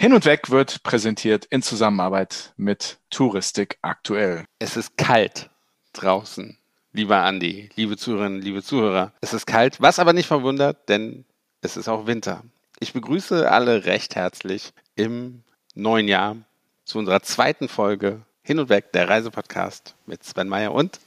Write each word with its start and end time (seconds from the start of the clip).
Hin 0.00 0.14
und 0.14 0.24
Weg 0.24 0.48
wird 0.48 0.82
präsentiert 0.82 1.44
in 1.44 1.60
Zusammenarbeit 1.60 2.54
mit 2.56 2.96
Touristik 3.10 3.76
aktuell. 3.82 4.46
Es 4.58 4.78
ist 4.78 4.96
kalt 4.96 5.50
draußen, 5.92 6.56
lieber 6.94 7.18
Andi, 7.18 7.68
liebe 7.74 7.98
Zuhörerinnen, 7.98 8.40
liebe 8.40 8.62
Zuhörer. 8.62 9.12
Es 9.20 9.34
ist 9.34 9.46
kalt, 9.46 9.78
was 9.82 9.98
aber 9.98 10.14
nicht 10.14 10.26
verwundert, 10.26 10.88
denn 10.88 11.26
es 11.60 11.76
ist 11.76 11.86
auch 11.86 12.06
Winter. 12.06 12.44
Ich 12.78 12.94
begrüße 12.94 13.52
alle 13.52 13.84
recht 13.84 14.16
herzlich 14.16 14.72
im 14.96 15.42
neuen 15.74 16.08
Jahr 16.08 16.36
zu 16.86 16.98
unserer 16.98 17.20
zweiten 17.20 17.68
Folge 17.68 18.22
Hin 18.42 18.58
und 18.58 18.70
Weg, 18.70 18.92
der 18.92 19.06
Reisepodcast 19.06 19.96
mit 20.06 20.24
Sven 20.24 20.48
Meyer 20.48 20.72
und 20.72 20.98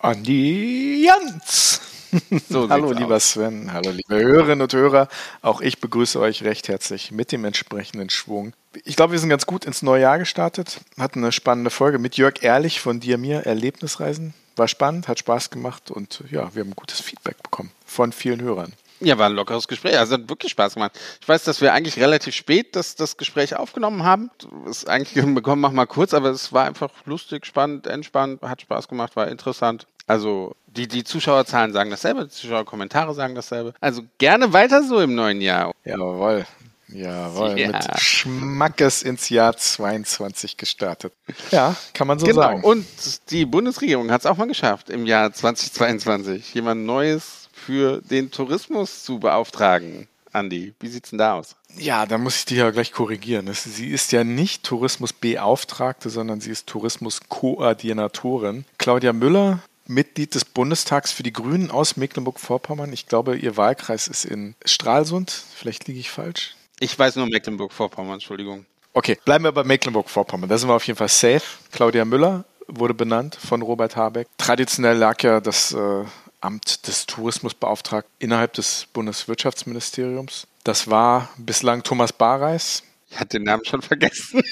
Andi 0.00 1.06
Jans. 1.06 1.71
So 2.48 2.68
hallo 2.68 2.92
lieber 2.92 3.16
aus. 3.16 3.30
Sven, 3.32 3.72
hallo 3.72 3.90
liebe 3.90 4.14
Hörerinnen 4.14 4.62
und 4.62 4.72
Hörer. 4.72 5.08
Auch 5.40 5.60
ich 5.60 5.80
begrüße 5.80 6.20
euch 6.20 6.42
recht 6.42 6.68
herzlich 6.68 7.10
mit 7.10 7.32
dem 7.32 7.44
entsprechenden 7.44 8.10
Schwung. 8.10 8.52
Ich 8.84 8.96
glaube, 8.96 9.12
wir 9.12 9.18
sind 9.18 9.30
ganz 9.30 9.46
gut 9.46 9.64
ins 9.64 9.82
neue 9.82 10.02
Jahr 10.02 10.18
gestartet. 10.18 10.80
Hatten 10.98 11.20
eine 11.20 11.32
spannende 11.32 11.70
Folge 11.70 11.98
mit 11.98 12.16
Jörg 12.16 12.42
Ehrlich 12.42 12.80
von 12.80 13.00
Dir 13.00 13.18
Mir 13.18 13.46
Erlebnisreisen. 13.46 14.34
War 14.56 14.68
spannend, 14.68 15.08
hat 15.08 15.18
Spaß 15.18 15.50
gemacht 15.50 15.90
und 15.90 16.22
ja, 16.30 16.54
wir 16.54 16.62
haben 16.62 16.76
gutes 16.76 17.00
Feedback 17.00 17.42
bekommen 17.42 17.70
von 17.86 18.12
vielen 18.12 18.42
Hörern. 18.42 18.74
Ja, 19.04 19.18
war 19.18 19.26
ein 19.26 19.34
lockeres 19.34 19.66
Gespräch. 19.66 19.98
Also 19.98 20.14
hat 20.14 20.28
wirklich 20.28 20.52
Spaß 20.52 20.74
gemacht. 20.74 20.92
Ich 21.20 21.28
weiß, 21.28 21.42
dass 21.42 21.60
wir 21.60 21.72
eigentlich 21.72 21.98
relativ 21.98 22.36
spät 22.36 22.76
das, 22.76 22.94
das 22.94 23.16
Gespräch 23.16 23.56
aufgenommen 23.56 24.04
haben. 24.04 24.30
Ist 24.68 24.88
eigentlich 24.88 25.24
bekommen, 25.34 25.60
mach 25.60 25.72
mal 25.72 25.86
kurz, 25.86 26.14
aber 26.14 26.30
es 26.30 26.52
war 26.52 26.66
einfach 26.66 26.90
lustig, 27.04 27.44
spannend, 27.44 27.88
entspannt, 27.88 28.42
hat 28.42 28.62
Spaß 28.62 28.86
gemacht, 28.86 29.16
war 29.16 29.26
interessant. 29.26 29.86
Also 30.06 30.54
die, 30.66 30.88
die 30.88 31.04
Zuschauerzahlen 31.04 31.72
sagen 31.72 31.90
dasselbe, 31.90 32.24
die 32.24 32.30
Zuschauerkommentare 32.30 33.14
sagen 33.14 33.34
dasselbe. 33.34 33.74
Also 33.80 34.02
gerne 34.18 34.52
weiter 34.52 34.82
so 34.82 35.00
im 35.00 35.14
neuen 35.14 35.40
Jahr. 35.40 35.72
Jawohl. 35.84 36.46
Jawohl, 36.88 37.58
ja. 37.58 37.68
mit 37.68 38.00
Schmackes 38.00 39.02
ins 39.02 39.30
Jahr 39.30 39.56
22 39.56 40.56
gestartet. 40.58 41.14
Ja, 41.50 41.74
kann 41.94 42.06
man 42.06 42.18
so 42.18 42.26
genau. 42.26 42.42
sagen. 42.42 42.62
Und 42.64 42.86
die 43.30 43.46
Bundesregierung 43.46 44.10
hat 44.10 44.20
es 44.20 44.26
auch 44.26 44.36
mal 44.36 44.46
geschafft, 44.46 44.90
im 44.90 45.06
Jahr 45.06 45.32
2022 45.32 46.52
jemand 46.52 46.84
Neues 46.84 47.48
für 47.52 48.02
den 48.02 48.30
Tourismus 48.30 49.04
zu 49.04 49.18
beauftragen. 49.20 50.06
Andi, 50.32 50.74
wie 50.80 50.88
sieht's 50.88 51.10
denn 51.10 51.18
da 51.18 51.34
aus? 51.34 51.56
Ja, 51.76 52.06
da 52.06 52.18
muss 52.18 52.36
ich 52.36 52.44
dich 52.46 52.58
ja 52.58 52.70
gleich 52.70 52.92
korrigieren. 52.92 53.50
Sie 53.52 53.90
ist 53.90 54.12
ja 54.12 54.24
nicht 54.24 54.62
Tourismusbeauftragte, 54.64 56.10
sondern 56.10 56.40
sie 56.40 56.50
ist 56.50 56.66
Tourismuskoordinatorin. 56.66 58.64
Claudia 58.78 59.12
Müller 59.12 59.60
Mitglied 59.86 60.34
des 60.34 60.44
Bundestags 60.44 61.12
für 61.12 61.22
die 61.22 61.32
Grünen 61.32 61.70
aus 61.70 61.96
Mecklenburg-Vorpommern. 61.96 62.92
Ich 62.92 63.06
glaube, 63.06 63.36
Ihr 63.36 63.56
Wahlkreis 63.56 64.08
ist 64.08 64.24
in 64.24 64.54
Stralsund. 64.64 65.30
Vielleicht 65.30 65.86
liege 65.86 66.00
ich 66.00 66.10
falsch. 66.10 66.56
Ich 66.80 66.98
weiß 66.98 67.16
nur 67.16 67.26
Mecklenburg-Vorpommern, 67.26 68.14
Entschuldigung. 68.14 68.66
Okay, 68.94 69.18
bleiben 69.24 69.44
wir 69.44 69.52
bei 69.52 69.64
Mecklenburg-Vorpommern. 69.64 70.48
Da 70.48 70.58
sind 70.58 70.68
wir 70.68 70.74
auf 70.74 70.86
jeden 70.86 70.98
Fall 70.98 71.08
safe. 71.08 71.42
Claudia 71.70 72.04
Müller 72.04 72.44
wurde 72.66 72.94
benannt 72.94 73.36
von 73.36 73.62
Robert 73.62 73.96
Habeck. 73.96 74.28
Traditionell 74.38 74.96
lag 74.96 75.22
ja 75.22 75.40
das 75.40 75.72
äh, 75.72 76.04
Amt 76.40 76.86
des 76.86 77.06
Tourismusbeauftragten 77.06 78.12
innerhalb 78.18 78.52
des 78.54 78.86
Bundeswirtschaftsministeriums. 78.92 80.46
Das 80.64 80.90
war 80.90 81.28
bislang 81.36 81.82
Thomas 81.82 82.12
Bareis. 82.12 82.82
Ich 83.10 83.18
hatte 83.18 83.38
den 83.38 83.44
Namen 83.44 83.64
schon 83.64 83.82
vergessen. 83.82 84.42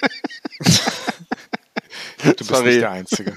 du 2.23 2.35
bist 2.35 2.47
Sorry. 2.47 2.69
nicht 2.69 2.81
der 2.83 2.91
Einzige. 2.91 3.37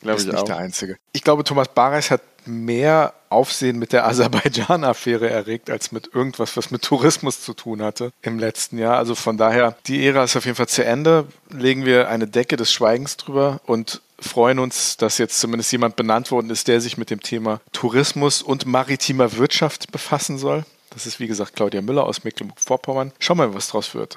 Glaube 0.00 0.20
ich 0.20 0.26
nicht 0.26 0.36
auch. 0.36 0.44
der 0.44 0.58
Einzige. 0.58 0.96
Ich 1.12 1.22
glaube, 1.22 1.44
Thomas 1.44 1.68
Bareis 1.68 2.10
hat 2.10 2.22
mehr 2.46 3.14
Aufsehen 3.28 3.78
mit 3.78 3.92
der 3.92 4.06
Aserbaidschan-Affäre 4.08 5.28
erregt, 5.28 5.70
als 5.70 5.92
mit 5.92 6.14
irgendwas, 6.14 6.56
was 6.56 6.70
mit 6.70 6.82
Tourismus 6.82 7.42
zu 7.42 7.54
tun 7.54 7.82
hatte 7.82 8.12
im 8.22 8.38
letzten 8.38 8.78
Jahr. 8.78 8.96
Also 8.96 9.14
von 9.14 9.36
daher, 9.36 9.76
die 9.86 10.06
Ära 10.06 10.24
ist 10.24 10.36
auf 10.36 10.44
jeden 10.44 10.56
Fall 10.56 10.68
zu 10.68 10.84
Ende. 10.84 11.26
Legen 11.50 11.84
wir 11.84 12.08
eine 12.08 12.26
Decke 12.26 12.56
des 12.56 12.72
Schweigens 12.72 13.16
drüber 13.16 13.60
und 13.66 14.00
freuen 14.18 14.58
uns, 14.58 14.96
dass 14.96 15.18
jetzt 15.18 15.40
zumindest 15.40 15.72
jemand 15.72 15.96
benannt 15.96 16.30
worden 16.30 16.50
ist, 16.50 16.68
der 16.68 16.80
sich 16.80 16.98
mit 16.98 17.10
dem 17.10 17.20
Thema 17.20 17.60
Tourismus 17.72 18.42
und 18.42 18.66
maritimer 18.66 19.36
Wirtschaft 19.36 19.92
befassen 19.92 20.38
soll. 20.38 20.64
Das 20.90 21.06
ist 21.06 21.20
wie 21.20 21.28
gesagt 21.28 21.54
Claudia 21.54 21.80
Müller 21.82 22.04
aus 22.04 22.24
Mecklenburg-Vorpommern. 22.24 23.12
Schauen 23.20 23.38
wir 23.38 23.46
mal, 23.46 23.54
was 23.54 23.68
draus 23.68 23.94
wird. 23.94 24.16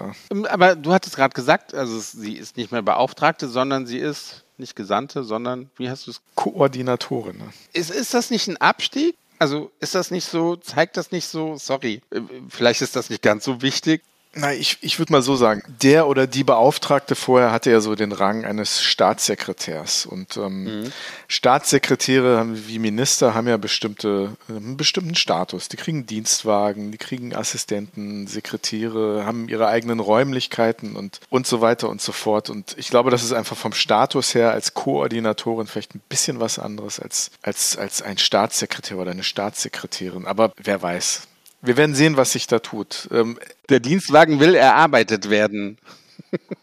Aber 0.50 0.76
du 0.76 0.92
hattest 0.92 1.16
gerade 1.16 1.34
gesagt, 1.34 1.74
also 1.74 2.00
sie 2.00 2.34
ist 2.34 2.58
nicht 2.58 2.72
mehr 2.72 2.82
Beauftragte, 2.82 3.48
sondern 3.48 3.86
sie 3.86 4.00
ist 4.00 4.44
nicht 4.64 4.76
Gesandte, 4.76 5.24
sondern 5.24 5.70
wie 5.78 5.90
hast 5.90 6.08
du 6.08 6.12
es? 6.12 6.22
Koordinatorin. 6.36 7.38
Ne? 7.38 7.54
Ist, 7.74 7.92
ist 7.92 8.14
das 8.14 8.32
nicht 8.32 8.48
ein 8.48 8.58
Abstieg? 8.58 9.16
Also 9.40 9.72
ist 9.80 9.94
das 9.94 10.10
nicht 10.10 10.26
so, 10.26 10.56
zeigt 10.56 10.96
das 10.96 11.12
nicht 11.12 11.28
so, 11.28 11.58
sorry, 11.58 12.02
äh, 12.12 12.22
vielleicht 12.50 12.82
ist 12.82 12.96
das 12.96 13.10
nicht 13.10 13.22
ganz 13.22 13.44
so 13.44 13.62
wichtig, 13.62 14.02
na, 14.36 14.52
ich, 14.52 14.80
ich 14.82 14.98
würde 14.98 15.12
mal 15.12 15.22
so 15.22 15.36
sagen, 15.36 15.62
der 15.84 16.08
oder 16.08 16.26
die 16.26 16.44
Beauftragte 16.44 17.14
vorher 17.14 17.52
hatte 17.52 17.70
ja 17.70 17.80
so 17.82 17.94
den 17.94 18.12
Rang 18.12 18.46
eines 18.46 18.82
Staatssekretärs. 18.82 20.08
Und 20.08 20.38
ähm, 20.38 20.64
mhm. 20.64 20.92
Staatssekretäre 21.28 22.48
wie 22.68 22.80
Minister 22.80 23.36
haben 23.36 23.48
ja 23.48 23.58
bestimmte, 23.58 24.36
äh, 24.50 24.54
einen 24.54 24.76
bestimmten 24.76 25.14
Status. 25.14 25.70
Die 25.70 25.78
kriegen 25.78 26.08
Dienstwagen, 26.08 26.92
die 26.92 26.98
kriegen 26.98 27.36
Assistenten, 27.36 28.26
Sekretäre, 28.26 29.24
haben 29.24 29.50
ihre 29.50 29.68
eigenen 29.68 30.00
Räumlichkeiten 30.00 30.96
und, 30.96 31.20
und 31.30 31.46
so 31.46 31.62
weiter 31.62 31.90
und 31.90 32.02
so 32.02 32.12
fort. 32.12 32.50
Und 32.50 32.76
ich 32.80 32.90
glaube, 32.90 33.12
das 33.12 33.24
ist 33.24 33.34
einfach 33.34 33.56
vom 33.56 33.74
Status 33.74 34.34
her 34.34 34.52
als 34.52 34.74
Koordinatorin 34.74 35.68
vielleicht 35.68 35.94
ein 35.94 36.02
bisschen 36.10 36.40
was 36.40 36.58
anderes 36.58 37.00
als, 37.00 37.30
als, 37.44 37.78
als 37.78 38.02
ein 38.02 38.18
Staatssekretär 38.18 38.98
oder 38.98 39.12
eine 39.12 39.24
Staatssekretärin. 39.24 40.26
Aber 40.26 40.54
wer 40.58 40.82
weiß. 40.82 41.28
Wir 41.64 41.78
werden 41.78 41.96
sehen, 41.96 42.18
was 42.18 42.34
sich 42.34 42.46
da 42.46 42.60
tut. 42.60 43.08
Ähm, 43.12 43.40
Der 43.70 43.80
Dienstwagen 43.80 44.40
will 44.42 44.54
erarbeitet 44.54 45.30
werden. 45.30 45.78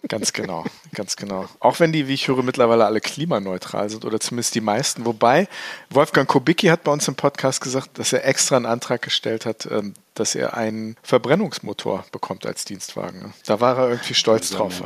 Ganz 0.08 0.32
genau, 0.32 0.64
ganz 0.92 1.14
genau. 1.14 1.48
Auch 1.60 1.78
wenn 1.78 1.92
die, 1.92 2.08
wie 2.08 2.14
ich 2.14 2.26
höre, 2.26 2.42
mittlerweile 2.42 2.84
alle 2.84 3.00
klimaneutral 3.00 3.88
sind 3.88 4.04
oder 4.04 4.18
zumindest 4.18 4.54
die 4.56 4.60
meisten. 4.60 5.04
Wobei 5.06 5.48
Wolfgang 5.88 6.28
Kubicki 6.28 6.66
hat 6.66 6.82
bei 6.82 6.90
uns 6.90 7.06
im 7.06 7.14
Podcast 7.14 7.60
gesagt, 7.60 7.98
dass 7.98 8.12
er 8.12 8.24
extra 8.24 8.56
einen 8.56 8.66
Antrag 8.66 9.02
gestellt 9.02 9.46
hat, 9.46 9.66
ähm, 9.66 9.94
dass 10.14 10.34
er 10.34 10.56
einen 10.56 10.96
Verbrennungsmotor 11.02 12.04
bekommt 12.10 12.44
als 12.44 12.64
Dienstwagen. 12.64 13.32
Da 13.46 13.60
war 13.60 13.78
er 13.78 13.88
irgendwie 13.90 14.14
stolz 14.14 14.50
drauf. 14.50 14.82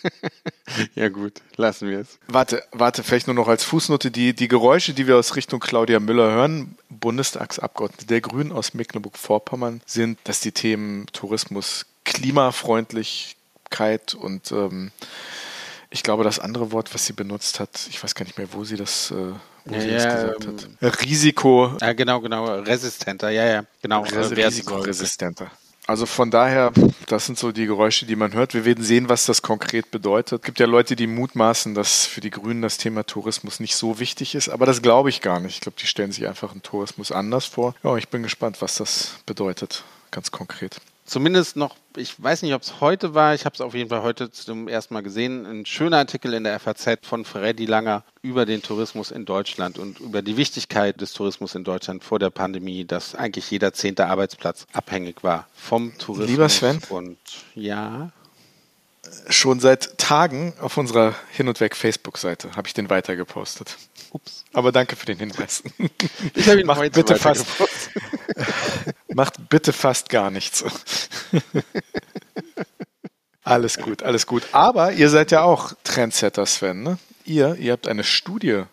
ja 0.94 1.08
gut, 1.08 1.42
lassen 1.56 1.88
wir 1.88 1.98
es. 1.98 2.18
Warte, 2.28 2.62
warte, 2.70 3.02
vielleicht 3.02 3.26
nur 3.26 3.34
noch 3.34 3.48
als 3.48 3.64
Fußnote 3.64 4.12
die, 4.12 4.32
die 4.32 4.48
Geräusche, 4.48 4.94
die 4.94 5.08
wir 5.08 5.16
aus 5.16 5.34
Richtung 5.34 5.58
Claudia 5.58 5.98
Müller 5.98 6.30
hören, 6.30 6.76
Bundestagsabgeordnete 6.88 8.06
der 8.06 8.20
Grünen 8.20 8.52
aus 8.52 8.74
Mecklenburg-Vorpommern, 8.74 9.80
sind, 9.86 10.18
dass 10.24 10.40
die 10.40 10.52
Themen 10.52 11.06
Tourismus 11.12 11.86
klimafreundlich 12.04 13.36
Achtsamkeit 13.70 14.14
und 14.14 14.52
ähm, 14.52 14.90
ich 15.90 16.02
glaube, 16.02 16.22
das 16.24 16.38
andere 16.38 16.72
Wort, 16.72 16.92
was 16.94 17.06
sie 17.06 17.12
benutzt 17.12 17.58
hat, 17.58 17.70
ich 17.88 18.02
weiß 18.02 18.14
gar 18.14 18.24
nicht 18.24 18.38
mehr, 18.38 18.48
wo 18.52 18.64
sie 18.64 18.76
das, 18.76 19.10
äh, 19.10 19.14
wo 19.64 19.74
ja, 19.74 19.80
sie 19.80 19.90
das 19.90 20.04
gesagt 20.04 20.44
ähm, 20.44 20.76
hat. 20.80 21.02
Risiko. 21.02 21.76
Ja, 21.80 21.92
genau, 21.92 22.20
genau. 22.20 22.60
Resistenter, 22.60 23.30
ja, 23.30 23.44
ja. 23.44 23.64
Genau. 23.82 24.02
Res 24.02 24.30
Risikoresistenter. 24.30 25.50
Also 25.86 26.06
von 26.06 26.30
daher, 26.30 26.72
das 27.08 27.26
sind 27.26 27.36
so 27.36 27.50
die 27.50 27.66
Geräusche, 27.66 28.06
die 28.06 28.14
man 28.14 28.32
hört. 28.32 28.54
Wir 28.54 28.64
werden 28.64 28.84
sehen, 28.84 29.08
was 29.08 29.26
das 29.26 29.42
konkret 29.42 29.90
bedeutet. 29.90 30.42
Es 30.42 30.46
gibt 30.46 30.60
ja 30.60 30.66
Leute, 30.66 30.94
die 30.94 31.08
mutmaßen, 31.08 31.74
dass 31.74 32.06
für 32.06 32.20
die 32.20 32.30
Grünen 32.30 32.62
das 32.62 32.76
Thema 32.76 33.04
Tourismus 33.04 33.58
nicht 33.58 33.74
so 33.74 33.98
wichtig 33.98 34.36
ist, 34.36 34.50
aber 34.50 34.66
das 34.66 34.82
glaube 34.82 35.08
ich 35.08 35.20
gar 35.20 35.40
nicht. 35.40 35.54
Ich 35.56 35.60
glaube, 35.62 35.78
die 35.80 35.88
stellen 35.88 36.12
sich 36.12 36.28
einfach 36.28 36.52
einen 36.52 36.62
Tourismus 36.62 37.10
anders 37.10 37.46
vor. 37.46 37.74
Ja, 37.82 37.96
ich 37.96 38.08
bin 38.08 38.22
gespannt, 38.22 38.62
was 38.62 38.76
das 38.76 39.16
bedeutet, 39.26 39.82
ganz 40.12 40.30
konkret 40.30 40.80
zumindest 41.10 41.56
noch, 41.56 41.76
ich 41.96 42.22
weiß 42.22 42.42
nicht, 42.42 42.54
ob 42.54 42.62
es 42.62 42.80
heute 42.80 43.14
war, 43.14 43.34
ich 43.34 43.44
habe 43.44 43.54
es 43.54 43.60
auf 43.60 43.74
jeden 43.74 43.90
Fall 43.90 44.02
heute 44.02 44.30
zum 44.30 44.68
ersten 44.68 44.94
Mal 44.94 45.02
gesehen, 45.02 45.44
ein 45.44 45.66
schöner 45.66 45.98
Artikel 45.98 46.32
in 46.32 46.44
der 46.44 46.58
FAZ 46.60 47.00
von 47.02 47.24
Freddy 47.24 47.66
Langer 47.66 48.04
über 48.22 48.46
den 48.46 48.62
Tourismus 48.62 49.10
in 49.10 49.24
Deutschland 49.24 49.78
und 49.78 49.98
über 49.98 50.22
die 50.22 50.36
Wichtigkeit 50.36 51.00
des 51.00 51.12
Tourismus 51.12 51.54
in 51.54 51.64
Deutschland 51.64 52.04
vor 52.04 52.18
der 52.18 52.30
Pandemie, 52.30 52.84
dass 52.84 53.14
eigentlich 53.14 53.50
jeder 53.50 53.72
zehnte 53.72 54.06
Arbeitsplatz 54.06 54.66
abhängig 54.72 55.22
war 55.22 55.48
vom 55.54 55.96
Tourismus. 55.98 56.30
Lieber 56.30 56.48
Sven. 56.48 56.80
Und 56.88 57.18
ja 57.54 58.12
schon 59.28 59.60
seit 59.60 59.98
Tagen 59.98 60.54
auf 60.60 60.76
unserer 60.76 61.14
Hin- 61.32 61.48
und 61.48 61.60
Weg-Facebook-Seite 61.60 62.56
habe 62.56 62.68
ich 62.68 62.74
den 62.74 62.90
weitergepostet. 62.90 63.76
Ups. 64.12 64.44
Aber 64.52 64.72
danke 64.72 64.96
für 64.96 65.06
den 65.06 65.18
Hinweis. 65.18 65.62
Ich 66.34 66.48
habe 66.48 66.60
ihn 66.60 66.66
macht 66.66 66.80
heute 66.80 66.90
bitte 66.90 67.16
fast, 67.16 67.46
Macht 69.08 69.48
bitte 69.48 69.72
fast 69.72 70.08
gar 70.08 70.30
nichts. 70.30 70.64
alles 73.42 73.78
gut, 73.78 74.02
alles 74.02 74.26
gut. 74.26 74.42
Aber 74.52 74.92
ihr 74.92 75.08
seid 75.08 75.30
ja 75.30 75.42
auch 75.42 75.72
Trendsetter, 75.84 76.46
Sven. 76.46 76.82
Ne? 76.82 76.98
Ihr, 77.24 77.56
ihr 77.56 77.72
habt 77.72 77.88
eine 77.88 78.04
Studie 78.04 78.64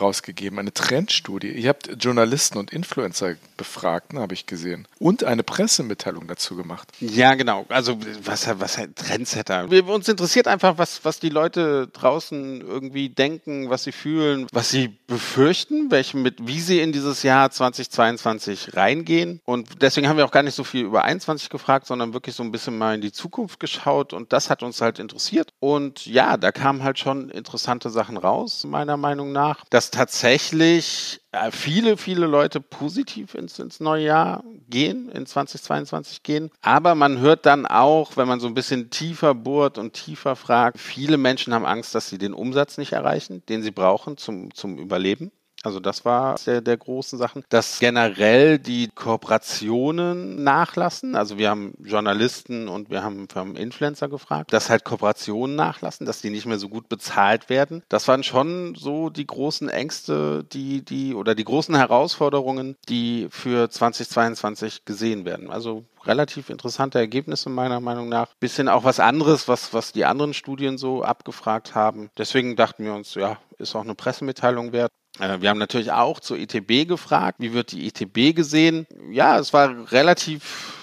rausgegeben, 0.00 0.58
eine 0.58 0.72
Trendstudie. 0.72 1.50
Ihr 1.50 1.68
habt 1.68 1.90
Journalisten 2.02 2.58
und 2.58 2.72
Influencer 2.72 3.36
befragt, 3.56 4.12
ne, 4.12 4.20
habe 4.20 4.34
ich 4.34 4.46
gesehen. 4.46 4.86
Und 4.98 5.24
eine 5.24 5.42
Pressemitteilung 5.42 6.26
dazu 6.26 6.56
gemacht. 6.56 6.88
Ja, 7.00 7.34
genau. 7.34 7.66
Also 7.68 7.98
was, 8.22 8.48
was 8.60 8.80
Trendsetter. 8.94 9.70
Wir, 9.70 9.86
uns 9.86 10.08
interessiert 10.08 10.48
einfach, 10.48 10.78
was, 10.78 11.04
was 11.04 11.20
die 11.20 11.28
Leute 11.28 11.88
draußen 11.88 12.60
irgendwie 12.60 13.08
denken, 13.08 13.70
was 13.70 13.84
sie 13.84 13.92
fühlen, 13.92 14.46
was 14.52 14.70
sie 14.70 14.88
befürchten, 15.06 15.90
welche 15.90 16.16
mit, 16.16 16.46
wie 16.46 16.60
sie 16.60 16.80
in 16.80 16.92
dieses 16.92 17.22
Jahr 17.22 17.50
2022 17.50 18.76
reingehen. 18.76 19.40
Und 19.44 19.82
deswegen 19.82 20.08
haben 20.08 20.16
wir 20.16 20.24
auch 20.24 20.30
gar 20.30 20.42
nicht 20.42 20.54
so 20.54 20.64
viel 20.64 20.84
über 20.84 21.04
21 21.04 21.48
gefragt, 21.50 21.86
sondern 21.86 22.12
wirklich 22.12 22.34
so 22.34 22.42
ein 22.42 22.52
bisschen 22.52 22.76
mal 22.78 22.94
in 22.94 23.00
die 23.00 23.12
Zukunft 23.12 23.60
geschaut. 23.60 24.12
Und 24.12 24.32
das 24.32 24.50
hat 24.50 24.62
uns 24.62 24.80
halt 24.80 24.98
interessiert. 24.98 25.52
Und 25.60 26.06
ja, 26.06 26.36
da 26.36 26.52
kamen 26.52 26.82
halt 26.82 26.98
schon 26.98 27.30
interessante 27.30 27.90
Sachen 27.90 28.16
raus, 28.16 28.64
meiner 28.64 28.96
Meinung 28.96 29.32
nach. 29.32 29.64
Das 29.70 29.83
dass 29.84 29.90
tatsächlich 29.90 31.20
äh, 31.32 31.50
viele, 31.50 31.96
viele 31.96 32.26
Leute 32.26 32.60
positiv 32.60 33.34
ins, 33.34 33.58
ins 33.58 33.80
neue 33.80 34.04
Jahr 34.06 34.44
gehen, 34.70 35.10
in 35.10 35.26
2022 35.26 36.22
gehen. 36.22 36.50
Aber 36.62 36.94
man 36.94 37.18
hört 37.18 37.44
dann 37.44 37.66
auch, 37.66 38.16
wenn 38.16 38.26
man 38.26 38.40
so 38.40 38.46
ein 38.46 38.54
bisschen 38.54 38.88
tiefer 38.88 39.34
bohrt 39.34 39.76
und 39.76 39.92
tiefer 39.92 40.36
fragt, 40.36 40.78
viele 40.78 41.18
Menschen 41.18 41.52
haben 41.52 41.66
Angst, 41.66 41.94
dass 41.94 42.08
sie 42.08 42.18
den 42.18 42.32
Umsatz 42.32 42.78
nicht 42.78 42.92
erreichen, 42.92 43.42
den 43.48 43.62
sie 43.62 43.72
brauchen 43.72 44.16
zum, 44.16 44.54
zum 44.54 44.78
Überleben. 44.78 45.32
Also 45.64 45.80
das 45.80 46.04
war 46.04 46.36
der, 46.46 46.60
der 46.60 46.76
großen 46.76 47.18
Sachen, 47.18 47.42
dass 47.48 47.78
generell 47.78 48.58
die 48.58 48.88
Kooperationen 48.88 50.42
nachlassen. 50.42 51.16
Also 51.16 51.38
wir 51.38 51.48
haben 51.48 51.74
Journalisten 51.82 52.68
und 52.68 52.90
wir 52.90 53.02
haben, 53.02 53.26
wir 53.32 53.40
haben 53.40 53.56
Influencer 53.56 54.08
gefragt, 54.08 54.52
dass 54.52 54.68
halt 54.68 54.84
Kooperationen 54.84 55.56
nachlassen, 55.56 56.06
dass 56.06 56.20
die 56.20 56.30
nicht 56.30 56.46
mehr 56.46 56.58
so 56.58 56.68
gut 56.68 56.88
bezahlt 56.88 57.48
werden. 57.48 57.82
Das 57.88 58.06
waren 58.08 58.22
schon 58.22 58.74
so 58.74 59.08
die 59.08 59.26
großen 59.26 59.68
Ängste, 59.70 60.44
die, 60.44 60.84
die 60.84 61.14
oder 61.14 61.34
die 61.34 61.44
großen 61.44 61.74
Herausforderungen, 61.74 62.76
die 62.88 63.28
für 63.30 63.70
2022 63.70 64.84
gesehen 64.84 65.24
werden. 65.24 65.50
Also 65.50 65.84
relativ 66.06 66.50
interessante 66.50 66.98
Ergebnisse 66.98 67.48
meiner 67.48 67.80
Meinung 67.80 68.08
nach. 68.08 68.34
Bisschen 68.38 68.68
auch 68.68 68.84
was 68.84 69.00
anderes, 69.00 69.48
was, 69.48 69.72
was 69.72 69.92
die 69.92 70.04
anderen 70.04 70.34
Studien 70.34 70.76
so 70.76 71.02
abgefragt 71.02 71.74
haben. 71.74 72.10
Deswegen 72.18 72.56
dachten 72.56 72.84
wir 72.84 72.94
uns, 72.94 73.14
ja, 73.14 73.38
ist 73.58 73.74
auch 73.74 73.82
eine 73.82 73.94
Pressemitteilung 73.94 74.72
wert. 74.72 74.92
Äh, 75.18 75.40
wir 75.40 75.50
haben 75.50 75.58
natürlich 75.58 75.92
auch 75.92 76.20
zur 76.20 76.38
ETB 76.38 76.88
gefragt, 76.88 77.36
wie 77.40 77.52
wird 77.52 77.72
die 77.72 77.86
ETB 77.86 78.34
gesehen? 78.34 78.86
Ja, 79.10 79.38
es 79.38 79.52
war 79.52 79.92
relativ 79.92 80.74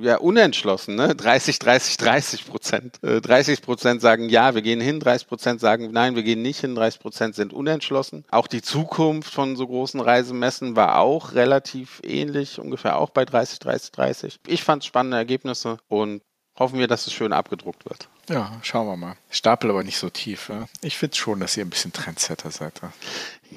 ja, 0.00 0.16
unentschlossen, 0.16 0.94
ne? 0.94 1.14
30, 1.14 1.58
30, 1.58 1.96
30 1.98 2.46
Prozent. 2.46 2.98
30 3.02 3.58
äh, 3.58 3.62
Prozent 3.62 4.00
sagen 4.00 4.28
ja, 4.28 4.54
wir 4.54 4.62
gehen 4.62 4.80
hin, 4.80 5.00
30 5.00 5.28
Prozent 5.28 5.60
sagen 5.60 5.90
nein, 5.92 6.16
wir 6.16 6.22
gehen 6.22 6.42
nicht 6.42 6.60
hin, 6.60 6.74
30 6.74 7.00
Prozent 7.00 7.34
sind 7.34 7.52
unentschlossen. 7.52 8.24
Auch 8.30 8.46
die 8.46 8.62
Zukunft 8.62 9.32
von 9.32 9.56
so 9.56 9.66
großen 9.66 10.00
Reisemessen 10.00 10.76
war 10.76 10.98
auch 10.98 11.32
relativ 11.32 12.00
ähnlich, 12.02 12.58
ungefähr 12.58 12.98
auch 12.98 13.10
bei 13.10 13.24
30, 13.24 13.58
30, 13.58 13.92
30. 13.92 14.40
Ich 14.46 14.64
fand 14.64 14.84
spannende 14.84 15.18
Ergebnisse 15.18 15.78
und 15.88 16.22
hoffen 16.58 16.78
wir, 16.78 16.86
dass 16.86 17.06
es 17.06 17.12
schön 17.12 17.32
abgedruckt 17.32 17.84
wird. 17.84 18.08
Ja, 18.28 18.52
schauen 18.62 18.86
wir 18.86 18.96
mal. 18.96 19.16
Stapel 19.30 19.70
aber 19.70 19.84
nicht 19.84 19.98
so 19.98 20.10
tief. 20.10 20.48
Ja? 20.48 20.66
Ich 20.82 20.96
finde 20.96 21.16
schon, 21.16 21.40
dass 21.40 21.56
ihr 21.56 21.64
ein 21.64 21.70
bisschen 21.70 21.92
Trendsetter 21.92 22.50
seid. 22.50 22.80
Ja, 22.82 22.92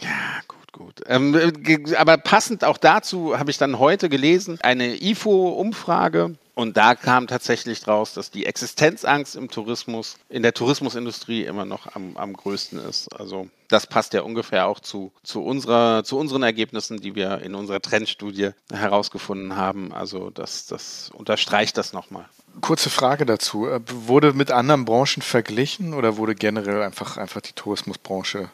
ja 0.02 0.42
gut, 0.48 0.72
gut. 0.74 1.04
Ähm, 1.08 1.36
äh, 1.36 1.96
aber 1.96 2.18
passend 2.18 2.64
auch 2.64 2.78
dazu 2.78 3.38
habe 3.38 3.52
ich 3.52 3.58
dann 3.58 3.80
heute 3.80 4.10
gelesen, 4.10 4.60
eine 4.62 5.02
IFO-Umfrage. 5.02 6.36
Und 6.58 6.76
da 6.76 6.96
kam 6.96 7.28
tatsächlich 7.28 7.82
draus, 7.82 8.16
dass 8.16 8.32
die 8.32 8.48
Existenzangst 8.48 9.36
im 9.36 9.52
Tourismus, 9.52 10.18
in 10.28 10.42
der 10.42 10.56
Tourismusindustrie 10.56 11.44
immer 11.44 11.66
noch 11.66 11.96
am, 11.96 12.18
am 12.18 12.34
größten 12.34 12.80
ist. 12.80 13.14
Also 13.14 13.48
das 13.68 13.86
passt 13.86 14.14
ja 14.14 14.24
ungefähr 14.24 14.68
auch 14.68 14.80
zu, 14.80 15.12
zu, 15.22 15.44
unserer, 15.44 16.04
zu 16.04 16.18
unseren 16.18 16.42
Ergebnissen, 16.42 17.00
die 17.00 17.14
wir 17.14 17.42
in 17.42 17.54
unserer 17.54 17.80
Trendstudie 17.80 18.52
herausgefunden 18.72 19.56
haben. 19.56 19.94
Also 19.94 20.32
das, 20.32 20.66
das 20.66 21.12
unterstreicht 21.14 21.78
das 21.78 21.94
nochmal. 21.94 22.26
Kurze 22.62 22.90
Frage 22.90 23.26
dazu. 23.26 23.68
Äh, 23.68 23.82
wurde 23.86 24.34
mit 24.34 24.52
anderen 24.52 24.86
Branchen 24.86 25.22
verglichen 25.22 25.94
oder 25.94 26.18
wurde 26.18 26.36
generell 26.36 26.82
einfach, 26.82 27.18
einfach 27.18 27.42
die 27.42 27.54
Tourismusbranche 27.54 28.50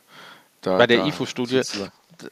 da? 0.61 0.77
Bei 0.77 0.87
der 0.87 1.05
IFO-Studie, 1.05 1.61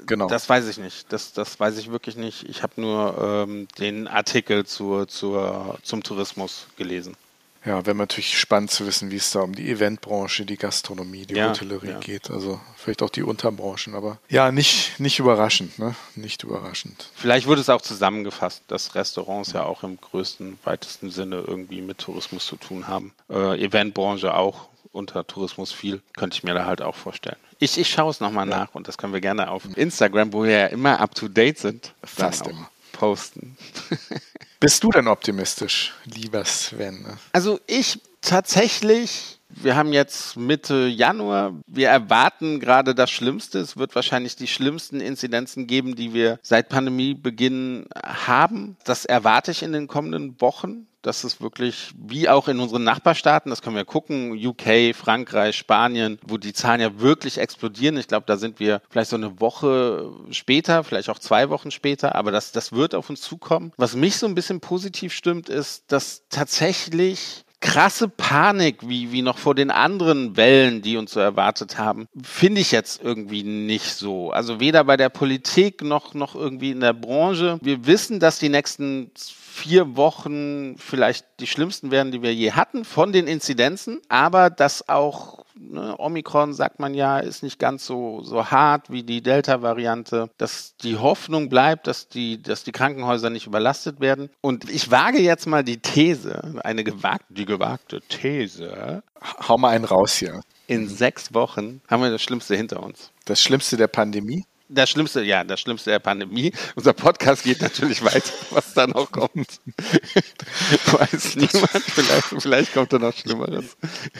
genau. 0.05 0.27
das 0.27 0.47
weiß 0.49 0.67
ich 0.67 0.77
nicht. 0.77 1.11
Das, 1.11 1.33
das 1.33 1.59
weiß 1.59 1.77
ich 1.77 1.91
wirklich 1.91 2.15
nicht. 2.15 2.47
Ich 2.49 2.63
habe 2.63 2.79
nur 2.79 3.45
ähm, 3.47 3.67
den 3.79 4.07
Artikel 4.07 4.65
zur, 4.65 5.07
zur, 5.07 5.77
zum 5.83 6.03
Tourismus 6.03 6.67
gelesen. 6.77 7.15
Ja, 7.63 7.85
wäre 7.85 7.95
natürlich 7.95 8.39
spannend 8.39 8.71
zu 8.71 8.87
wissen, 8.87 9.11
wie 9.11 9.17
es 9.17 9.31
da 9.31 9.41
um 9.41 9.53
die 9.53 9.69
Eventbranche, 9.69 10.45
die 10.45 10.57
Gastronomie, 10.57 11.27
die 11.27 11.35
ja, 11.35 11.49
Hotellerie 11.49 11.89
ja. 11.89 11.99
geht. 11.99 12.31
Also 12.31 12.59
vielleicht 12.75 13.03
auch 13.03 13.09
die 13.09 13.21
Unterbranchen, 13.21 13.93
aber 13.93 14.17
ja, 14.29 14.51
nicht, 14.51 14.99
nicht 14.99 15.19
überraschend, 15.19 15.77
ne? 15.77 15.95
Nicht 16.15 16.43
überraschend. 16.43 17.09
Vielleicht 17.13 17.45
wurde 17.45 17.61
es 17.61 17.69
auch 17.69 17.81
zusammengefasst, 17.81 18.63
dass 18.67 18.95
Restaurants 18.95 19.53
ja 19.53 19.63
auch 19.63 19.83
im 19.83 19.99
größten, 20.01 20.57
weitesten 20.63 21.11
Sinne 21.11 21.43
irgendwie 21.45 21.81
mit 21.81 21.99
Tourismus 21.99 22.47
zu 22.47 22.55
tun 22.55 22.87
haben. 22.87 23.13
Äh, 23.29 23.63
Eventbranche 23.63 24.33
auch 24.33 24.69
unter 24.91 25.25
Tourismus 25.25 25.71
viel, 25.71 26.01
könnte 26.17 26.37
ich 26.37 26.43
mir 26.43 26.53
da 26.53 26.65
halt 26.65 26.81
auch 26.81 26.95
vorstellen. 26.95 27.37
Ich, 27.59 27.77
ich 27.77 27.89
schaue 27.89 28.09
es 28.09 28.19
nochmal 28.19 28.49
ja. 28.49 28.57
nach 28.57 28.75
und 28.75 28.87
das 28.87 28.97
können 28.97 29.13
wir 29.13 29.21
gerne 29.21 29.51
auf 29.51 29.63
Instagram, 29.77 30.33
wo 30.33 30.43
wir 30.43 30.51
ja 30.51 30.65
immer 30.67 30.99
up 30.99 31.13
to 31.13 31.27
date 31.27 31.59
sind, 31.59 31.93
fast 32.03 32.47
immer 32.47 32.69
posten. 32.91 33.57
Bist 34.61 34.83
du 34.83 34.91
denn 34.91 35.07
optimistisch, 35.07 35.93
lieber 36.05 36.45
Sven? 36.45 37.17
Also 37.33 37.59
ich 37.65 37.99
tatsächlich 38.21 39.41
wir 39.55 39.75
haben 39.75 39.91
jetzt 39.93 40.37
Mitte 40.37 40.87
Januar. 40.87 41.53
Wir 41.67 41.89
erwarten 41.89 42.59
gerade 42.59 42.95
das 42.95 43.11
Schlimmste. 43.11 43.59
Es 43.59 43.77
wird 43.77 43.95
wahrscheinlich 43.95 44.35
die 44.35 44.47
schlimmsten 44.47 45.01
Inzidenzen 45.01 45.67
geben, 45.67 45.95
die 45.95 46.13
wir 46.13 46.39
seit 46.41 46.69
Pandemiebeginn 46.69 47.85
haben. 48.03 48.77
Das 48.85 49.05
erwarte 49.05 49.51
ich 49.51 49.63
in 49.63 49.73
den 49.73 49.87
kommenden 49.87 50.39
Wochen 50.39 50.87
dass 51.01 51.23
es 51.23 51.41
wirklich, 51.41 51.91
wie 51.97 52.29
auch 52.29 52.47
in 52.47 52.59
unseren 52.59 52.83
Nachbarstaaten, 52.83 53.49
das 53.49 53.61
können 53.61 53.75
wir 53.75 53.85
gucken, 53.85 54.33
UK, 54.33 54.95
Frankreich, 54.95 55.55
Spanien, 55.55 56.19
wo 56.25 56.37
die 56.37 56.53
Zahlen 56.53 56.81
ja 56.81 56.99
wirklich 56.99 57.37
explodieren. 57.37 57.97
Ich 57.97 58.07
glaube, 58.07 58.25
da 58.27 58.37
sind 58.37 58.59
wir 58.59 58.81
vielleicht 58.89 59.09
so 59.09 59.15
eine 59.15 59.39
Woche 59.39 60.11
später, 60.31 60.83
vielleicht 60.83 61.09
auch 61.09 61.19
zwei 61.19 61.49
Wochen 61.49 61.71
später, 61.71 62.15
aber 62.15 62.31
das, 62.31 62.51
das 62.51 62.71
wird 62.71 62.95
auf 62.95 63.09
uns 63.09 63.21
zukommen. 63.21 63.71
Was 63.77 63.95
mich 63.95 64.17
so 64.17 64.27
ein 64.27 64.35
bisschen 64.35 64.59
positiv 64.59 65.13
stimmt, 65.13 65.49
ist, 65.49 65.91
dass 65.91 66.23
tatsächlich 66.29 67.43
krasse 67.61 68.09
Panik, 68.09 68.89
wie, 68.89 69.11
wie 69.11 69.21
noch 69.21 69.37
vor 69.37 69.55
den 69.55 69.71
anderen 69.71 70.35
Wellen, 70.35 70.81
die 70.81 70.97
uns 70.97 71.11
so 71.11 71.19
erwartet 71.19 71.77
haben, 71.77 72.07
finde 72.21 72.59
ich 72.59 72.71
jetzt 72.71 73.01
irgendwie 73.01 73.43
nicht 73.43 73.93
so. 73.93 74.31
Also 74.31 74.59
weder 74.59 74.83
bei 74.83 74.97
der 74.97 75.09
Politik 75.09 75.83
noch, 75.83 76.13
noch 76.13 76.35
irgendwie 76.35 76.71
in 76.71 76.79
der 76.81 76.93
Branche. 76.93 77.59
Wir 77.61 77.85
wissen, 77.85 78.19
dass 78.19 78.39
die 78.39 78.49
nächsten 78.49 79.11
vier 79.51 79.97
Wochen 79.97 80.75
vielleicht 80.77 81.25
die 81.39 81.47
schlimmsten 81.47 81.91
werden, 81.91 82.11
die 82.11 82.21
wir 82.21 82.33
je 82.33 82.53
hatten 82.53 82.85
von 82.85 83.11
den 83.11 83.27
Inzidenzen, 83.27 84.01
aber 84.07 84.49
dass 84.49 84.87
auch 84.87 85.43
ne, 85.55 85.95
Omikron, 85.97 86.53
sagt 86.53 86.79
man 86.79 86.93
ja, 86.93 87.19
ist 87.19 87.43
nicht 87.43 87.59
ganz 87.59 87.85
so, 87.85 88.21
so 88.23 88.49
hart 88.49 88.89
wie 88.89 89.03
die 89.03 89.21
Delta-Variante, 89.21 90.29
dass 90.37 90.75
die 90.77 90.97
Hoffnung 90.97 91.49
bleibt, 91.49 91.87
dass 91.87 92.07
die, 92.07 92.41
dass 92.41 92.63
die 92.63 92.71
Krankenhäuser 92.71 93.29
nicht 93.29 93.45
überlastet 93.45 93.99
werden. 93.99 94.29
Und 94.39 94.69
ich 94.69 94.89
wage 94.89 95.19
jetzt 95.19 95.47
mal 95.47 95.63
die 95.63 95.77
These, 95.77 96.61
eine 96.63 96.83
gewagte, 96.83 97.33
die 97.33 97.45
gewagte 97.45 98.01
These. 98.01 99.03
Hau 99.47 99.57
mal 99.57 99.69
einen 99.69 99.85
raus 99.85 100.15
hier. 100.15 100.41
In 100.67 100.87
sechs 100.87 101.33
Wochen 101.33 101.81
haben 101.89 102.01
wir 102.01 102.09
das 102.09 102.21
Schlimmste 102.21 102.55
hinter 102.55 102.81
uns. 102.81 103.11
Das 103.25 103.41
Schlimmste 103.41 103.75
der 103.75 103.87
Pandemie? 103.87 104.45
Das 104.71 104.89
Schlimmste, 104.89 105.21
ja, 105.21 105.43
das 105.43 105.59
Schlimmste 105.59 105.89
der 105.91 105.99
Pandemie. 105.99 106.53
Unser 106.75 106.93
Podcast 106.93 107.43
geht 107.43 107.61
natürlich 107.61 108.03
weiter, 108.03 108.31
was 108.51 108.73
da 108.73 108.87
noch 108.87 109.11
kommt. 109.11 109.59
Weiß 110.85 111.35
niemand, 111.35 111.83
vielleicht, 111.83 112.41
vielleicht 112.41 112.73
kommt 112.73 112.93
da 112.93 112.99
noch 112.99 113.15
Schlimmeres. 113.15 113.77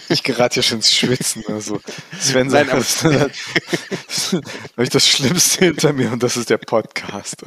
Ich 0.10 0.24
gerate 0.24 0.56
hier 0.56 0.64
schon 0.64 0.78
ins 0.80 0.94
Schwitzen. 0.94 1.44
Also 1.48 1.80
Sven 2.20 2.50
sagt, 2.50 2.74
nein, 2.74 3.32
habe 4.32 4.84
ich 4.84 4.90
das 4.90 5.08
Schlimmste 5.08 5.66
hinter 5.66 5.94
mir 5.94 6.12
und 6.12 6.22
das 6.22 6.38
ist 6.38 6.50
der 6.50 6.58
Podcast. 6.58 7.44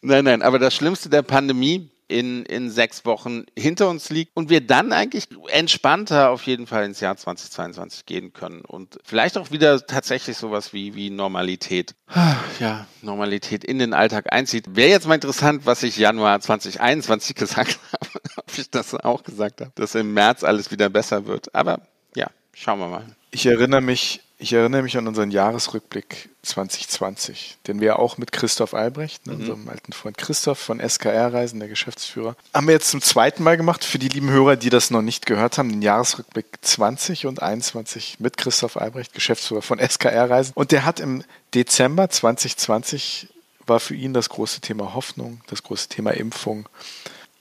nein, 0.00 0.24
nein, 0.24 0.42
aber 0.42 0.58
das 0.58 0.74
Schlimmste 0.74 1.08
der 1.08 1.22
Pandemie 1.22 1.90
in, 2.08 2.44
in 2.44 2.70
sechs 2.70 3.04
Wochen 3.04 3.44
hinter 3.56 3.88
uns 3.88 4.10
liegt 4.10 4.36
und 4.36 4.50
wir 4.50 4.60
dann 4.60 4.92
eigentlich 4.92 5.28
entspannter 5.48 6.30
auf 6.30 6.42
jeden 6.42 6.66
Fall 6.66 6.84
ins 6.84 7.00
Jahr 7.00 7.16
2022 7.16 8.06
gehen 8.06 8.32
können 8.32 8.60
und 8.60 8.98
vielleicht 9.04 9.38
auch 9.38 9.50
wieder 9.50 9.86
tatsächlich 9.86 10.36
sowas 10.36 10.72
wie, 10.72 10.94
wie 10.94 11.10
Normalität, 11.10 11.94
ja, 12.60 12.86
Normalität 13.02 13.64
in 13.64 13.78
den 13.78 13.94
Alltag 13.94 14.32
einzieht. 14.32 14.76
Wäre 14.76 14.90
jetzt 14.90 15.06
mal 15.06 15.14
interessant, 15.14 15.66
was 15.66 15.82
ich 15.82 15.96
Januar 15.96 16.40
2021 16.40 17.34
gesagt 17.34 17.78
habe, 17.92 18.20
ob 18.36 18.58
ich 18.58 18.70
das 18.70 18.94
auch 18.94 19.22
gesagt 19.22 19.60
habe, 19.60 19.72
dass 19.74 19.94
im 19.94 20.12
März 20.12 20.44
alles 20.44 20.70
wieder 20.70 20.90
besser 20.90 21.26
wird. 21.26 21.54
Aber 21.54 21.80
ja, 22.16 22.28
schauen 22.52 22.78
wir 22.78 22.88
mal. 22.88 23.04
Ich 23.30 23.46
erinnere 23.46 23.80
mich 23.80 24.23
Ich 24.36 24.52
erinnere 24.52 24.82
mich 24.82 24.96
an 24.96 25.06
unseren 25.06 25.30
Jahresrückblick 25.30 26.28
2020, 26.42 27.58
den 27.68 27.80
wir 27.80 27.98
auch 28.00 28.18
mit 28.18 28.32
Christoph 28.32 28.74
Albrecht, 28.74 29.26
ne, 29.26 29.34
mhm. 29.34 29.40
unserem 29.40 29.68
alten 29.68 29.92
Freund 29.92 30.18
Christoph 30.18 30.58
von 30.58 30.80
SKR-Reisen, 30.80 31.60
der 31.60 31.68
Geschäftsführer, 31.68 32.36
haben 32.52 32.66
wir 32.66 32.74
jetzt 32.74 32.90
zum 32.90 33.00
zweiten 33.00 33.44
Mal 33.44 33.56
gemacht. 33.56 33.84
Für 33.84 33.98
die 33.98 34.08
lieben 34.08 34.30
Hörer, 34.30 34.56
die 34.56 34.70
das 34.70 34.90
noch 34.90 35.02
nicht 35.02 35.26
gehört 35.26 35.56
haben, 35.56 35.68
den 35.68 35.82
Jahresrückblick 35.82 36.46
20 36.62 37.26
und 37.26 37.42
21 37.42 38.18
mit 38.18 38.36
Christoph 38.36 38.76
Albrecht, 38.76 39.14
Geschäftsführer 39.14 39.62
von 39.62 39.78
SKR-Reisen. 39.78 40.52
Und 40.54 40.72
der 40.72 40.84
hat 40.84 40.98
im 40.98 41.22
Dezember 41.54 42.10
2020 42.10 43.28
war 43.66 43.80
für 43.80 43.94
ihn 43.94 44.12
das 44.12 44.28
große 44.28 44.60
Thema 44.60 44.94
Hoffnung, 44.94 45.40
das 45.46 45.62
große 45.62 45.88
Thema 45.88 46.10
Impfung. 46.10 46.68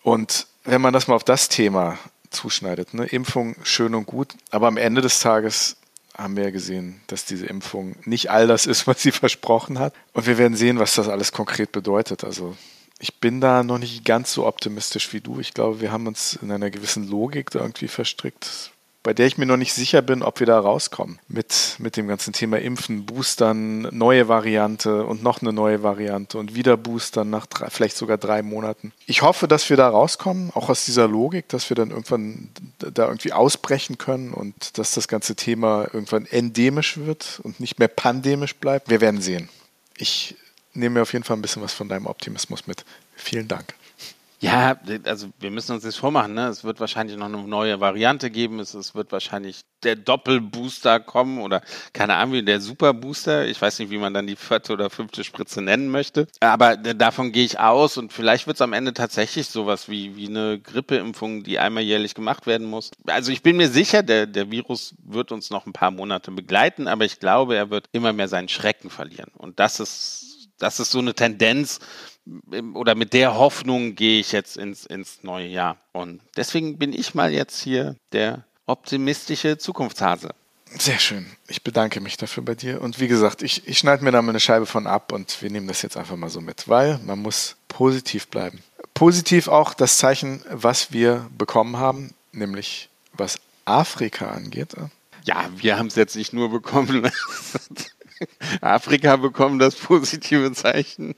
Und 0.03 0.47
wenn 0.63 0.81
man 0.81 0.93
das 0.93 1.07
mal 1.07 1.15
auf 1.15 1.23
das 1.23 1.49
Thema 1.49 1.97
zuschneidet, 2.29 2.93
ne, 2.93 3.05
Impfung 3.05 3.55
schön 3.63 3.95
und 3.95 4.05
gut, 4.05 4.35
aber 4.51 4.67
am 4.67 4.77
Ende 4.77 5.01
des 5.01 5.19
Tages 5.19 5.77
haben 6.17 6.35
wir 6.35 6.43
ja 6.43 6.51
gesehen, 6.51 7.01
dass 7.07 7.25
diese 7.25 7.45
Impfung 7.45 7.95
nicht 8.05 8.29
all 8.29 8.47
das 8.47 8.65
ist, 8.65 8.87
was 8.87 9.01
sie 9.01 9.11
versprochen 9.23 9.79
hat. 9.79 9.93
Und 10.13 10.27
wir 10.27 10.37
werden 10.37 10.55
sehen, 10.55 10.79
was 10.79 10.95
das 10.95 11.07
alles 11.07 11.31
konkret 11.31 11.71
bedeutet. 11.71 12.23
Also 12.23 12.55
ich 12.99 13.15
bin 13.15 13.41
da 13.41 13.63
noch 13.63 13.79
nicht 13.79 14.05
ganz 14.05 14.33
so 14.33 14.45
optimistisch 14.45 15.11
wie 15.13 15.21
du. 15.21 15.39
Ich 15.39 15.53
glaube, 15.53 15.81
wir 15.81 15.91
haben 15.91 16.07
uns 16.07 16.39
in 16.41 16.51
einer 16.51 16.69
gewissen 16.69 17.07
Logik 17.07 17.49
da 17.51 17.59
irgendwie 17.59 17.87
verstrickt 17.87 18.72
bei 19.03 19.13
der 19.13 19.27
ich 19.27 19.37
mir 19.37 19.45
noch 19.45 19.57
nicht 19.57 19.73
sicher 19.73 20.01
bin, 20.01 20.23
ob 20.23 20.39
wir 20.39 20.47
da 20.47 20.57
rauskommen. 20.57 21.19
Mit, 21.27 21.75
mit 21.77 21.97
dem 21.97 22.07
ganzen 22.07 22.31
Thema 22.31 22.59
Impfen, 22.59 23.05
Boostern, 23.05 23.81
neue 23.95 24.29
Variante 24.29 25.05
und 25.05 25.21
noch 25.21 25.41
eine 25.41 25.51
neue 25.51 25.83
Variante 25.83 26.37
und 26.37 26.55
wieder 26.55 26.77
Boostern 26.77 27.29
nach 27.29 27.45
drei, 27.45 27.69
vielleicht 27.69 27.97
sogar 27.97 28.17
drei 28.17 28.41
Monaten. 28.41 28.93
Ich 29.05 29.21
hoffe, 29.21 29.49
dass 29.49 29.69
wir 29.69 29.75
da 29.75 29.89
rauskommen, 29.89 30.51
auch 30.53 30.69
aus 30.69 30.85
dieser 30.85 31.07
Logik, 31.07 31.49
dass 31.49 31.69
wir 31.69 31.75
dann 31.75 31.91
irgendwann 31.91 32.49
da 32.79 33.07
irgendwie 33.07 33.33
ausbrechen 33.33 33.97
können 33.97 34.33
und 34.33 34.77
dass 34.77 34.91
das 34.91 35.09
ganze 35.09 35.35
Thema 35.35 35.83
irgendwann 35.91 36.25
endemisch 36.25 36.97
wird 36.97 37.41
und 37.43 37.59
nicht 37.59 37.79
mehr 37.79 37.89
pandemisch 37.89 38.55
bleibt. 38.55 38.89
Wir 38.89 39.01
werden 39.01 39.21
sehen. 39.21 39.49
Ich 39.97 40.35
nehme 40.73 40.95
mir 40.95 41.01
auf 41.01 41.13
jeden 41.13 41.25
Fall 41.25 41.37
ein 41.37 41.41
bisschen 41.41 41.61
was 41.61 41.73
von 41.73 41.89
deinem 41.89 42.07
Optimismus 42.07 42.67
mit. 42.67 42.85
Vielen 43.15 43.49
Dank. 43.49 43.75
Ja, 44.43 44.77
also 45.05 45.29
wir 45.39 45.51
müssen 45.51 45.71
uns 45.71 45.83
das 45.83 45.95
vormachen. 45.95 46.33
Ne? 46.33 46.47
Es 46.49 46.65
wird 46.65 46.81
wahrscheinlich 46.81 47.15
noch 47.15 47.27
eine 47.27 47.41
neue 47.47 47.79
Variante 47.79 48.29
geben. 48.29 48.59
Es, 48.59 48.73
es 48.73 48.93
wird 48.93 49.13
wahrscheinlich 49.13 49.61
der 49.83 49.95
Doppelbooster 49.95 50.99
kommen 50.99 51.39
oder 51.39 51.61
keine 51.93 52.15
Ahnung, 52.15 52.33
wie 52.33 52.43
der 52.43 52.59
Superbooster. 52.59 53.47
Ich 53.47 53.61
weiß 53.61 53.79
nicht, 53.79 53.89
wie 53.89 53.97
man 53.97 54.13
dann 54.13 54.27
die 54.27 54.35
vierte 54.35 54.73
oder 54.73 54.89
fünfte 54.89 55.23
Spritze 55.23 55.61
nennen 55.61 55.87
möchte. 55.87 56.27
Aber 56.41 56.75
davon 56.75 57.31
gehe 57.31 57.45
ich 57.45 57.57
aus 57.57 57.95
und 57.95 58.11
vielleicht 58.11 58.45
wird 58.45 58.57
es 58.57 58.61
am 58.61 58.73
Ende 58.73 58.93
tatsächlich 58.93 59.47
sowas 59.47 59.87
wie, 59.87 60.17
wie 60.17 60.27
eine 60.27 60.59
Grippeimpfung, 60.59 61.43
die 61.43 61.57
einmal 61.57 61.83
jährlich 61.83 62.13
gemacht 62.13 62.45
werden 62.45 62.67
muss. 62.67 62.91
Also 63.07 63.31
ich 63.31 63.43
bin 63.43 63.55
mir 63.55 63.69
sicher, 63.69 64.03
der, 64.03 64.25
der 64.25 64.51
Virus 64.51 64.93
wird 65.05 65.31
uns 65.31 65.51
noch 65.51 65.65
ein 65.65 65.73
paar 65.73 65.91
Monate 65.91 66.31
begleiten, 66.31 66.89
aber 66.89 67.05
ich 67.05 67.21
glaube, 67.21 67.55
er 67.55 67.69
wird 67.69 67.87
immer 67.93 68.11
mehr 68.11 68.27
seinen 68.27 68.49
Schrecken 68.49 68.89
verlieren. 68.89 69.31
Und 69.37 69.61
das 69.61 69.79
ist, 69.79 70.49
das 70.59 70.81
ist 70.81 70.91
so 70.91 70.99
eine 70.99 71.13
Tendenz, 71.13 71.79
oder 72.73 72.95
mit 72.95 73.13
der 73.13 73.35
Hoffnung 73.35 73.95
gehe 73.95 74.19
ich 74.19 74.31
jetzt 74.31 74.57
ins, 74.57 74.85
ins 74.85 75.23
neue 75.23 75.47
Jahr. 75.47 75.77
Und 75.91 76.21
deswegen 76.37 76.77
bin 76.77 76.93
ich 76.93 77.15
mal 77.15 77.33
jetzt 77.33 77.61
hier 77.61 77.95
der 78.11 78.45
optimistische 78.65 79.57
Zukunftshase. 79.57 80.29
Sehr 80.77 80.99
schön. 80.99 81.27
Ich 81.47 81.63
bedanke 81.63 82.01
mich 82.01 82.17
dafür 82.17 82.43
bei 82.43 82.55
dir. 82.55 82.81
Und 82.81 82.99
wie 82.99 83.07
gesagt, 83.07 83.43
ich, 83.43 83.67
ich 83.67 83.77
schneide 83.77 84.03
mir 84.03 84.11
da 84.11 84.21
mal 84.21 84.31
eine 84.31 84.39
Scheibe 84.39 84.65
von 84.65 84.87
ab 84.87 85.11
und 85.11 85.41
wir 85.41 85.51
nehmen 85.51 85.67
das 85.67 85.81
jetzt 85.81 85.97
einfach 85.97 86.15
mal 86.15 86.29
so 86.29 86.41
mit, 86.41 86.67
weil 86.67 86.99
man 87.05 87.19
muss 87.19 87.55
positiv 87.67 88.27
bleiben. 88.27 88.59
Positiv 88.93 89.47
auch 89.47 89.73
das 89.73 89.97
Zeichen, 89.97 90.43
was 90.49 90.91
wir 90.91 91.29
bekommen 91.37 91.77
haben, 91.77 92.13
nämlich 92.31 92.89
was 93.13 93.39
Afrika 93.65 94.31
angeht. 94.31 94.75
Ja, 95.25 95.49
wir 95.55 95.77
haben 95.77 95.87
es 95.87 95.95
jetzt 95.95 96.15
nicht 96.15 96.33
nur 96.33 96.49
bekommen. 96.49 97.09
Afrika 98.61 99.15
bekommen 99.15 99.59
das 99.59 99.75
positive 99.75 100.51
Zeichen. 100.53 101.15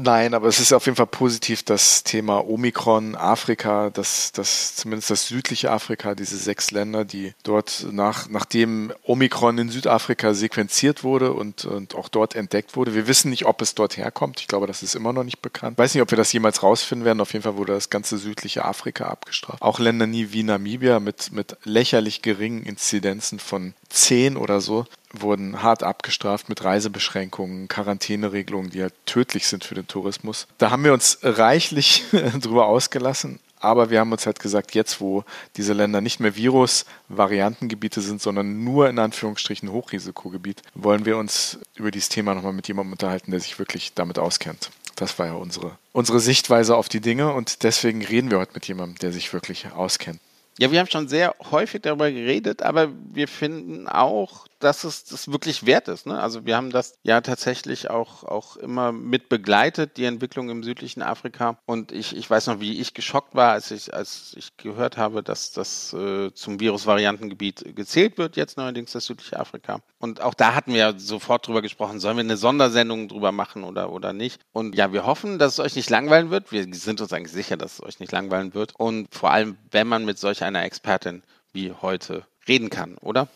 Nein, 0.00 0.32
aber 0.32 0.46
es 0.46 0.60
ist 0.60 0.72
auf 0.72 0.86
jeden 0.86 0.94
Fall 0.94 1.08
positiv, 1.08 1.64
das 1.64 2.04
Thema 2.04 2.48
Omikron, 2.48 3.16
Afrika, 3.16 3.90
dass 3.90 4.30
das 4.30 4.76
zumindest 4.76 5.10
das 5.10 5.26
südliche 5.26 5.72
Afrika, 5.72 6.14
diese 6.14 6.36
sechs 6.36 6.70
Länder, 6.70 7.04
die 7.04 7.34
dort 7.42 7.84
nach, 7.90 8.28
nachdem 8.28 8.92
Omikron 9.02 9.58
in 9.58 9.70
Südafrika 9.70 10.34
sequenziert 10.34 11.02
wurde 11.02 11.32
und, 11.32 11.64
und 11.64 11.96
auch 11.96 12.08
dort 12.08 12.36
entdeckt 12.36 12.76
wurde. 12.76 12.94
Wir 12.94 13.08
wissen 13.08 13.28
nicht, 13.30 13.46
ob 13.46 13.60
es 13.60 13.74
dort 13.74 13.96
herkommt. 13.96 14.38
Ich 14.40 14.46
glaube, 14.46 14.68
das 14.68 14.84
ist 14.84 14.94
immer 14.94 15.12
noch 15.12 15.24
nicht 15.24 15.42
bekannt. 15.42 15.74
Ich 15.74 15.78
weiß 15.78 15.94
nicht, 15.94 16.02
ob 16.02 16.12
wir 16.12 16.18
das 16.18 16.32
jemals 16.32 16.62
rausfinden 16.62 17.04
werden. 17.04 17.20
Auf 17.20 17.32
jeden 17.32 17.42
Fall 17.42 17.56
wurde 17.56 17.72
das 17.72 17.90
ganze 17.90 18.18
südliche 18.18 18.64
Afrika 18.64 19.06
abgestraft. 19.06 19.60
Auch 19.62 19.80
Länder 19.80 20.06
nie 20.06 20.28
wie 20.30 20.44
Namibia 20.44 21.00
mit, 21.00 21.32
mit 21.32 21.56
lächerlich 21.64 22.22
geringen 22.22 22.62
Inzidenzen 22.62 23.40
von 23.40 23.74
zehn 23.88 24.36
oder 24.36 24.60
so 24.60 24.86
wurden 25.12 25.62
hart 25.62 25.82
abgestraft 25.82 26.48
mit 26.48 26.64
Reisebeschränkungen, 26.64 27.68
Quarantäneregelungen, 27.68 28.70
die 28.70 28.82
halt 28.82 28.94
tödlich 29.06 29.46
sind 29.46 29.64
für 29.64 29.74
den 29.74 29.88
Tourismus. 29.88 30.46
Da 30.58 30.70
haben 30.70 30.84
wir 30.84 30.92
uns 30.92 31.18
reichlich 31.22 32.04
drüber 32.40 32.66
ausgelassen. 32.66 33.40
Aber 33.60 33.90
wir 33.90 33.98
haben 33.98 34.12
uns 34.12 34.24
halt 34.24 34.38
gesagt, 34.38 34.74
jetzt 34.74 35.00
wo 35.00 35.24
diese 35.56 35.72
Länder 35.72 36.00
nicht 36.00 36.20
mehr 36.20 36.36
Virus-Variantengebiete 36.36 38.00
sind, 38.00 38.22
sondern 38.22 38.62
nur 38.62 38.88
in 38.88 38.98
Anführungsstrichen 38.98 39.72
Hochrisikogebiet, 39.72 40.62
wollen 40.74 41.04
wir 41.04 41.16
uns 41.16 41.58
über 41.74 41.90
dieses 41.90 42.08
Thema 42.08 42.34
nochmal 42.34 42.52
mit 42.52 42.68
jemandem 42.68 42.92
unterhalten, 42.92 43.32
der 43.32 43.40
sich 43.40 43.58
wirklich 43.58 43.94
damit 43.94 44.18
auskennt. 44.18 44.70
Das 44.94 45.18
war 45.18 45.26
ja 45.26 45.32
unsere, 45.34 45.78
unsere 45.92 46.20
Sichtweise 46.20 46.76
auf 46.76 46.88
die 46.88 47.00
Dinge 47.00 47.32
und 47.32 47.62
deswegen 47.62 48.04
reden 48.04 48.30
wir 48.30 48.38
heute 48.38 48.54
mit 48.54 48.66
jemandem, 48.66 48.98
der 48.98 49.12
sich 49.12 49.32
wirklich 49.32 49.72
auskennt. 49.72 50.20
Ja, 50.58 50.72
wir 50.72 50.80
haben 50.80 50.90
schon 50.90 51.06
sehr 51.06 51.36
häufig 51.52 51.82
darüber 51.82 52.10
geredet, 52.10 52.62
aber 52.62 52.88
wir 53.12 53.28
finden 53.28 53.86
auch, 53.86 54.48
dass 54.58 54.84
es 54.84 55.04
das 55.04 55.30
wirklich 55.30 55.66
wert 55.66 55.88
ist. 55.88 56.06
Ne? 56.06 56.20
Also 56.20 56.44
wir 56.44 56.56
haben 56.56 56.70
das 56.70 56.94
ja 57.02 57.20
tatsächlich 57.20 57.90
auch, 57.90 58.24
auch 58.24 58.56
immer 58.56 58.92
mit 58.92 59.28
begleitet, 59.28 59.96
die 59.96 60.04
Entwicklung 60.04 60.50
im 60.50 60.62
südlichen 60.62 61.02
Afrika. 61.02 61.58
Und 61.66 61.92
ich, 61.92 62.16
ich 62.16 62.28
weiß 62.28 62.48
noch, 62.48 62.60
wie 62.60 62.80
ich 62.80 62.94
geschockt 62.94 63.34
war, 63.34 63.52
als 63.52 63.70
ich, 63.70 63.94
als 63.94 64.34
ich 64.36 64.56
gehört 64.56 64.96
habe, 64.96 65.22
dass 65.22 65.52
das 65.52 65.92
äh, 65.92 66.32
zum 66.34 66.60
Virusvariantengebiet 66.60 67.76
gezählt 67.76 68.18
wird, 68.18 68.36
jetzt 68.36 68.56
neuerdings 68.56 68.92
das 68.92 69.06
südliche 69.06 69.38
Afrika. 69.38 69.80
Und 69.98 70.20
auch 70.20 70.34
da 70.34 70.54
hatten 70.54 70.72
wir 70.72 70.78
ja 70.78 70.98
sofort 70.98 71.46
drüber 71.46 71.62
gesprochen, 71.62 72.00
sollen 72.00 72.16
wir 72.16 72.24
eine 72.24 72.36
Sondersendung 72.36 73.08
drüber 73.08 73.32
machen 73.32 73.64
oder, 73.64 73.92
oder 73.92 74.12
nicht. 74.12 74.40
Und 74.52 74.74
ja, 74.74 74.92
wir 74.92 75.06
hoffen, 75.06 75.38
dass 75.38 75.54
es 75.54 75.60
euch 75.60 75.76
nicht 75.76 75.90
langweilen 75.90 76.30
wird. 76.30 76.52
Wir 76.52 76.66
sind 76.74 77.00
uns 77.00 77.12
eigentlich 77.12 77.32
sicher, 77.32 77.56
dass 77.56 77.74
es 77.74 77.82
euch 77.82 78.00
nicht 78.00 78.12
langweilen 78.12 78.54
wird. 78.54 78.74
Und 78.76 79.14
vor 79.14 79.30
allem, 79.30 79.56
wenn 79.70 79.86
man 79.86 80.04
mit 80.04 80.18
solch 80.18 80.42
einer 80.42 80.64
Expertin 80.64 81.22
wie 81.52 81.72
heute 81.72 82.24
reden 82.46 82.70
kann, 82.70 82.96
oder? 82.98 83.28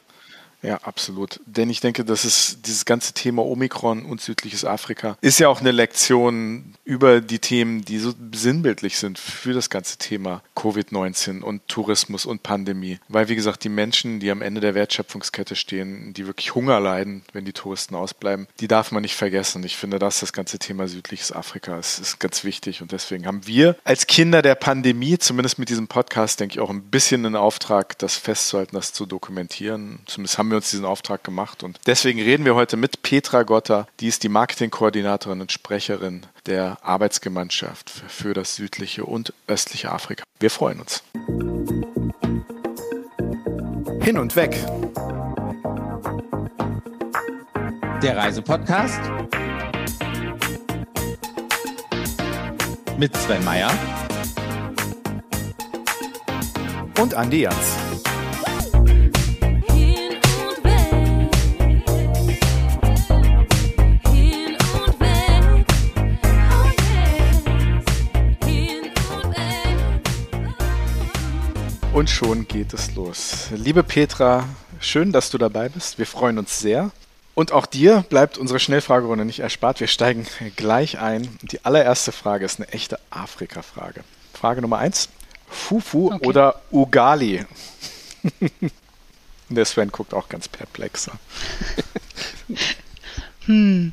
Ja, 0.63 0.77
absolut. 0.83 1.41
Denn 1.45 1.71
ich 1.71 1.81
denke, 1.81 2.05
dass 2.05 2.25
es 2.25 2.59
dieses 2.63 2.85
ganze 2.85 3.13
Thema 3.15 3.45
Omikron 3.45 4.05
und 4.05 4.21
südliches 4.21 4.65
Afrika 4.65 5.19
ist 5.21 5.41
ja 5.41 5.49
auch 5.49 5.61
eine 5.61 5.73
Lektion 5.73 6.75
über 6.85 7.21
die 7.21 7.41
Themen, 7.41 7.85
die 7.85 7.99
so 7.99 8.13
sinnbildlich 8.33 8.99
sind 8.99 9.19
für 9.19 9.53
das 9.53 9.71
ganze 9.71 9.99
Thema 9.99 10.43
Covid-19 10.57 11.41
und 11.41 11.67
Tourismus 11.67 12.27
und 12.27 12.45
Pandemie. 12.45 13.01
Weil, 13.09 13.29
wie 13.29 13.35
gesagt, 13.35 13.65
die 13.65 13.69
Menschen, 13.69 14.21
die 14.21 14.31
am 14.31 14.41
Ende 14.41 14.61
der 14.61 14.77
Wertschöpfungskette 14.77 15.57
stehen, 15.57 16.15
die 16.15 16.27
wirklich 16.27 16.55
Hunger 16.55 16.79
leiden, 16.79 17.23
wenn 17.33 17.45
die 17.45 17.53
Touristen 17.53 17.97
ausbleiben, 17.97 18.47
die 18.61 18.69
darf 18.69 18.93
man 18.93 19.03
nicht 19.03 19.17
vergessen. 19.17 19.65
Ich 19.65 19.77
finde, 19.77 19.99
dass 19.99 20.21
das 20.21 20.33
ganze 20.33 20.61
Thema 20.61 20.87
südliches 20.87 21.33
Afrika 21.33 21.77
ist, 21.77 21.99
ist 21.99 22.21
ganz 22.21 22.45
wichtig. 22.45 22.83
Und 22.83 22.93
deswegen 22.93 23.27
haben 23.27 23.47
wir 23.49 23.77
als 23.83 24.07
Kinder 24.07 24.43
der 24.43 24.55
Pandemie, 24.55 25.19
zumindest 25.19 25.59
mit 25.59 25.69
diesem 25.69 25.89
Podcast, 25.89 26.39
denke 26.39 26.55
ich, 26.55 26.61
auch 26.61 26.71
ein 26.71 26.83
bisschen 26.83 27.27
einen 27.27 27.37
Auftrag, 27.37 27.99
das 27.99 28.17
festzuhalten, 28.17 28.77
das 28.77 28.93
zu 28.93 29.07
dokumentieren. 29.07 29.99
Zumindest 30.07 30.39
haben 30.39 30.52
wir 30.53 30.57
uns 30.57 30.71
diesen 30.71 30.85
Auftrag 30.85 31.25
gemacht. 31.25 31.63
Und 31.65 31.81
deswegen 31.87 32.21
reden 32.21 32.45
wir 32.45 32.55
heute 32.55 32.77
mit 32.77 33.03
Petra 33.03 33.43
Gotter. 33.43 33.89
Die 34.01 34.07
ist 34.07 34.23
die 34.23 34.29
Marketingkoordinatorin 34.29 35.41
und 35.41 35.51
Sprecherin 35.51 36.27
der 36.47 36.79
Arbeitsgemeinschaft 36.83 37.91
für 37.91 38.35
das 38.35 38.55
südliche 38.55 39.05
und 39.05 39.33
östliche 39.49 39.91
Afrika. 39.91 40.23
Wir 40.39 40.51
freuen 40.51 40.81
uns. 40.81 41.03
Hin 44.03 44.19
und 44.19 44.37
weg. 44.37 44.55
Der 48.03 48.17
Reisepodcast 48.17 49.01
mit 52.99 53.17
Sven 53.17 53.45
Meyer 53.45 53.71
und 57.01 57.15
Andi 57.15 57.43
Jans. 57.43 57.92
Und 72.03 72.11
schon 72.11 72.49
geht 72.49 72.75
es 72.75 72.97
los. 72.97 73.47
Liebe 73.55 73.85
Petra, 73.85 74.49
schön, 74.81 75.13
dass 75.13 75.31
du 75.31 75.39
dabei 75.39 75.69
bist. 75.69 75.99
Wir 75.99 76.07
freuen 76.07 76.37
uns 76.37 76.59
sehr. 76.59 76.91
Und 77.37 77.53
auch 77.53 77.65
dir 77.65 78.05
bleibt 78.09 78.39
unsere 78.39 78.59
Schnellfragerunde 78.59 79.25
nicht 79.25 79.39
erspart. 79.39 79.79
Wir 79.79 79.87
steigen 79.87 80.27
gleich 80.57 80.99
ein. 80.99 81.39
Die 81.43 81.65
allererste 81.65 82.11
Frage 82.11 82.45
ist 82.45 82.59
eine 82.59 82.69
echte 82.71 82.99
Afrika-Frage. 83.11 84.03
Frage 84.35 84.63
Nummer 84.63 84.79
eins. 84.79 85.11
Fufu 85.49 86.13
okay. 86.13 86.27
oder 86.27 86.61
Ugali? 86.73 87.47
Der 89.49 89.65
Sven 89.65 89.93
guckt 89.93 90.13
auch 90.13 90.29
ganz 90.29 90.49
perplexer. 90.49 91.13
hm. 93.47 93.93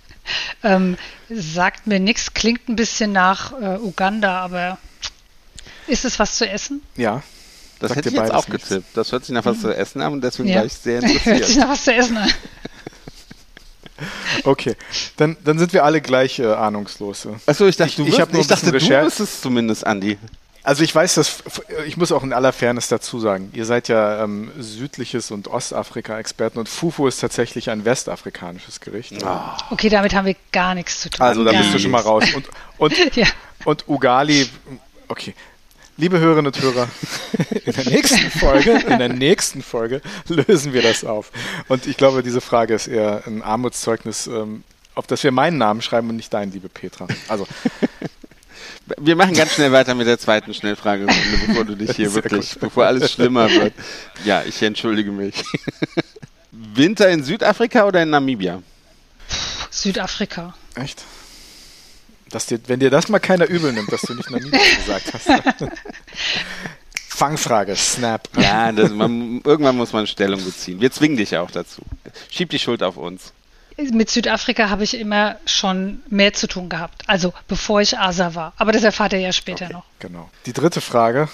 ähm, 0.62 0.96
sagt 1.28 1.86
mir 1.86 2.00
nichts, 2.00 2.32
klingt 2.32 2.70
ein 2.70 2.76
bisschen 2.76 3.12
nach 3.12 3.52
äh, 3.52 3.76
Uganda, 3.76 4.40
aber 4.40 4.78
ist 5.86 6.06
es 6.06 6.18
was 6.18 6.38
zu 6.38 6.48
essen? 6.48 6.80
Ja. 6.96 7.22
Das 7.88 7.96
hätte 7.96 8.08
ich 8.08 8.14
jetzt 8.14 8.32
auch 8.32 8.46
getippt. 8.46 8.96
Das 8.96 9.12
hört 9.12 9.24
sich 9.24 9.34
nach 9.34 9.44
was 9.44 9.60
zu 9.60 9.74
essen 9.74 10.00
an 10.00 10.14
und 10.14 10.20
deswegen 10.22 10.48
ja. 10.48 10.56
war 10.56 10.64
ich 10.64 10.72
sehr 10.72 10.96
interessiert. 11.02 11.24
hört 11.24 11.44
sich 11.44 11.56
nach 11.56 11.68
was 11.68 11.84
zu 11.84 11.94
essen 11.94 12.16
an. 12.16 12.30
Okay, 14.42 14.74
dann, 15.16 15.36
dann 15.44 15.58
sind 15.58 15.72
wir 15.72 15.84
alle 15.84 16.00
gleich 16.00 16.38
äh, 16.38 16.46
ahnungslos. 16.46 17.28
Achso, 17.46 17.66
ich 17.66 17.76
dachte, 17.76 17.96
du, 17.96 18.02
ich, 18.02 18.18
ich, 18.18 18.18
ich 18.18 18.46
dachte, 18.46 18.72
du 18.72 18.72
bist 18.72 19.20
es 19.20 19.40
zumindest, 19.40 19.86
Andi. 19.86 20.18
Also 20.64 20.82
ich 20.82 20.94
weiß, 20.94 21.16
dass 21.16 21.42
ich 21.86 21.98
muss 21.98 22.10
auch 22.10 22.22
in 22.22 22.32
aller 22.32 22.52
Fairness 22.52 22.88
dazu 22.88 23.20
sagen, 23.20 23.50
ihr 23.52 23.66
seid 23.66 23.88
ja 23.88 24.24
ähm, 24.24 24.50
südliches 24.58 25.30
und 25.30 25.46
Ostafrika-Experten 25.46 26.58
und 26.58 26.70
Fufu 26.70 27.06
ist 27.06 27.20
tatsächlich 27.20 27.68
ein 27.68 27.84
westafrikanisches 27.84 28.80
Gericht. 28.80 29.12
Oh. 29.22 29.38
Okay, 29.70 29.90
damit 29.90 30.14
haben 30.14 30.24
wir 30.24 30.36
gar 30.52 30.74
nichts 30.74 31.02
zu 31.02 31.10
tun. 31.10 31.20
Also 31.24 31.44
da 31.44 31.52
bist 31.52 31.74
du 31.74 31.78
schon 31.78 31.90
mal 31.90 32.00
raus. 32.00 32.24
Und, 32.34 32.48
und, 32.78 32.96
ja. 33.16 33.26
und 33.66 33.86
Ugali, 33.88 34.48
okay. 35.08 35.34
Liebe 35.96 36.18
Hörerinnen 36.18 36.46
und 36.46 36.60
Hörer, 36.60 36.88
in 37.64 37.72
der 37.72 37.84
nächsten 37.84 38.30
Folge, 38.30 38.72
in 38.88 38.98
der 38.98 39.10
nächsten 39.10 39.62
Folge 39.62 40.00
lösen 40.26 40.72
wir 40.72 40.82
das 40.82 41.04
auf. 41.04 41.30
Und 41.68 41.86
ich 41.86 41.96
glaube, 41.96 42.24
diese 42.24 42.40
Frage 42.40 42.74
ist 42.74 42.88
eher 42.88 43.22
ein 43.26 43.42
Armutszeugnis, 43.42 44.26
ähm, 44.26 44.64
auf 44.96 45.06
das 45.06 45.22
wir 45.22 45.30
meinen 45.30 45.56
Namen 45.56 45.82
schreiben 45.82 46.08
und 46.10 46.16
nicht 46.16 46.34
deinen, 46.34 46.52
liebe 46.52 46.68
Petra. 46.68 47.06
Also 47.28 47.46
wir 48.98 49.14
machen 49.14 49.34
ganz 49.34 49.52
schnell 49.54 49.70
weiter 49.70 49.94
mit 49.94 50.08
der 50.08 50.18
zweiten 50.18 50.52
Schnellfrage, 50.52 51.06
bevor 51.46 51.64
du 51.64 51.76
dich 51.76 51.94
hier 51.94 52.12
wirklich, 52.14 52.54
gut. 52.54 52.60
bevor 52.60 52.86
alles 52.86 53.12
schlimmer 53.12 53.48
wird. 53.48 53.74
Ja, 54.24 54.42
ich 54.42 54.60
entschuldige 54.62 55.12
mich. 55.12 55.44
Winter 56.50 57.08
in 57.08 57.22
Südafrika 57.22 57.84
oder 57.84 58.02
in 58.02 58.10
Namibia? 58.10 58.62
Südafrika. 59.70 60.54
Echt? 60.74 61.04
Dass 62.34 62.46
dir, 62.46 62.58
wenn 62.66 62.80
dir 62.80 62.90
das 62.90 63.08
mal 63.08 63.20
keiner 63.20 63.48
übel 63.48 63.72
nimmt, 63.72 63.92
dass 63.92 64.02
du 64.02 64.14
nicht 64.14 64.30
Namibia 64.30 64.60
gesagt 64.76 65.14
hast. 65.14 65.28
Fangfrage, 67.08 67.76
Snap. 67.76 68.28
Ja, 68.36 68.72
das, 68.72 68.90
man, 68.90 69.40
irgendwann 69.44 69.76
muss 69.76 69.92
man 69.92 70.06
Stellung 70.06 70.44
beziehen. 70.44 70.80
Wir 70.80 70.90
zwingen 70.90 71.16
dich 71.16 71.30
ja 71.30 71.42
auch 71.42 71.50
dazu. 71.52 71.82
Schieb 72.28 72.50
die 72.50 72.58
Schuld 72.58 72.82
auf 72.82 72.96
uns 72.96 73.32
mit 73.76 74.10
Südafrika 74.10 74.70
habe 74.70 74.84
ich 74.84 74.98
immer 74.98 75.36
schon 75.46 76.02
mehr 76.08 76.32
zu 76.32 76.46
tun 76.46 76.68
gehabt. 76.68 77.02
Also 77.06 77.32
bevor 77.48 77.80
ich 77.80 77.98
ASA 77.98 78.34
war. 78.34 78.52
Aber 78.56 78.72
das 78.72 78.84
erfahrt 78.84 79.12
ihr 79.12 79.20
ja 79.20 79.32
später 79.32 79.66
okay, 79.66 79.74
noch. 79.74 79.84
Genau. 79.98 80.30
Die 80.46 80.52
dritte 80.52 80.80
Frage, 80.80 81.28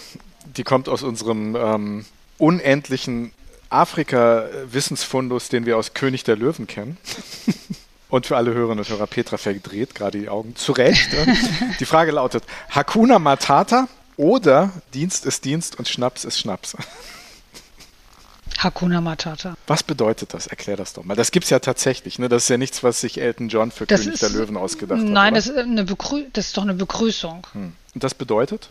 die 0.57 0.64
kommt 0.64 0.88
aus 0.88 1.02
unserem 1.02 1.57
ähm, 1.57 2.04
unendlichen 2.38 3.33
Afrika-Wissensfundus, 3.69 5.49
den 5.49 5.66
wir 5.66 5.76
aus 5.76 5.95
König 5.95 6.25
der 6.25 6.37
Löwen 6.37 6.66
kennen. 6.66 6.97
Und 8.10 8.26
für 8.26 8.36
alle 8.36 8.52
Hörerinnen 8.52 8.80
und 8.80 8.88
Hörer, 8.88 9.06
Petra 9.06 9.36
verdreht 9.36 9.94
gerade 9.94 10.18
die 10.18 10.28
Augen. 10.28 10.56
Zu 10.56 10.72
Recht. 10.72 11.10
die 11.80 11.84
Frage 11.84 12.10
lautet: 12.10 12.44
Hakuna 12.70 13.18
Matata 13.18 13.88
oder 14.16 14.70
Dienst 14.92 15.24
ist 15.24 15.44
Dienst 15.44 15.78
und 15.78 15.88
Schnaps 15.88 16.24
ist 16.24 16.38
Schnaps? 16.38 16.76
Hakuna 18.58 19.00
Matata. 19.00 19.54
Was 19.66 19.82
bedeutet 19.82 20.34
das? 20.34 20.46
Erklär 20.46 20.76
das 20.76 20.92
doch 20.92 21.04
mal. 21.04 21.14
Das 21.14 21.30
gibt 21.30 21.44
es 21.44 21.50
ja 21.50 21.60
tatsächlich. 21.60 22.18
Ne? 22.18 22.28
Das 22.28 22.42
ist 22.42 22.48
ja 22.50 22.58
nichts, 22.58 22.82
was 22.82 23.00
sich 23.00 23.18
Elton 23.18 23.48
John 23.48 23.70
für 23.70 23.86
das 23.86 24.00
König 24.00 24.14
ist, 24.14 24.22
der 24.22 24.30
Löwen 24.30 24.56
ausgedacht 24.56 24.98
nein, 24.98 25.08
hat. 25.08 25.14
Nein, 25.14 25.34
das, 25.34 25.44
das, 26.32 26.46
ist 26.46 26.56
doch 26.56 26.62
eine 26.62 26.74
Begrüßung. 26.74 27.46
Hm. 27.52 27.72
Und 27.94 28.04
das 28.04 28.12
bedeutet? 28.12 28.68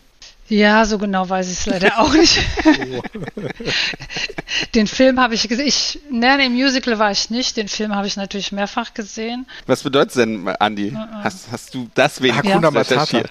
Ja, 0.50 0.84
so 0.84 0.98
genau 0.98 1.28
weiß 1.28 1.46
ich 1.46 1.60
es 1.60 1.66
leider 1.66 1.98
auch 2.00 2.12
nicht. 2.12 2.40
den 4.74 4.88
Film 4.88 5.20
habe 5.20 5.34
ich 5.34 5.48
gesehen. 5.48 5.66
Ich, 5.66 6.00
nein, 6.10 6.40
im 6.40 6.52
Musical 6.52 6.98
war 6.98 7.12
ich 7.12 7.30
nicht. 7.30 7.56
Den 7.56 7.68
Film 7.68 7.94
habe 7.94 8.08
ich 8.08 8.16
natürlich 8.16 8.50
mehrfach 8.50 8.92
gesehen. 8.92 9.46
Was 9.66 9.84
bedeutet 9.84 10.16
denn, 10.16 10.48
Andi? 10.48 10.96
Hast, 11.22 11.46
hast 11.52 11.74
du 11.74 11.88
das 11.94 12.20
wenigstens 12.20 12.50
Hakuna 12.50 12.72
Matata. 12.72 13.22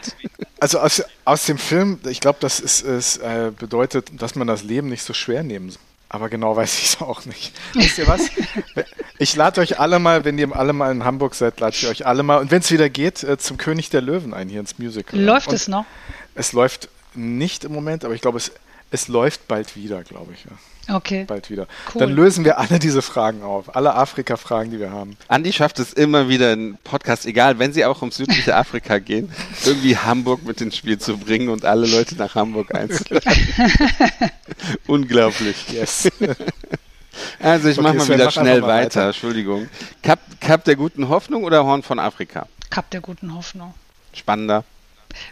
Also 0.61 0.79
aus, 0.79 1.03
aus 1.25 1.45
dem 1.45 1.57
Film, 1.57 1.99
ich 2.07 2.21
glaube, 2.21 2.37
das 2.39 2.61
ist, 2.61 2.81
ist 2.81 3.17
äh, 3.17 3.51
bedeutet, 3.57 4.11
dass 4.17 4.35
man 4.35 4.47
das 4.47 4.63
Leben 4.63 4.87
nicht 4.87 5.03
so 5.03 5.13
schwer 5.13 5.43
nehmen 5.43 5.69
soll. 5.69 5.81
Aber 6.07 6.29
genau 6.29 6.55
weiß 6.55 6.79
ich 6.79 6.85
es 6.85 6.97
auch 7.01 7.25
nicht. 7.25 7.51
Wisst 7.73 7.97
ihr 7.97 8.07
was? 8.07 8.29
Ich 9.17 9.35
lade 9.35 9.59
euch 9.59 9.77
alle 9.77 9.99
mal, 9.99 10.23
wenn 10.23 10.37
ihr 10.37 10.55
alle 10.55 10.71
mal 10.71 10.89
in 10.91 11.03
Hamburg 11.03 11.35
seid, 11.35 11.59
lade 11.59 11.75
ich 11.75 11.85
euch 11.85 12.05
alle 12.05 12.23
mal. 12.23 12.39
Und 12.39 12.49
wenn 12.49 12.61
es 12.61 12.71
wieder 12.71 12.89
geht, 12.89 13.23
äh, 13.23 13.37
zum 13.37 13.57
König 13.57 13.89
der 13.89 14.01
Löwen 14.01 14.33
ein 14.33 14.47
hier 14.47 14.61
ins 14.61 14.79
Musical. 14.79 15.19
Läuft 15.19 15.49
Und 15.49 15.55
es 15.55 15.67
noch? 15.67 15.85
Es 16.33 16.53
läuft 16.53 16.87
nicht 17.15 17.63
im 17.63 17.73
Moment, 17.73 18.05
aber 18.05 18.13
ich 18.13 18.21
glaube, 18.21 18.37
es, 18.37 18.51
es 18.91 19.07
läuft 19.07 19.47
bald 19.47 19.75
wieder, 19.75 20.03
glaube 20.03 20.33
ich. 20.33 20.45
Ja. 20.45 20.51
Okay. 20.95 21.25
Bald 21.25 21.49
wieder. 21.49 21.67
Cool. 21.93 21.99
Dann 21.99 22.11
lösen 22.11 22.45
wir 22.45 22.57
alle 22.57 22.79
diese 22.79 23.01
Fragen 23.01 23.43
auf. 23.43 23.75
Alle 23.75 23.93
Afrika-Fragen, 23.93 24.71
die 24.71 24.79
wir 24.79 24.91
haben. 24.91 25.17
Andi 25.27 25.53
schafft 25.53 25.79
es 25.79 25.93
immer 25.93 26.29
wieder, 26.29 26.51
einen 26.51 26.77
Podcast, 26.83 27.25
egal, 27.25 27.59
wenn 27.59 27.73
sie 27.73 27.85
auch 27.85 28.01
um 28.01 28.11
südliche 28.11 28.55
Afrika 28.55 28.97
gehen, 28.97 29.31
irgendwie 29.65 29.97
Hamburg 29.97 30.43
mit 30.43 30.61
ins 30.61 30.75
Spiel 30.75 30.97
zu 30.97 31.17
bringen 31.17 31.49
und 31.49 31.63
alle 31.65 31.85
Leute 31.85 32.15
nach 32.15 32.33
Hamburg 32.35 32.73
einzuladen. 32.73 33.31
Unglaublich. 34.87 35.69
Yes. 35.69 36.09
Also 37.39 37.69
ich 37.69 37.77
okay, 37.77 37.83
mache 37.83 37.97
mal 37.97 38.09
wieder 38.09 38.31
schnell 38.31 38.61
weiter. 38.61 38.67
weiter. 38.67 39.07
Entschuldigung. 39.07 39.69
Cup, 40.01 40.19
Cup 40.41 40.63
der 40.63 40.75
guten 40.75 41.09
Hoffnung 41.09 41.43
oder 41.43 41.65
Horn 41.65 41.83
von 41.83 41.99
Afrika? 41.99 42.47
Cup 42.69 42.89
der 42.91 43.01
guten 43.01 43.35
Hoffnung. 43.35 43.73
Spannender. 44.13 44.63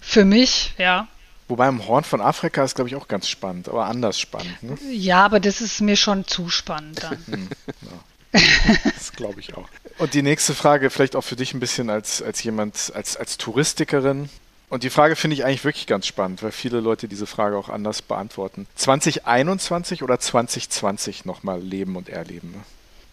Für 0.01 0.25
mich, 0.25 0.73
ja. 0.77 1.07
Wobei 1.47 1.67
im 1.69 1.87
Horn 1.87 2.03
von 2.03 2.19
Afrika 2.19 2.63
ist, 2.63 2.75
glaube 2.75 2.89
ich, 2.89 2.95
auch 2.95 3.07
ganz 3.07 3.27
spannend, 3.29 3.69
aber 3.69 3.85
anders 3.85 4.19
spannend. 4.19 4.61
Ne? 4.61 4.77
Ja, 4.91 5.23
aber 5.23 5.39
das 5.39 5.61
ist 5.61 5.79
mir 5.79 5.95
schon 5.95 6.27
zu 6.27 6.49
spannend 6.49 7.03
dann. 7.03 7.17
Hm, 7.27 7.49
ja. 7.81 8.39
Das 8.83 9.13
glaube 9.13 9.39
ich 9.39 9.55
auch. 9.55 9.67
Und 9.97 10.13
die 10.13 10.21
nächste 10.21 10.53
Frage, 10.53 10.89
vielleicht 10.89 11.15
auch 11.15 11.23
für 11.23 11.35
dich 11.35 11.53
ein 11.53 11.59
bisschen 11.59 11.89
als, 11.89 12.21
als 12.21 12.43
jemand, 12.43 12.91
als, 12.93 13.15
als 13.15 13.37
Touristikerin. 13.37 14.29
Und 14.69 14.83
die 14.83 14.89
Frage 14.89 15.15
finde 15.15 15.35
ich 15.35 15.45
eigentlich 15.45 15.63
wirklich 15.63 15.87
ganz 15.87 16.05
spannend, 16.05 16.43
weil 16.43 16.51
viele 16.51 16.81
Leute 16.81 17.07
diese 17.07 17.25
Frage 17.25 17.57
auch 17.57 17.69
anders 17.69 18.01
beantworten. 18.01 18.67
2021 18.75 20.03
oder 20.03 20.19
2020 20.19 21.23
nochmal 21.23 21.61
leben 21.61 21.95
und 21.95 22.09
erleben? 22.09 22.51
Ne? 22.51 22.63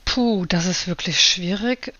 Puh, 0.04 0.44
das 0.46 0.66
ist 0.66 0.88
wirklich 0.88 1.20
schwierig. 1.20 1.92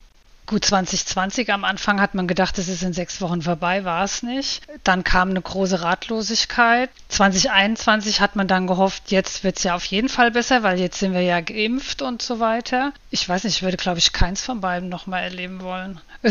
Gut, 0.55 0.67
2020 0.67 1.53
am 1.53 1.65
Anfang 1.65 2.01
hat 2.01 2.15
man 2.15 2.29
gedacht, 2.29 2.59
es 2.59 2.69
ist 2.69 2.85
in 2.85 2.93
sechs 2.93 3.21
Wochen 3.21 3.43
vorbei, 3.43 3.85
war 3.85 4.05
es 4.05 4.23
nicht. 4.23 4.63
Dann 4.85 5.03
kam 5.03 5.31
eine 5.31 5.43
große 5.43 5.83
Ratlosigkeit. 5.83 6.91
2021 7.09 8.21
hat 8.21 8.37
man 8.37 8.47
dann 8.47 8.69
gehofft, 8.69 9.11
jetzt 9.11 9.43
wird 9.43 9.57
es 9.57 9.65
ja 9.65 9.75
auf 9.75 9.85
jeden 9.87 10.09
Fall 10.09 10.31
besser, 10.31 10.63
weil 10.63 10.79
jetzt 10.79 11.01
sind 11.01 11.13
wir 11.13 11.23
ja 11.23 11.41
geimpft 11.41 12.03
und 12.03 12.23
so 12.23 12.39
weiter. 12.39 12.93
Ich 13.11 13.29
weiß 13.29 13.43
nicht, 13.43 13.57
ich 13.57 13.63
würde, 13.65 13.79
glaube 13.79 13.99
ich, 13.99 14.13
keins 14.13 14.43
von 14.43 14.61
beiden 14.61 14.89
nochmal 14.89 15.25
erleben 15.25 15.61
wollen. 15.61 16.01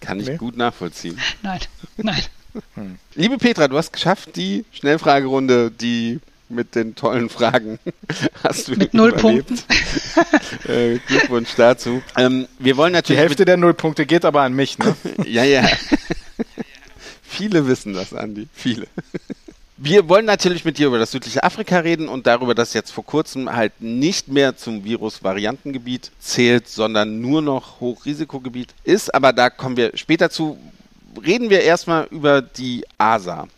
Kann 0.00 0.20
ich 0.20 0.38
gut 0.38 0.56
nachvollziehen. 0.56 1.18
Nein, 1.42 1.58
nein. 1.96 2.22
Hm. 2.74 2.96
Liebe 3.16 3.38
Petra, 3.38 3.66
du 3.66 3.76
hast 3.76 3.92
geschafft, 3.92 4.36
die 4.36 4.64
Schnellfragerunde, 4.70 5.72
die 5.72 6.20
mit 6.48 6.74
den 6.74 6.94
tollen 6.94 7.28
Fragen 7.28 7.78
hast 8.44 8.68
du 8.68 8.76
mit 8.76 8.94
null 8.94 9.12
Punkten. 9.12 9.58
äh, 10.68 10.98
Glückwunsch 11.06 11.54
dazu. 11.56 12.02
Ähm, 12.16 12.46
wir 12.58 12.76
wollen 12.76 12.92
natürlich 12.92 13.18
die 13.18 13.22
Hälfte 13.22 13.44
der 13.44 13.56
Nullpunkte 13.56 14.06
geht 14.06 14.24
aber 14.24 14.42
an 14.42 14.52
mich, 14.52 14.78
ne? 14.78 14.96
ja, 15.26 15.44
ja. 15.44 15.66
Viele 17.22 17.66
wissen 17.66 17.94
das, 17.94 18.12
Andi. 18.12 18.48
Viele. 18.52 18.86
Wir 19.78 20.08
wollen 20.08 20.24
natürlich 20.24 20.64
mit 20.64 20.78
dir 20.78 20.86
über 20.86 20.98
das 20.98 21.10
südliche 21.10 21.44
Afrika 21.44 21.80
reden 21.80 22.08
und 22.08 22.26
darüber, 22.26 22.54
dass 22.54 22.72
jetzt 22.72 22.92
vor 22.92 23.04
kurzem 23.04 23.54
halt 23.54 23.80
nicht 23.80 24.28
mehr 24.28 24.56
zum 24.56 24.84
Virus-Variantengebiet 24.84 26.12
zählt, 26.18 26.66
sondern 26.68 27.20
nur 27.20 27.42
noch 27.42 27.80
Hochrisikogebiet 27.80 28.74
ist. 28.84 29.14
Aber 29.14 29.34
da 29.34 29.50
kommen 29.50 29.76
wir 29.76 29.94
später 29.94 30.30
zu. 30.30 30.58
Reden 31.24 31.50
wir 31.50 31.60
erstmal 31.60 32.06
über 32.10 32.40
die 32.40 32.84
ASA. 32.96 33.48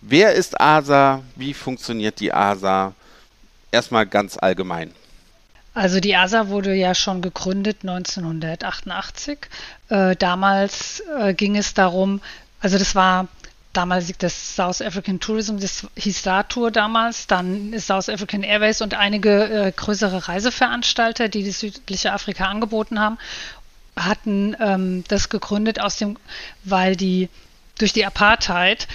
Wer 0.00 0.32
ist 0.32 0.60
ASA? 0.60 1.22
Wie 1.36 1.54
funktioniert 1.54 2.20
die 2.20 2.32
ASA? 2.32 2.94
Erstmal 3.72 4.06
ganz 4.06 4.36
allgemein. 4.38 4.92
Also 5.74 6.00
die 6.00 6.16
ASA 6.16 6.48
wurde 6.48 6.74
ja 6.74 6.94
schon 6.94 7.22
gegründet 7.22 7.78
1988. 7.82 9.38
Äh, 9.88 10.16
damals 10.16 11.02
äh, 11.18 11.34
ging 11.34 11.56
es 11.56 11.74
darum, 11.74 12.20
also 12.60 12.78
das 12.78 12.94
war 12.94 13.28
damals 13.72 14.12
das 14.18 14.56
South 14.56 14.82
African 14.82 15.20
Tourism, 15.20 15.58
das 15.58 15.86
hieß 15.96 16.24
Tour 16.48 16.70
damals, 16.70 17.26
dann 17.26 17.78
South 17.78 18.08
African 18.08 18.42
Airways 18.42 18.80
und 18.80 18.94
einige 18.94 19.44
äh, 19.44 19.72
größere 19.72 20.26
Reiseveranstalter, 20.26 21.28
die 21.28 21.46
das 21.46 21.60
südliche 21.60 22.12
Afrika 22.12 22.46
angeboten 22.46 22.98
haben, 22.98 23.18
hatten 23.94 24.56
ähm, 24.58 25.04
das 25.08 25.28
gegründet 25.28 25.80
aus 25.80 25.96
dem, 25.96 26.16
weil 26.64 26.96
die 26.96 27.28
durch 27.78 27.92
die 27.92 28.04
Apartheid 28.04 28.88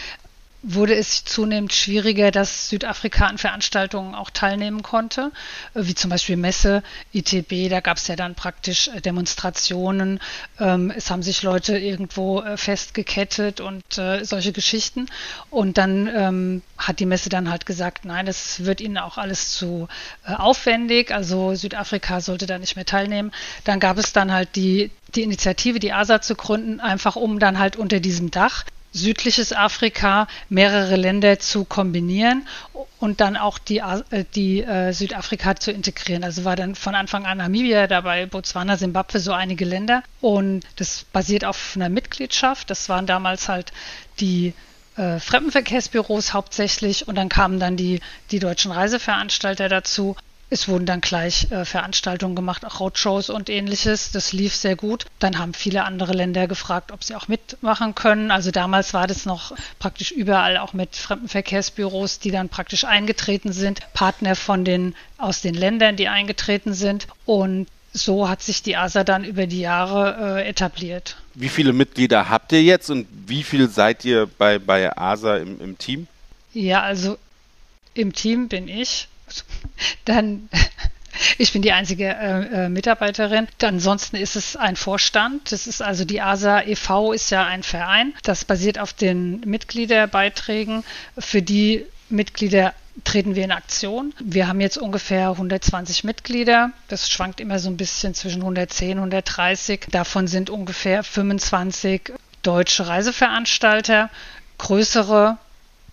wurde 0.63 0.95
es 0.95 1.25
zunehmend 1.25 1.73
schwieriger, 1.73 2.31
dass 2.31 2.69
Südafrika 2.69 3.27
an 3.27 3.37
Veranstaltungen 3.37 4.15
auch 4.15 4.29
teilnehmen 4.29 4.81
konnte, 4.81 5.31
äh, 5.75 5.81
wie 5.83 5.93
zum 5.93 6.09
Beispiel 6.09 6.37
Messe, 6.37 6.81
ITB, 7.11 7.69
da 7.69 7.81
gab 7.81 7.97
es 7.97 8.07
ja 8.07 8.15
dann 8.15 8.33
praktisch 8.33 8.87
äh, 8.87 9.01
Demonstrationen, 9.01 10.19
ähm, 10.59 10.91
es 10.95 11.11
haben 11.11 11.21
sich 11.21 11.43
Leute 11.43 11.77
irgendwo 11.77 12.41
äh, 12.41 12.57
festgekettet 12.57 13.59
und 13.59 13.83
solche 13.93 14.53
Geschichten. 14.53 15.07
Und 15.49 15.77
dann 15.77 16.07
ähm, 16.07 16.61
hat 16.77 16.99
die 16.99 17.05
Messe 17.05 17.29
dann 17.29 17.49
halt 17.49 17.65
gesagt, 17.65 18.05
nein, 18.05 18.25
das 18.25 18.63
wird 18.63 18.79
ihnen 18.79 18.97
auch 18.97 19.17
alles 19.17 19.53
zu 19.53 19.87
aufwendig, 20.23 21.11
also 21.11 21.53
Südafrika 21.53 22.21
sollte 22.21 22.45
da 22.45 22.57
nicht 22.57 22.75
mehr 22.75 22.85
teilnehmen. 22.85 23.31
Dann 23.65 23.79
gab 23.79 23.97
es 23.97 24.13
dann 24.13 24.31
halt 24.31 24.55
die 24.55 24.89
die 25.15 25.23
Initiative, 25.23 25.79
die 25.79 25.93
ASA 25.93 26.21
zu 26.21 26.35
gründen, 26.35 26.79
einfach 26.79 27.15
um 27.15 27.37
dann 27.39 27.59
halt 27.59 27.75
unter 27.75 27.99
diesem 27.99 28.31
Dach 28.31 28.63
südliches 28.93 29.51
Afrika, 29.51 30.27
mehrere 30.49 30.95
Länder 30.95 31.39
zu 31.39 31.65
kombinieren 31.65 32.47
und 32.99 33.19
dann 33.19 33.35
auch 33.35 33.57
die, 33.57 33.79
äh, 33.79 34.23
die 34.35 34.61
äh, 34.61 34.93
Südafrika 34.93 35.55
zu 35.55 35.71
integrieren. 35.71 36.23
Also 36.23 36.45
war 36.45 36.55
dann 36.55 36.75
von 36.75 36.95
Anfang 36.95 37.25
an 37.25 37.39
Namibia 37.39 37.87
dabei, 37.87 38.25
Botswana, 38.27 38.77
Simbabwe, 38.77 39.19
so 39.19 39.33
einige 39.33 39.65
Länder. 39.65 40.03
Und 40.21 40.61
das 40.77 41.05
basiert 41.11 41.43
auf 41.43 41.73
einer 41.75 41.89
Mitgliedschaft. 41.89 42.69
Das 42.69 42.87
waren 42.87 43.07
damals 43.07 43.49
halt 43.49 43.73
die 44.19 44.53
äh, 44.95 45.19
Fremdenverkehrsbüros 45.19 46.33
hauptsächlich 46.33 47.07
und 47.07 47.15
dann 47.15 47.29
kamen 47.29 47.59
dann 47.59 47.75
die, 47.75 47.99
die 48.31 48.39
deutschen 48.39 48.71
Reiseveranstalter 48.71 49.67
dazu 49.67 50.15
es 50.53 50.67
wurden 50.67 50.85
dann 50.85 51.01
gleich 51.01 51.51
äh, 51.51 51.65
Veranstaltungen 51.65 52.35
gemacht, 52.35 52.63
auch 52.63 52.79
Roadshows 52.79 53.29
und 53.31 53.49
ähnliches. 53.49 54.11
Das 54.11 54.33
lief 54.33 54.55
sehr 54.55 54.75
gut. 54.75 55.05
Dann 55.17 55.39
haben 55.39 55.53
viele 55.53 55.83
andere 55.83 56.13
Länder 56.13 56.47
gefragt, 56.47 56.91
ob 56.91 57.03
sie 57.03 57.15
auch 57.15 57.27
mitmachen 57.27 57.95
können. 57.95 58.29
Also 58.29 58.51
damals 58.51 58.93
war 58.93 59.07
das 59.07 59.25
noch 59.25 59.53
praktisch 59.79 60.11
überall 60.11 60.57
auch 60.57 60.73
mit 60.73 60.95
Fremdenverkehrsbüros, 60.95 62.19
die 62.19 62.29
dann 62.29 62.49
praktisch 62.49 62.85
eingetreten 62.85 63.51
sind, 63.51 63.81
Partner 63.93 64.35
von 64.35 64.63
den 64.63 64.95
aus 65.17 65.41
den 65.41 65.55
Ländern, 65.55 65.95
die 65.95 66.07
eingetreten 66.07 66.73
sind. 66.73 67.07
Und 67.25 67.67
so 67.91 68.29
hat 68.29 68.43
sich 68.43 68.61
die 68.61 68.77
ASA 68.77 69.03
dann 69.03 69.23
über 69.23 69.47
die 69.47 69.61
Jahre 69.61 70.39
äh, 70.39 70.47
etabliert. 70.47 71.17
Wie 71.33 71.49
viele 71.49 71.73
Mitglieder 71.73 72.29
habt 72.29 72.51
ihr 72.51 72.61
jetzt 72.61 72.91
und 72.91 73.07
wie 73.27 73.43
viel 73.43 73.69
seid 73.69 74.05
ihr 74.05 74.27
bei, 74.37 74.59
bei 74.59 74.95
ASA 74.95 75.37
im, 75.37 75.59
im 75.59 75.77
Team? 75.79 76.07
Ja, 76.53 76.83
also 76.83 77.17
im 77.95 78.13
Team 78.13 78.47
bin 78.49 78.67
ich 78.67 79.07
dann 80.05 80.49
ich 81.37 81.53
bin 81.53 81.61
die 81.61 81.71
einzige 81.71 82.05
äh, 82.07 82.65
äh, 82.65 82.69
Mitarbeiterin. 82.69 83.47
Ansonsten 83.61 84.15
ist 84.15 84.35
es 84.35 84.55
ein 84.55 84.75
Vorstand. 84.75 85.51
Das 85.51 85.67
ist 85.67 85.81
also 85.81 86.05
die 86.05 86.21
ASA 86.21 86.61
e.V. 86.61 87.13
ist 87.13 87.29
ja 87.29 87.45
ein 87.45 87.63
Verein. 87.63 88.13
Das 88.23 88.45
basiert 88.45 88.79
auf 88.79 88.93
den 88.93 89.41
Mitgliederbeiträgen. 89.41 90.83
Für 91.17 91.41
die 91.41 91.85
Mitglieder 92.09 92.73
treten 93.03 93.35
wir 93.35 93.43
in 93.43 93.51
Aktion. 93.51 94.13
Wir 94.19 94.47
haben 94.47 94.61
jetzt 94.61 94.77
ungefähr 94.77 95.29
120 95.29 96.03
Mitglieder. 96.03 96.71
Das 96.87 97.09
schwankt 97.09 97.39
immer 97.39 97.59
so 97.59 97.69
ein 97.69 97.77
bisschen 97.77 98.13
zwischen 98.13 98.41
110 98.41 98.99
und 98.99 99.13
130. 99.13 99.87
Davon 99.89 100.27
sind 100.27 100.49
ungefähr 100.49 101.03
25 101.03 102.13
deutsche 102.43 102.87
Reiseveranstalter, 102.87 104.09
größere 104.57 105.37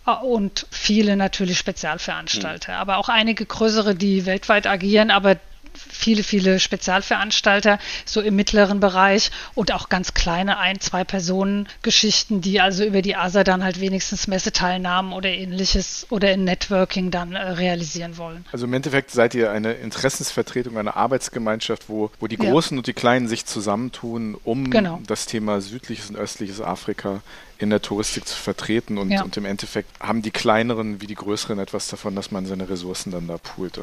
und 0.06 0.66
viele 0.70 1.16
natürlich 1.16 1.58
Spezialveranstalter, 1.58 2.72
mhm. 2.72 2.78
aber 2.78 2.96
auch 2.96 3.08
einige 3.08 3.44
größere, 3.44 3.94
die 3.94 4.26
weltweit 4.26 4.66
agieren, 4.66 5.10
aber 5.10 5.36
viele, 5.74 6.22
viele 6.22 6.58
Spezialveranstalter, 6.58 7.78
so 8.04 8.20
im 8.20 8.36
mittleren 8.36 8.80
Bereich 8.80 9.30
und 9.54 9.72
auch 9.72 9.88
ganz 9.88 10.14
kleine 10.14 10.58
Ein-, 10.58 10.80
Zwei-Personen-Geschichten, 10.80 12.40
die 12.40 12.60
also 12.60 12.84
über 12.84 13.02
die 13.02 13.16
ASA 13.16 13.44
dann 13.44 13.64
halt 13.64 13.80
wenigstens 13.80 14.26
Messeteilnahmen 14.26 15.12
oder 15.12 15.30
ähnliches 15.30 16.06
oder 16.10 16.32
in 16.32 16.44
Networking 16.44 17.10
dann 17.10 17.32
äh, 17.32 17.40
realisieren 17.40 18.16
wollen. 18.16 18.44
Also 18.52 18.66
im 18.66 18.72
Endeffekt 18.72 19.10
seid 19.10 19.34
ihr 19.34 19.50
eine 19.50 19.72
Interessensvertretung, 19.72 20.78
eine 20.78 20.96
Arbeitsgemeinschaft, 20.96 21.88
wo, 21.88 22.10
wo 22.20 22.26
die 22.26 22.36
Großen 22.36 22.76
ja. 22.76 22.80
und 22.80 22.86
die 22.86 22.92
Kleinen 22.92 23.28
sich 23.28 23.46
zusammentun, 23.46 24.36
um 24.44 24.70
genau. 24.70 25.00
das 25.06 25.26
Thema 25.26 25.60
südliches 25.60 26.10
und 26.10 26.16
östliches 26.16 26.60
Afrika 26.60 27.20
in 27.58 27.70
der 27.70 27.82
Touristik 27.82 28.26
zu 28.26 28.36
vertreten 28.36 28.96
und, 28.96 29.10
ja. 29.10 29.22
und 29.22 29.36
im 29.36 29.44
Endeffekt 29.44 30.00
haben 30.00 30.22
die 30.22 30.30
kleineren 30.30 31.00
wie 31.00 31.06
die 31.06 31.14
größeren 31.14 31.58
etwas 31.58 31.88
davon, 31.88 32.16
dass 32.16 32.30
man 32.30 32.46
seine 32.46 32.68
Ressourcen 32.68 33.10
dann 33.10 33.26
da 33.28 33.36
poolt. 33.36 33.78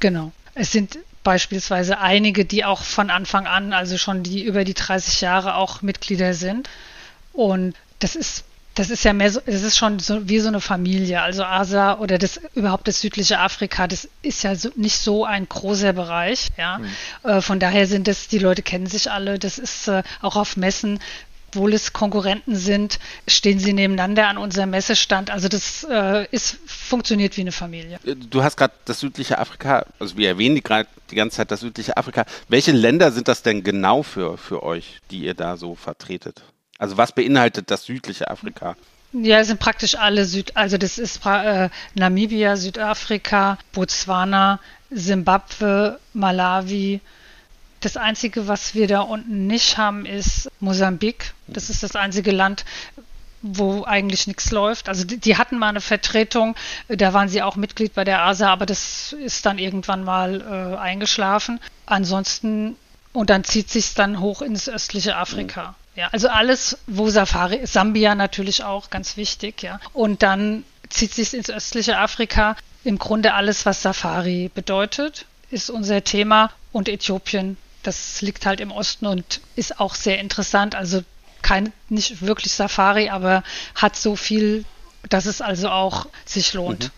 Genau. 0.00 0.32
Es 0.58 0.72
sind 0.72 0.98
beispielsweise 1.22 1.98
einige, 1.98 2.44
die 2.44 2.64
auch 2.64 2.82
von 2.82 3.10
Anfang 3.10 3.46
an, 3.46 3.72
also 3.72 3.98
schon 3.98 4.22
die 4.22 4.42
über 4.42 4.64
die 4.64 4.74
30 4.74 5.20
Jahre 5.20 5.54
auch 5.54 5.82
Mitglieder 5.82 6.34
sind. 6.34 6.68
Und 7.32 7.74
das 8.00 8.16
ist 8.16 8.44
das 8.78 8.90
ist 8.90 9.04
ja 9.04 9.12
mehr 9.12 9.30
so, 9.30 9.40
das 9.44 9.62
ist 9.62 9.76
schon 9.76 9.98
so 9.98 10.28
wie 10.28 10.38
so 10.38 10.46
eine 10.46 10.60
Familie. 10.60 11.20
Also 11.20 11.42
ASA 11.42 11.98
oder 11.98 12.16
das 12.16 12.40
überhaupt 12.54 12.86
das 12.86 13.00
südliche 13.00 13.40
Afrika, 13.40 13.88
das 13.88 14.08
ist 14.22 14.44
ja 14.44 14.54
so, 14.54 14.70
nicht 14.76 14.98
so 14.98 15.24
ein 15.24 15.48
großer 15.48 15.92
Bereich. 15.92 16.48
Ja, 16.56 16.78
mhm. 16.78 16.88
äh, 17.28 17.40
von 17.40 17.58
daher 17.58 17.88
sind 17.88 18.06
das 18.06 18.28
die 18.28 18.38
Leute 18.38 18.62
kennen 18.62 18.86
sich 18.86 19.10
alle. 19.10 19.40
Das 19.40 19.58
ist 19.58 19.88
äh, 19.88 20.04
auch 20.22 20.36
auf 20.36 20.56
Messen 20.56 21.00
obwohl 21.48 21.72
es 21.72 21.92
Konkurrenten 21.92 22.56
sind, 22.56 22.98
stehen 23.26 23.58
sie 23.58 23.72
nebeneinander 23.72 24.28
an 24.28 24.38
unserem 24.38 24.70
Messestand. 24.70 25.30
Also 25.30 25.48
das 25.48 25.86
äh, 25.90 26.26
ist, 26.30 26.58
funktioniert 26.66 27.36
wie 27.36 27.42
eine 27.42 27.52
Familie. 27.52 27.98
Äh, 28.04 28.16
du 28.16 28.42
hast 28.42 28.56
gerade 28.56 28.74
das 28.84 29.00
südliche 29.00 29.38
Afrika, 29.38 29.86
also 29.98 30.16
wir 30.16 30.28
erwähnen 30.28 30.62
gerade 30.62 30.88
die 31.10 31.14
ganze 31.14 31.38
Zeit 31.38 31.50
das 31.50 31.60
südliche 31.60 31.96
Afrika. 31.96 32.26
Welche 32.48 32.72
Länder 32.72 33.12
sind 33.12 33.28
das 33.28 33.42
denn 33.42 33.62
genau 33.62 34.02
für, 34.02 34.36
für 34.36 34.62
euch, 34.62 34.98
die 35.10 35.24
ihr 35.24 35.34
da 35.34 35.56
so 35.56 35.74
vertretet? 35.74 36.42
Also 36.78 36.96
was 36.96 37.12
beinhaltet 37.12 37.70
das 37.70 37.84
südliche 37.84 38.30
Afrika? 38.30 38.76
Ja, 39.12 39.38
es 39.38 39.46
sind 39.46 39.58
praktisch 39.58 39.94
alle 39.94 40.26
Süd, 40.26 40.54
also 40.54 40.76
das 40.76 40.98
ist 40.98 41.24
äh, 41.24 41.70
Namibia, 41.94 42.56
Südafrika, 42.56 43.56
Botswana, 43.72 44.60
Simbabwe, 44.90 45.98
Malawi, 46.12 47.00
das 47.80 47.96
Einzige, 47.96 48.48
was 48.48 48.74
wir 48.74 48.88
da 48.88 49.00
unten 49.00 49.46
nicht 49.46 49.78
haben, 49.78 50.04
ist 50.06 50.50
Mosambik. 50.60 51.34
Das 51.46 51.70
ist 51.70 51.82
das 51.82 51.96
einzige 51.96 52.30
Land, 52.30 52.64
wo 53.42 53.84
eigentlich 53.84 54.26
nichts 54.26 54.50
läuft. 54.50 54.88
Also 54.88 55.04
die, 55.04 55.18
die, 55.18 55.36
hatten 55.36 55.58
mal 55.58 55.68
eine 55.68 55.80
Vertretung, 55.80 56.56
da 56.88 57.12
waren 57.12 57.28
sie 57.28 57.42
auch 57.42 57.56
Mitglied 57.56 57.94
bei 57.94 58.04
der 58.04 58.22
ASA, 58.22 58.50
aber 58.50 58.66
das 58.66 59.12
ist 59.12 59.46
dann 59.46 59.58
irgendwann 59.58 60.02
mal 60.02 60.40
äh, 60.40 60.78
eingeschlafen. 60.78 61.60
Ansonsten, 61.86 62.76
und 63.12 63.30
dann 63.30 63.44
zieht 63.44 63.70
sich 63.70 63.94
dann 63.94 64.20
hoch 64.20 64.42
ins 64.42 64.68
östliche 64.68 65.16
Afrika. 65.16 65.74
Ja, 65.94 66.08
also 66.12 66.28
alles, 66.28 66.78
wo 66.86 67.10
Safari, 67.10 67.66
Sambia 67.66 68.14
natürlich 68.14 68.64
auch, 68.64 68.90
ganz 68.90 69.16
wichtig, 69.16 69.62
ja. 69.62 69.80
Und 69.92 70.22
dann 70.22 70.64
zieht 70.88 71.12
sich 71.12 71.34
ins 71.34 71.50
östliche 71.50 71.98
Afrika. 71.98 72.56
Im 72.84 72.98
Grunde 72.98 73.34
alles, 73.34 73.66
was 73.66 73.82
Safari 73.82 74.50
bedeutet, 74.54 75.26
ist 75.50 75.70
unser 75.70 76.04
Thema 76.04 76.50
und 76.72 76.88
Äthiopien 76.88 77.56
das 77.82 78.20
liegt 78.22 78.46
halt 78.46 78.60
im 78.60 78.70
Osten 78.70 79.06
und 79.06 79.40
ist 79.56 79.80
auch 79.80 79.94
sehr 79.94 80.18
interessant. 80.18 80.74
Also 80.74 81.02
kein, 81.42 81.72
nicht 81.88 82.22
wirklich 82.22 82.52
Safari, 82.52 83.08
aber 83.08 83.42
hat 83.74 83.96
so 83.96 84.16
viel, 84.16 84.64
dass 85.08 85.26
es 85.26 85.40
also 85.40 85.68
auch 85.68 86.06
sich 86.24 86.54
lohnt. 86.54 86.84
Mhm. 86.84 86.90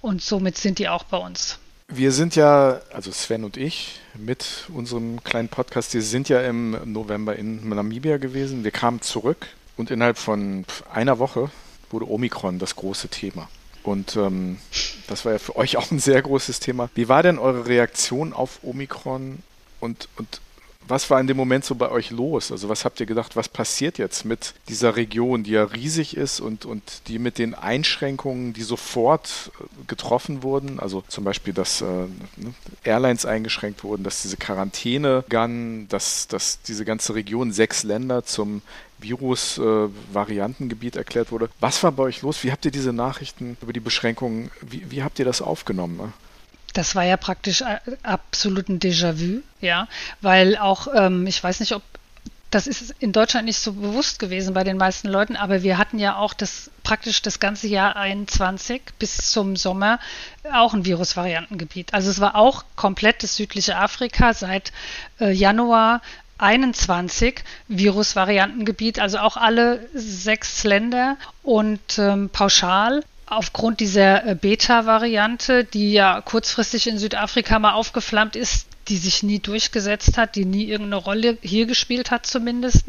Und 0.00 0.22
somit 0.22 0.58
sind 0.58 0.78
die 0.78 0.88
auch 0.88 1.04
bei 1.04 1.16
uns. 1.16 1.58
Wir 1.88 2.12
sind 2.12 2.34
ja, 2.36 2.80
also 2.92 3.12
Sven 3.12 3.44
und 3.44 3.56
ich 3.56 4.00
mit 4.14 4.64
unserem 4.72 5.22
kleinen 5.22 5.48
Podcast, 5.48 5.92
wir 5.94 6.02
sind 6.02 6.28
ja 6.28 6.40
im 6.40 6.92
November 6.92 7.36
in 7.36 7.68
Namibia 7.68 8.16
gewesen. 8.16 8.64
Wir 8.64 8.70
kamen 8.70 9.02
zurück 9.02 9.48
und 9.76 9.90
innerhalb 9.90 10.18
von 10.18 10.64
einer 10.92 11.18
Woche 11.18 11.50
wurde 11.90 12.10
Omikron 12.10 12.58
das 12.58 12.76
große 12.76 13.08
Thema. 13.08 13.48
Und 13.82 14.16
ähm, 14.16 14.58
das 15.08 15.24
war 15.26 15.32
ja 15.32 15.38
für 15.38 15.56
euch 15.56 15.76
auch 15.76 15.90
ein 15.90 15.98
sehr 15.98 16.22
großes 16.22 16.58
Thema. 16.60 16.88
Wie 16.94 17.08
war 17.08 17.22
denn 17.22 17.38
eure 17.38 17.66
Reaktion 17.66 18.32
auf 18.32 18.60
Omikron 18.62 19.40
und, 19.84 20.08
und 20.16 20.40
was 20.86 21.08
war 21.08 21.20
in 21.20 21.26
dem 21.26 21.36
Moment 21.36 21.64
so 21.64 21.74
bei 21.74 21.90
euch 21.90 22.10
los? 22.10 22.52
Also 22.52 22.68
was 22.68 22.84
habt 22.84 23.00
ihr 23.00 23.06
gedacht, 23.06 23.36
was 23.36 23.48
passiert 23.48 23.98
jetzt 23.98 24.24
mit 24.24 24.54
dieser 24.68 24.96
Region, 24.96 25.42
die 25.42 25.52
ja 25.52 25.64
riesig 25.64 26.16
ist 26.16 26.40
und, 26.40 26.66
und 26.66 26.82
die 27.08 27.18
mit 27.18 27.38
den 27.38 27.54
Einschränkungen, 27.54 28.52
die 28.52 28.62
sofort 28.62 29.50
äh, 29.60 29.64
getroffen 29.86 30.42
wurden, 30.42 30.80
also 30.80 31.02
zum 31.08 31.24
Beispiel, 31.24 31.54
dass 31.54 31.80
äh, 31.80 31.84
ne, 31.84 32.54
Airlines 32.82 33.24
eingeschränkt 33.24 33.82
wurden, 33.82 34.04
dass 34.04 34.22
diese 34.22 34.36
Quarantäne 34.36 35.22
begann, 35.22 35.88
dass, 35.88 36.28
dass 36.28 36.60
diese 36.62 36.84
ganze 36.84 37.14
Region, 37.14 37.52
sechs 37.52 37.82
Länder 37.82 38.24
zum 38.24 38.62
Virus-Variantengebiet 38.98 40.96
äh, 40.96 40.98
erklärt 40.98 41.32
wurde. 41.32 41.48
Was 41.60 41.82
war 41.82 41.92
bei 41.92 42.04
euch 42.04 42.22
los? 42.22 42.44
Wie 42.44 42.52
habt 42.52 42.64
ihr 42.64 42.70
diese 42.70 42.92
Nachrichten 42.92 43.56
über 43.62 43.72
die 43.72 43.80
Beschränkungen, 43.80 44.50
wie, 44.60 44.90
wie 44.90 45.02
habt 45.02 45.18
ihr 45.18 45.24
das 45.24 45.42
aufgenommen? 45.42 46.12
Das 46.74 46.94
war 46.94 47.04
ja 47.04 47.16
praktisch 47.16 47.64
absolut 48.02 48.68
ein 48.68 48.80
Déjà-vu, 48.80 49.42
ja, 49.60 49.88
weil 50.20 50.58
auch, 50.58 50.88
ähm, 50.94 51.26
ich 51.26 51.42
weiß 51.42 51.60
nicht, 51.60 51.72
ob 51.72 51.82
das 52.54 52.68
ist 52.68 52.94
in 53.00 53.10
Deutschland 53.10 53.46
nicht 53.46 53.58
so 53.58 53.72
bewusst 53.72 54.20
gewesen 54.20 54.54
bei 54.54 54.62
den 54.62 54.76
meisten 54.76 55.08
Leuten, 55.08 55.34
aber 55.34 55.64
wir 55.64 55.76
hatten 55.76 55.98
ja 55.98 56.16
auch 56.16 56.34
das 56.34 56.70
praktisch 56.84 57.20
das 57.20 57.40
ganze 57.40 57.66
Jahr 57.66 57.96
21 57.96 58.82
bis 59.00 59.32
zum 59.32 59.56
Sommer 59.56 59.98
auch 60.52 60.72
ein 60.72 60.84
Virusvariantengebiet. 60.84 61.92
Also 61.92 62.10
es 62.10 62.20
war 62.20 62.36
auch 62.36 62.64
komplett 62.76 63.24
das 63.24 63.34
südliche 63.34 63.76
Afrika 63.76 64.34
seit 64.34 64.72
äh, 65.18 65.32
Januar 65.32 66.00
21 66.38 67.42
Virusvariantengebiet, 67.66 69.00
also 69.00 69.18
auch 69.18 69.36
alle 69.36 69.88
sechs 69.92 70.62
Länder 70.62 71.16
und 71.42 71.98
ähm, 71.98 72.30
pauschal 72.30 73.02
aufgrund 73.26 73.80
dieser 73.80 74.26
äh, 74.26 74.34
Beta-Variante, 74.34 75.64
die 75.64 75.92
ja 75.92 76.20
kurzfristig 76.20 76.86
in 76.86 76.98
Südafrika 76.98 77.58
mal 77.58 77.72
aufgeflammt 77.72 78.36
ist, 78.36 78.66
die 78.88 78.96
sich 78.96 79.22
nie 79.22 79.38
durchgesetzt 79.38 80.18
hat, 80.18 80.36
die 80.36 80.44
nie 80.44 80.64
irgendeine 80.64 81.02
Rolle 81.02 81.38
hier 81.40 81.66
gespielt 81.66 82.10
hat 82.10 82.26
zumindest. 82.26 82.84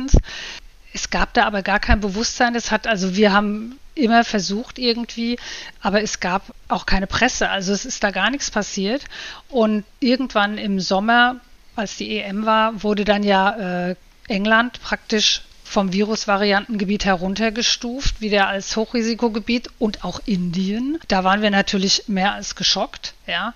Es 0.94 1.10
gab 1.10 1.34
da 1.34 1.46
aber 1.46 1.62
gar 1.62 1.80
kein 1.80 2.00
Bewusstsein. 2.02 2.56
Es 2.56 2.72
hat, 2.72 2.88
also 2.88 3.16
wir 3.16 3.34
haben 3.34 3.80
immer 3.96 4.24
versucht 4.26 4.78
irgendwie, 4.78 5.38
aber 5.82 6.02
es 6.02 6.20
gab 6.20 6.54
auch 6.68 6.86
keine 6.86 7.08
Presse. 7.08 7.50
Also 7.50 7.72
es 7.72 7.86
ist 7.86 8.04
da 8.04 8.12
gar 8.12 8.30
nichts 8.30 8.52
passiert. 8.52 9.04
Und 9.50 9.86
irgendwann 10.00 10.58
im 10.58 10.80
Sommer, 10.80 11.38
als 11.76 11.98
die 11.98 12.20
EM 12.20 12.46
war, 12.46 12.84
wurde 12.84 13.06
dann 13.06 13.24
ja 13.24 13.90
äh, 13.90 13.96
England 14.28 14.82
praktisch 14.82 15.42
vom 15.66 15.92
Virusvariantengebiet 15.92 17.04
heruntergestuft, 17.04 18.22
wieder 18.22 18.48
als 18.48 18.78
Hochrisikogebiet 18.78 19.70
und 19.80 20.06
auch 20.06 20.22
Indien. 20.26 21.00
Da 21.10 21.24
waren 21.24 21.42
wir 21.42 21.52
natürlich 21.52 22.04
mehr 22.08 22.34
als 22.34 22.56
geschockt, 22.56 23.16
ja. 23.28 23.54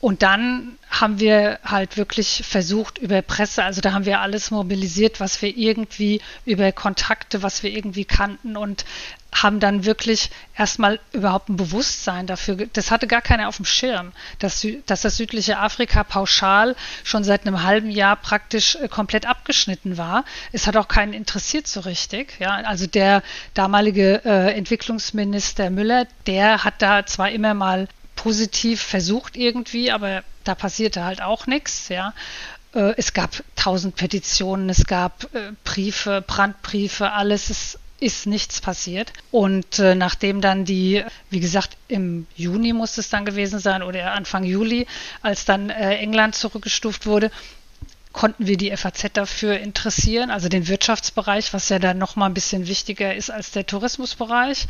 Und 0.00 0.22
dann 0.22 0.78
haben 0.88 1.20
wir 1.20 1.58
halt 1.62 1.98
wirklich 1.98 2.42
versucht 2.46 2.96
über 2.96 3.20
Presse, 3.20 3.62
also 3.62 3.82
da 3.82 3.92
haben 3.92 4.06
wir 4.06 4.20
alles 4.20 4.50
mobilisiert, 4.50 5.20
was 5.20 5.42
wir 5.42 5.54
irgendwie 5.54 6.22
über 6.46 6.72
Kontakte, 6.72 7.42
was 7.42 7.62
wir 7.62 7.70
irgendwie 7.70 8.06
kannten 8.06 8.56
und 8.56 8.86
haben 9.32 9.60
dann 9.60 9.84
wirklich 9.84 10.30
erstmal 10.56 10.98
überhaupt 11.12 11.48
ein 11.48 11.56
Bewusstsein 11.56 12.26
dafür. 12.26 12.66
Das 12.72 12.90
hatte 12.90 13.06
gar 13.06 13.22
keiner 13.22 13.48
auf 13.48 13.56
dem 13.56 13.64
Schirm, 13.64 14.12
dass, 14.38 14.66
dass 14.86 15.02
das 15.02 15.16
südliche 15.16 15.58
Afrika 15.58 16.04
pauschal 16.04 16.76
schon 17.04 17.24
seit 17.24 17.46
einem 17.46 17.62
halben 17.62 17.90
Jahr 17.90 18.16
praktisch 18.16 18.76
äh, 18.76 18.88
komplett 18.88 19.26
abgeschnitten 19.26 19.96
war. 19.96 20.24
Es 20.52 20.66
hat 20.66 20.76
auch 20.76 20.88
keinen 20.88 21.12
interessiert 21.12 21.66
so 21.66 21.80
richtig. 21.80 22.36
Ja, 22.40 22.50
also 22.56 22.86
der 22.86 23.22
damalige 23.54 24.22
äh, 24.24 24.52
Entwicklungsminister 24.54 25.70
Müller, 25.70 26.06
der 26.26 26.64
hat 26.64 26.82
da 26.82 27.06
zwar 27.06 27.30
immer 27.30 27.54
mal 27.54 27.88
positiv 28.16 28.82
versucht 28.82 29.36
irgendwie, 29.36 29.90
aber 29.90 30.22
da 30.44 30.54
passierte 30.54 31.04
halt 31.04 31.22
auch 31.22 31.46
nichts, 31.46 31.88
ja. 31.88 32.12
Äh, 32.74 32.94
es 32.96 33.12
gab 33.12 33.42
tausend 33.56 33.96
Petitionen, 33.96 34.68
es 34.68 34.86
gab 34.86 35.24
äh, 35.34 35.52
Briefe, 35.64 36.22
Brandbriefe, 36.26 37.12
alles 37.12 37.50
ist, 37.50 37.78
ist 38.00 38.26
nichts 38.26 38.60
passiert. 38.60 39.12
Und 39.30 39.78
äh, 39.78 39.94
nachdem 39.94 40.40
dann 40.40 40.64
die, 40.64 41.04
wie 41.30 41.40
gesagt, 41.40 41.76
im 41.86 42.26
Juni 42.34 42.72
muss 42.72 42.98
es 42.98 43.10
dann 43.10 43.24
gewesen 43.24 43.60
sein 43.60 43.82
oder 43.82 44.12
Anfang 44.12 44.44
Juli, 44.44 44.86
als 45.22 45.44
dann 45.44 45.70
England 45.70 46.34
zurückgestuft 46.34 47.06
wurde, 47.06 47.30
konnten 48.12 48.46
wir 48.46 48.56
die 48.56 48.76
FAZ 48.76 49.12
dafür 49.12 49.58
interessieren, 49.58 50.30
also 50.30 50.48
den 50.48 50.66
Wirtschaftsbereich, 50.66 51.52
was 51.52 51.68
ja 51.68 51.78
dann 51.78 51.98
nochmal 51.98 52.30
ein 52.30 52.34
bisschen 52.34 52.66
wichtiger 52.66 53.14
ist 53.14 53.30
als 53.30 53.52
der 53.52 53.66
Tourismusbereich. 53.66 54.66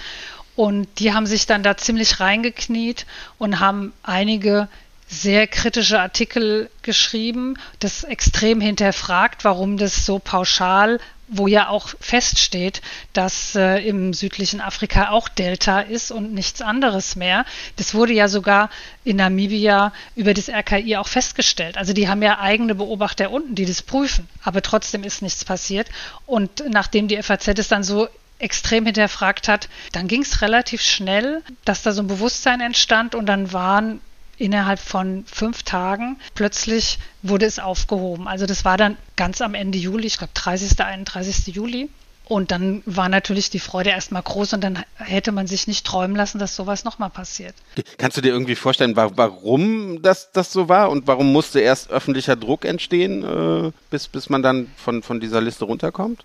Und 0.57 0.88
die 0.99 1.14
haben 1.14 1.27
sich 1.27 1.47
dann 1.47 1.62
da 1.62 1.77
ziemlich 1.77 2.21
reingekniet 2.21 3.07
und 3.38 3.61
haben 3.61 3.93
einige 4.03 4.69
sehr 5.09 5.47
kritische 5.47 6.01
Artikel 6.01 6.71
geschrieben, 6.83 7.57
das 7.81 8.05
extrem 8.05 8.61
hinterfragt, 8.61 9.45
warum 9.45 9.77
das 9.77 10.07
so 10.07 10.19
pauschal, 10.19 11.01
wo 11.31 11.47
ja 11.47 11.69
auch 11.69 11.88
feststeht, 12.01 12.83
dass 13.12 13.55
äh, 13.55 13.79
im 13.87 14.12
südlichen 14.12 14.61
Afrika 14.61 15.11
auch 15.11 15.29
Delta 15.29 15.81
ist 15.81 16.11
und 16.11 16.35
nichts 16.35 16.61
anderes 16.61 17.16
mehr. 17.16 17.47
Das 17.77 17.95
wurde 17.95 18.12
ja 18.12 18.29
sogar 18.29 18.69
in 19.05 19.16
Namibia 19.16 19.93
über 20.16 20.35
das 20.35 20.49
RKI 20.49 20.97
auch 20.97 21.09
festgestellt. 21.09 21.79
Also 21.79 21.93
die 21.93 22.09
haben 22.09 22.23
ja 22.23 22.40
eigene 22.40 22.75
Beobachter 22.75 23.31
unten, 23.31 23.55
die 23.55 23.64
das 23.64 23.83
prüfen, 23.83 24.29
aber 24.43 24.61
trotzdem 24.61 25.05
ist 25.05 25.23
nichts 25.23 25.45
passiert. 25.45 25.88
Und 26.27 26.64
nachdem 26.69 27.07
die 27.07 27.23
FAZ 27.23 27.49
es 27.49 27.69
dann 27.69 27.85
so 27.85 28.09
extrem 28.40 28.87
hinterfragt 28.87 29.49
hat, 29.49 29.69
dann 29.93 30.09
ging 30.09 30.23
es 30.23 30.43
relativ 30.43 30.83
schnell, 30.83 31.43
dass 31.64 31.83
da 31.83 31.93
so 31.93 32.03
ein 32.03 32.09
Bewusstsein 32.09 32.61
entstand 32.61 33.14
und 33.14 33.27
dann 33.27 33.53
waren 33.53 34.01
innerhalb 34.40 34.81
von 34.81 35.24
fünf 35.26 35.62
Tagen 35.62 36.16
plötzlich 36.35 36.98
wurde 37.22 37.46
es 37.46 37.59
aufgehoben. 37.59 38.26
Also 38.26 38.46
das 38.46 38.64
war 38.64 38.76
dann 38.76 38.96
ganz 39.16 39.40
am 39.42 39.55
Ende 39.55 39.79
Juli, 39.79 40.07
ich 40.07 40.18
glaube 40.18 40.33
30., 40.35 40.81
31. 40.81 41.55
Juli. 41.55 41.90
Und 42.24 42.53
dann 42.53 42.83
war 42.87 43.09
natürlich 43.09 43.50
die 43.50 43.59
Freude 43.59 43.90
erstmal 43.90 44.22
groß 44.22 44.53
und 44.53 44.61
dann 44.62 44.85
hätte 44.94 45.33
man 45.33 45.48
sich 45.48 45.66
nicht 45.66 45.85
träumen 45.85 46.16
lassen, 46.16 46.38
dass 46.38 46.55
sowas 46.55 46.85
nochmal 46.85 47.11
passiert. 47.11 47.57
Kannst 47.98 48.16
du 48.16 48.20
dir 48.20 48.29
irgendwie 48.29 48.55
vorstellen, 48.55 48.94
warum 48.94 50.00
das, 50.00 50.31
das 50.31 50.53
so 50.53 50.68
war 50.68 50.90
und 50.90 51.09
warum 51.09 51.33
musste 51.33 51.59
erst 51.59 51.90
öffentlicher 51.90 52.37
Druck 52.37 52.64
entstehen, 52.64 53.24
äh, 53.24 53.72
bis, 53.90 54.07
bis 54.07 54.31
man 54.31 54.44
dann 54.44 54.70
von, 54.76 55.03
von 55.03 55.18
dieser 55.18 55.40
Liste 55.40 55.64
runterkommt? 55.64 56.24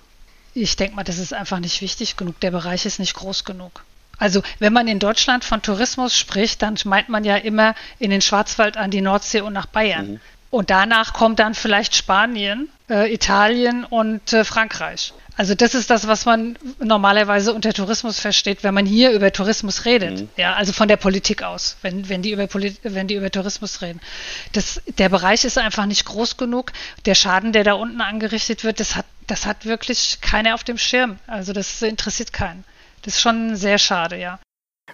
Ich 0.54 0.76
denke 0.76 0.96
mal, 0.96 1.04
das 1.04 1.18
ist 1.18 1.34
einfach 1.34 1.60
nicht 1.60 1.82
wichtig 1.82 2.18
genug. 2.18 2.40
Der 2.40 2.52
Bereich 2.52 2.86
ist 2.86 3.00
nicht 3.00 3.16
groß 3.16 3.44
genug. 3.44 3.84
Also 4.18 4.42
wenn 4.60 4.74
man 4.74 4.88
in 4.88 5.00
Deutschland 5.00 5.44
von 5.44 5.62
Tourismus 5.62 6.18
spricht, 6.18 6.62
dann 6.62 6.76
meint 6.86 7.10
man 7.10 7.24
ja 7.24 7.36
immer 7.36 7.76
in 8.00 8.12
den 8.12 8.22
Schwarzwald 8.22 8.78
an 8.78 8.92
die 8.92 9.02
Nordsee 9.02 9.42
und 9.42 9.54
nach 9.54 9.66
Bayern. 9.66 10.14
Mhm. 10.14 10.20
Und 10.52 10.70
danach 10.70 11.14
kommt 11.14 11.40
dann 11.40 11.54
vielleicht 11.54 11.96
Spanien, 11.96 12.70
äh, 12.90 13.14
Italien 13.14 13.84
und 13.84 14.32
äh, 14.32 14.46
Frankreich. 14.46 15.14
Also 15.38 15.54
das 15.54 15.76
ist 15.76 15.90
das, 15.90 16.08
was 16.08 16.26
man 16.26 16.58
normalerweise 16.80 17.54
unter 17.54 17.74
Tourismus 17.74 18.20
versteht, 18.20 18.64
wenn 18.64 18.74
man 18.74 18.86
hier 18.86 19.12
über 19.12 19.34
Tourismus 19.34 19.84
redet. 19.84 20.22
Mhm. 20.22 20.30
Ja, 20.38 20.54
also 20.54 20.72
von 20.72 20.88
der 20.88 20.96
Politik 20.96 21.44
aus, 21.44 21.76
wenn, 21.82 22.08
wenn, 22.08 22.22
die 22.22 22.32
über 22.32 22.48
Polit 22.48 22.80
wenn 22.84 23.08
die 23.08 23.16
über 23.16 23.30
Tourismus 23.30 23.82
reden. 23.82 24.00
Das, 24.54 24.82
der 24.98 25.10
Bereich 25.10 25.44
ist 25.44 25.58
einfach 25.58 25.88
nicht 25.88 26.06
groß 26.06 26.38
genug. 26.38 26.72
Der 27.06 27.16
Schaden, 27.16 27.52
der 27.52 27.66
da 27.66 27.74
unten 27.74 28.00
angerichtet 28.00 28.64
wird, 28.64 28.80
das 28.80 28.96
hat, 28.96 29.06
das 29.28 29.46
hat 29.46 29.66
wirklich 29.66 30.20
keiner 30.22 30.56
auf 30.56 30.64
dem 30.64 30.78
Schirm. 30.78 31.20
Also 31.28 31.52
das 31.52 31.82
interessiert 31.82 32.32
keinen. 32.32 32.64
Das 33.06 33.14
ist 33.14 33.22
schon 33.22 33.56
sehr 33.56 33.78
schade, 33.78 34.20
ja. 34.20 34.40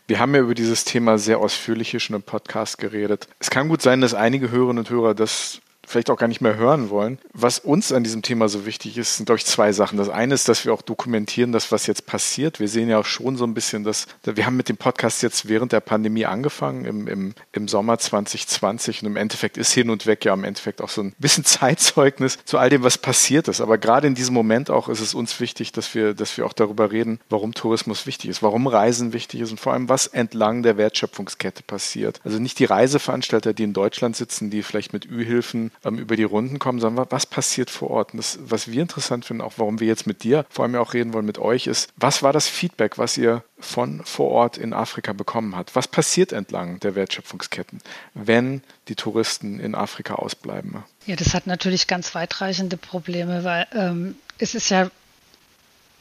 Wir 0.06 0.19
haben 0.19 0.36
ja 0.36 0.41
über 0.41 0.54
dieses 0.54 0.84
Thema 0.84 1.17
sehr 1.17 1.39
ausführlich 1.39 1.89
hier 1.91 2.02
schon 2.02 2.17
im 2.17 2.24
Podcast 2.24 2.78
geredet. 2.78 3.30
Es 3.39 3.50
kann 3.50 3.69
gut 3.69 3.82
sein, 3.82 4.02
dass 4.02 4.13
einige 4.13 4.52
Hörerinnen 4.52 4.80
und 4.80 4.89
Hörer 4.89 5.15
das 5.15 5.62
vielleicht 5.91 6.10
auch 6.10 6.17
gar 6.17 6.27
nicht 6.27 6.41
mehr 6.41 6.56
hören 6.56 6.89
wollen. 6.89 7.19
Was 7.34 7.60
uns 7.60 7.91
an 7.91 8.04
diesem 8.04 8.21
Thema 8.21 8.49
so 8.49 8.65
wichtig 8.65 8.97
ist, 8.97 9.17
sind, 9.17 9.25
glaube 9.25 9.38
ich, 9.38 9.45
zwei 9.45 9.71
Sachen. 9.71 9.97
Das 9.97 10.10
eine 10.10 10.34
ist, 10.34 10.47
dass 10.47 10.65
wir 10.65 10.73
auch 10.73 10.82
dokumentieren, 10.82 11.51
das, 11.51 11.71
was 11.71 11.88
jetzt 11.88 12.06
passiert. 12.06 12.60
Wir 12.60 12.67
sehen 12.67 12.89
ja 12.89 12.99
auch 12.99 13.06
schon 13.06 13.38
so 13.38 13.45
ein 13.45 13.54
bisschen, 13.54 13.84
dass 13.84 14.08
wir 14.23 14.45
haben 14.45 14.58
mit 14.58 14.69
dem 14.69 14.77
Podcast 14.77 15.21
jetzt 15.23 15.47
während 15.47 15.71
der 15.71 15.82
Pandemie 15.82 16.25
angefangen, 16.25 16.86
im, 16.86 17.08
im, 17.08 17.34
im 17.51 17.67
Sommer 17.67 17.99
2020. 17.99 19.04
Und 19.04 19.08
im 19.08 19.17
Endeffekt 19.17 19.58
ist 19.58 19.71
hin 19.71 19.89
und 19.89 20.06
weg 20.06 20.25
ja 20.25 20.34
im 20.34 20.43
Endeffekt 20.43 20.82
auch 20.82 20.89
so 20.89 21.01
ein 21.01 21.13
bisschen 21.19 21.45
Zeitzeugnis 21.51 22.38
zu 22.45 22.58
all 22.58 22.69
dem, 22.69 22.84
was 22.84 22.97
passiert 22.97 23.47
ist. 23.47 23.62
Aber 23.62 23.77
gerade 23.77 24.08
in 24.08 24.15
diesem 24.15 24.34
Moment 24.34 24.69
auch 24.69 24.89
ist 24.89 25.01
es 25.01 25.13
uns 25.13 25.39
wichtig, 25.39 25.71
dass 25.71 25.93
wir, 25.93 26.13
dass 26.13 26.38
wir 26.38 26.45
auch 26.45 26.54
darüber 26.54 26.91
reden, 26.91 27.19
warum 27.30 27.54
Tourismus 27.54 28.06
wichtig 28.06 28.30
ist, 28.30 28.41
warum 28.41 28.67
Reisen 28.67 29.13
wichtig 29.13 29.41
ist 29.41 29.51
und 29.51 29.60
vor 29.60 29.73
allem, 29.73 29.89
was 29.89 30.08
entlang 30.08 30.63
der 30.63 30.77
Wertschöpfungskette 30.77 31.63
passiert. 31.63 32.19
Also 32.23 32.39
nicht 32.39 32.60
die 32.60 32.65
Reiseveranstalter, 32.65 33.54
die 33.54 33.63
in 33.63 33.73
Deutschland 33.73 34.15
sitzen, 34.15 34.49
die 34.49 34.63
vielleicht 34.63 34.93
mit 34.93 35.06
Ü-Hilfen 35.06 35.71
ähm, 35.83 35.97
über 35.97 36.15
die 36.15 36.23
Runden 36.23 36.59
kommen, 36.59 36.79
sondern 36.79 37.07
was 37.09 37.25
passiert 37.25 37.69
vor 37.69 37.89
Ort. 37.89 38.13
Und 38.13 38.17
das, 38.17 38.39
was 38.41 38.71
wir 38.71 38.81
interessant 38.81 39.25
finden, 39.25 39.41
auch 39.41 39.53
warum 39.57 39.79
wir 39.79 39.87
jetzt 39.87 40.07
mit 40.07 40.23
dir 40.23 40.45
vor 40.49 40.63
allem 40.63 40.75
ja 40.75 40.79
auch 40.79 40.93
reden 40.93 41.13
wollen 41.13 41.25
mit 41.25 41.39
euch, 41.39 41.67
ist, 41.67 41.89
was 41.97 42.23
war 42.23 42.33
das 42.33 42.47
Feedback, 42.47 42.97
was 42.97 43.17
ihr 43.17 43.43
von 43.59 44.03
vor 44.05 44.29
Ort 44.29 44.57
in 44.57 44.73
Afrika 44.73 45.13
bekommen 45.13 45.55
habt? 45.55 45.75
Was 45.75 45.87
passiert 45.87 46.31
entlang 46.31 46.79
der 46.79 46.95
Wertschöpfungsketten, 46.95 47.79
wenn 48.13 48.61
die 48.87 48.95
Touristen 48.95 49.59
in 49.59 49.75
Afrika 49.75 50.15
ausbleiben? 50.15 50.83
Ja, 51.05 51.15
das 51.15 51.33
hat 51.33 51.47
natürlich 51.47 51.87
ganz 51.87 52.13
weitreichende 52.15 52.77
Probleme, 52.77 53.43
weil 53.43 53.67
ähm, 53.73 54.15
es 54.37 54.55
ist 54.55 54.69
ja 54.69 54.89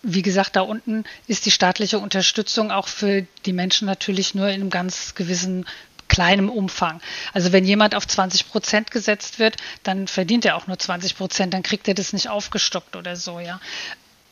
wie 0.02 0.22
gesagt, 0.22 0.56
da 0.56 0.62
unten 0.62 1.04
ist 1.26 1.44
die 1.44 1.50
staatliche 1.50 1.98
Unterstützung 1.98 2.70
auch 2.70 2.88
für 2.88 3.26
die 3.44 3.52
Menschen 3.52 3.86
natürlich 3.86 4.34
nur 4.34 4.48
in 4.48 4.60
einem 4.60 4.70
ganz 4.70 5.14
gewissen 5.14 5.66
kleinem 6.10 6.50
Umfang. 6.50 7.00
Also 7.32 7.52
wenn 7.52 7.64
jemand 7.64 7.94
auf 7.94 8.06
20 8.06 8.50
Prozent 8.50 8.90
gesetzt 8.90 9.38
wird, 9.38 9.56
dann 9.84 10.08
verdient 10.08 10.44
er 10.44 10.56
auch 10.56 10.66
nur 10.66 10.78
20 10.78 11.16
Prozent, 11.16 11.54
dann 11.54 11.62
kriegt 11.62 11.88
er 11.88 11.94
das 11.94 12.12
nicht 12.12 12.28
aufgestockt 12.28 12.96
oder 12.96 13.16
so, 13.16 13.40
ja. 13.40 13.60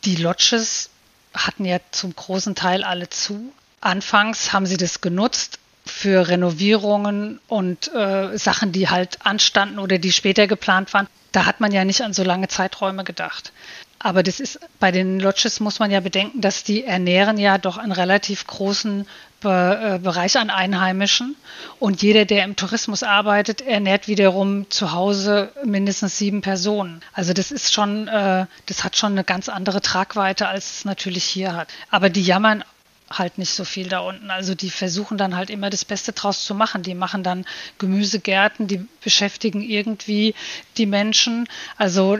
Die 0.04 0.16
Lodges 0.16 0.90
hatten 1.32 1.64
ja 1.64 1.78
zum 1.90 2.14
großen 2.14 2.54
Teil 2.54 2.84
alle 2.84 3.08
zu. 3.08 3.52
Anfangs 3.80 4.52
haben 4.52 4.66
sie 4.66 4.76
das 4.76 5.00
genutzt 5.00 5.58
für 5.86 6.28
Renovierungen 6.28 7.40
und 7.48 7.92
äh, 7.94 8.36
Sachen, 8.36 8.72
die 8.72 8.88
halt 8.88 9.24
anstanden 9.24 9.78
oder 9.78 9.98
die 9.98 10.12
später 10.12 10.46
geplant 10.46 10.92
waren. 10.92 11.06
Da 11.32 11.46
hat 11.46 11.60
man 11.60 11.72
ja 11.72 11.84
nicht 11.84 12.02
an 12.02 12.12
so 12.12 12.24
lange 12.24 12.48
Zeiträume 12.48 13.04
gedacht. 13.04 13.52
Aber 13.98 14.22
das 14.22 14.38
ist 14.40 14.60
bei 14.78 14.92
den 14.92 15.18
Lodges 15.18 15.60
muss 15.60 15.78
man 15.78 15.90
ja 15.90 16.00
bedenken, 16.00 16.40
dass 16.40 16.62
die 16.62 16.84
ernähren 16.84 17.36
ja 17.36 17.58
doch 17.58 17.78
einen 17.78 17.92
relativ 17.92 18.46
großen 18.46 19.06
Bereich 19.40 20.36
an 20.36 20.50
Einheimischen. 20.50 21.36
Und 21.78 22.02
jeder, 22.02 22.24
der 22.24 22.44
im 22.44 22.56
Tourismus 22.56 23.02
arbeitet, 23.02 23.60
ernährt 23.60 24.08
wiederum 24.08 24.68
zu 24.70 24.92
Hause 24.92 25.52
mindestens 25.64 26.18
sieben 26.18 26.40
Personen. 26.40 27.02
Also 27.12 27.32
das 27.32 27.52
ist 27.52 27.72
schon, 27.72 28.08
äh, 28.08 28.46
das 28.66 28.82
hat 28.84 28.96
schon 28.96 29.12
eine 29.12 29.24
ganz 29.24 29.48
andere 29.48 29.80
Tragweite, 29.80 30.48
als 30.48 30.78
es 30.78 30.84
natürlich 30.84 31.24
hier 31.24 31.54
hat. 31.54 31.68
Aber 31.90 32.10
die 32.10 32.22
jammern 32.22 32.64
halt 33.10 33.38
nicht 33.38 33.52
so 33.52 33.64
viel 33.64 33.88
da 33.88 34.00
unten. 34.00 34.30
Also 34.30 34.54
die 34.54 34.70
versuchen 34.70 35.18
dann 35.18 35.36
halt 35.36 35.50
immer 35.50 35.70
das 35.70 35.84
Beste 35.84 36.12
draus 36.12 36.44
zu 36.44 36.54
machen. 36.54 36.82
Die 36.82 36.94
machen 36.94 37.22
dann 37.22 37.44
Gemüsegärten, 37.78 38.66
die 38.66 38.86
beschäftigen 39.02 39.62
irgendwie 39.62 40.34
die 40.76 40.86
Menschen. 40.86 41.48
Also 41.76 42.18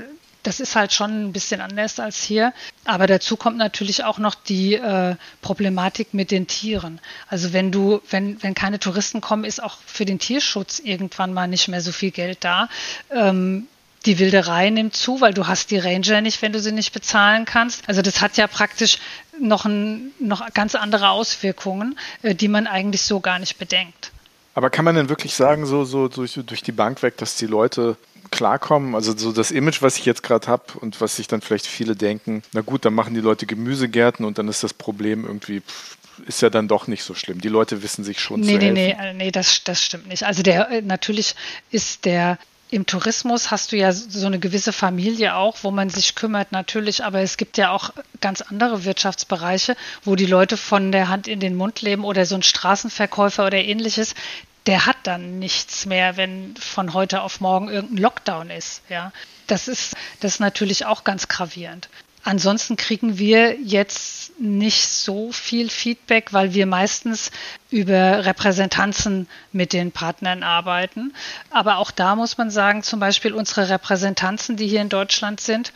das 0.48 0.61
ist 0.61 0.76
halt 0.76 0.94
schon 0.94 1.26
ein 1.26 1.32
bisschen 1.32 1.61
anders 1.61 2.00
als 2.00 2.22
hier. 2.22 2.54
Aber 2.87 3.06
dazu 3.06 3.37
kommt 3.37 3.58
natürlich 3.58 4.04
auch 4.04 4.16
noch 4.16 4.34
die 4.34 4.76
äh, 4.76 5.14
Problematik 5.42 6.14
mit 6.14 6.30
den 6.30 6.46
Tieren. 6.46 7.02
Also 7.28 7.52
wenn 7.52 7.70
du, 7.70 8.00
wenn, 8.08 8.42
wenn 8.42 8.54
keine 8.54 8.78
Touristen 8.78 9.20
kommen, 9.20 9.44
ist 9.44 9.62
auch 9.62 9.76
für 9.84 10.06
den 10.06 10.18
Tierschutz 10.18 10.78
irgendwann 10.78 11.34
mal 11.34 11.48
nicht 11.48 11.68
mehr 11.68 11.82
so 11.82 11.92
viel 11.92 12.12
Geld 12.12 12.38
da. 12.44 12.70
Ähm, 13.11 13.68
die 14.06 14.18
Wilderei 14.18 14.70
nimmt 14.70 14.96
zu, 14.96 15.20
weil 15.20 15.34
du 15.34 15.46
hast 15.46 15.70
die 15.70 15.76
Ranger 15.76 16.22
nicht, 16.22 16.40
wenn 16.40 16.54
du 16.54 16.61
sie 16.61 16.72
nicht 16.72 16.94
bezahlen 16.94 17.44
kannst. 17.44 17.87
Also 17.87 18.00
das 18.00 18.22
hat 18.22 18.38
ja 18.38 18.46
praktisch 18.46 19.00
noch, 19.38 19.66
ein, 19.66 20.12
noch 20.18 20.54
ganz 20.54 20.74
andere 20.74 21.11
Auswirkungen, 21.11 21.98
äh, 22.22 22.34
die 22.34 22.48
man 22.48 22.66
eigentlich 22.66 23.02
so 23.02 23.20
gar 23.20 23.38
nicht 23.38 23.58
bedenkt. 23.58 24.12
Aber 24.54 24.70
kann 24.70 24.87
man 24.87 24.94
denn 24.94 25.11
wirklich 25.11 25.34
sagen, 25.34 25.66
so, 25.66 25.84
so 25.84 26.08
durch, 26.08 26.40
durch 26.46 26.62
die 26.62 26.72
Bank 26.72 27.02
weg, 27.02 27.18
dass 27.18 27.37
die 27.37 27.46
Leute 27.46 27.98
klarkommen? 28.38 28.94
Also 28.94 29.16
so 29.16 29.33
das 29.33 29.51
Image, 29.51 29.83
was 29.83 29.98
ich 29.98 30.05
jetzt 30.05 30.22
gerade 30.22 30.46
habe 30.46 30.62
und 30.81 31.01
was 31.01 31.16
sich 31.16 31.27
dann 31.27 31.40
vielleicht 31.40 31.66
viele 31.66 31.96
denken, 31.96 32.42
na 32.53 32.61
gut, 32.61 32.85
dann 32.85 32.94
machen 32.94 33.14
die 33.14 33.20
Leute 33.20 33.46
Gemüsegärten 33.46 34.24
und 34.24 34.38
dann 34.38 34.46
ist 34.46 34.62
das 34.62 34.72
Problem 34.72 35.24
irgendwie 35.24 35.62
ist 36.27 36.42
ja 36.42 36.51
dann 36.51 36.66
doch 36.66 36.88
nicht 36.88 37.05
so 37.05 37.14
schlimm. 37.14 37.40
Die 37.40 37.48
Leute 37.48 37.83
wissen 37.83 38.03
sich 38.03 38.20
schon 38.20 38.40
nee, 38.40 38.59
zu 38.59 38.59
nee, 38.59 38.87
helfen. 38.87 39.16
Nee, 39.16 39.24
nee, 39.24 39.31
das, 39.31 39.62
das 39.62 39.85
stimmt 39.85 40.09
nicht. 40.09 40.24
Also 40.24 40.42
der 40.42 40.68
äh, 40.70 40.83
natürlich 40.83 41.37
ist 41.70 42.05
der 42.05 42.38
im 42.70 42.85
Tourismus 42.85 43.51
hast 43.51 43.72
du 43.72 43.77
ja 43.77 43.92
so 43.92 44.27
eine 44.27 44.38
gewisse 44.38 44.72
Familie 44.72 45.37
auch, 45.37 45.57
wo 45.62 45.70
man 45.70 45.88
sich 45.88 46.14
kümmert, 46.14 46.53
natürlich, 46.53 47.03
aber 47.03 47.20
es 47.20 47.38
gibt 47.38 47.57
ja 47.57 47.70
auch 47.70 47.90
ganz 48.20 48.42
andere 48.42 48.85
Wirtschaftsbereiche, 48.85 49.74
wo 50.05 50.16
die 50.16 50.27
Leute 50.27 50.59
von 50.59 50.92
der 50.92 51.09
Hand 51.09 51.29
in 51.29 51.40
den 51.40 51.57
Mund 51.57 51.81
leben 51.81 52.05
oder 52.05 52.27
so 52.27 52.35
ein 52.35 52.42
Straßenverkäufer 52.42 53.46
oder 53.46 53.59
ähnliches, 53.59 54.14
der 54.68 54.85
hat 54.85 54.98
dann 55.04 55.38
nichts 55.38 55.87
mehr, 55.87 56.18
wenn 56.18 56.54
von 56.57 56.92
heute 56.92 57.22
auf 57.22 57.40
morgen 57.40 57.70
irgendein 57.70 58.02
Lockdown 58.02 58.50
ist. 58.50 58.83
Ja, 58.90 59.12
das 59.46 59.66
ist, 59.66 59.96
das 60.20 60.35
ist 60.35 60.40
natürlich 60.40 60.85
auch 60.85 61.04
ganz 61.04 61.26
gravierend. 61.26 61.88
Ansonsten 62.22 62.76
kriegen 62.76 63.16
wir 63.16 63.59
jetzt 63.59 64.38
nicht 64.38 64.87
so 64.87 65.33
viel 65.33 65.70
Feedback, 65.70 66.35
weil 66.35 66.52
wir 66.52 66.66
meistens 66.66 67.31
über 67.70 68.26
Repräsentanzen 68.26 69.26
mit 69.52 69.72
den 69.72 69.90
Partnern 69.90 70.42
arbeiten. 70.42 71.14
Aber 71.48 71.78
auch 71.78 71.90
da 71.90 72.14
muss 72.14 72.37
man 72.37 72.50
sagen, 72.50 72.83
zum 72.83 73.00
Beispiel 73.00 73.33
unsere 73.33 73.70
Repräsentanzen, 73.70 74.59
die 74.59 74.68
hier 74.68 74.83
in 74.83 74.90
Deutschland 74.90 75.40
sind, 75.40 75.72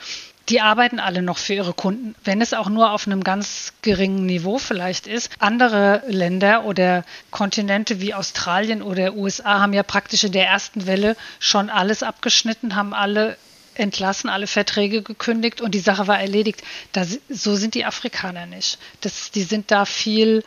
die 0.49 0.61
arbeiten 0.61 0.99
alle 0.99 1.23
noch 1.23 1.39
für 1.39 1.55
ihre 1.55 1.73
Kunden, 1.73 2.15
wenn 2.25 2.41
es 2.41 2.53
auch 2.55 2.69
nur 2.69 2.93
auf 2.93 3.07
einem 3.07 3.23
ganz 3.23 3.73
geringen 3.83 4.27
Niveau 4.27 4.59
vielleicht 4.59 5.07
ist. 5.07 5.31
Andere 5.39 6.03
Länder 6.09 6.65
oder 6.65 7.05
Kontinente 7.31 8.01
wie 8.01 8.15
Australien 8.15 8.83
oder 8.83 9.15
USA 9.15 9.61
haben 9.61 9.73
ja 9.73 9.83
praktisch 9.83 10.25
in 10.25 10.33
der 10.33 10.47
ersten 10.47 10.87
Welle 10.87 11.17
schon 11.39 11.71
alles 11.71 12.03
abgeschnitten, 12.03 12.75
haben 12.75 12.93
alle 12.93 13.37
entlassen, 13.75 14.29
alle 14.29 14.47
Verträge 14.47 15.03
gekündigt 15.03 15.61
und 15.61 15.75
die 15.75 15.81
Sache 15.81 16.07
war 16.07 16.21
erledigt. 16.21 16.63
Das, 16.93 17.19
so 17.29 17.55
sind 17.57 17.75
die 17.75 17.85
Afrikaner 17.85 18.47
nicht. 18.47 18.79
Das, 19.01 19.31
die 19.31 19.43
sind 19.43 19.71
da 19.71 19.85
viel 19.85 20.45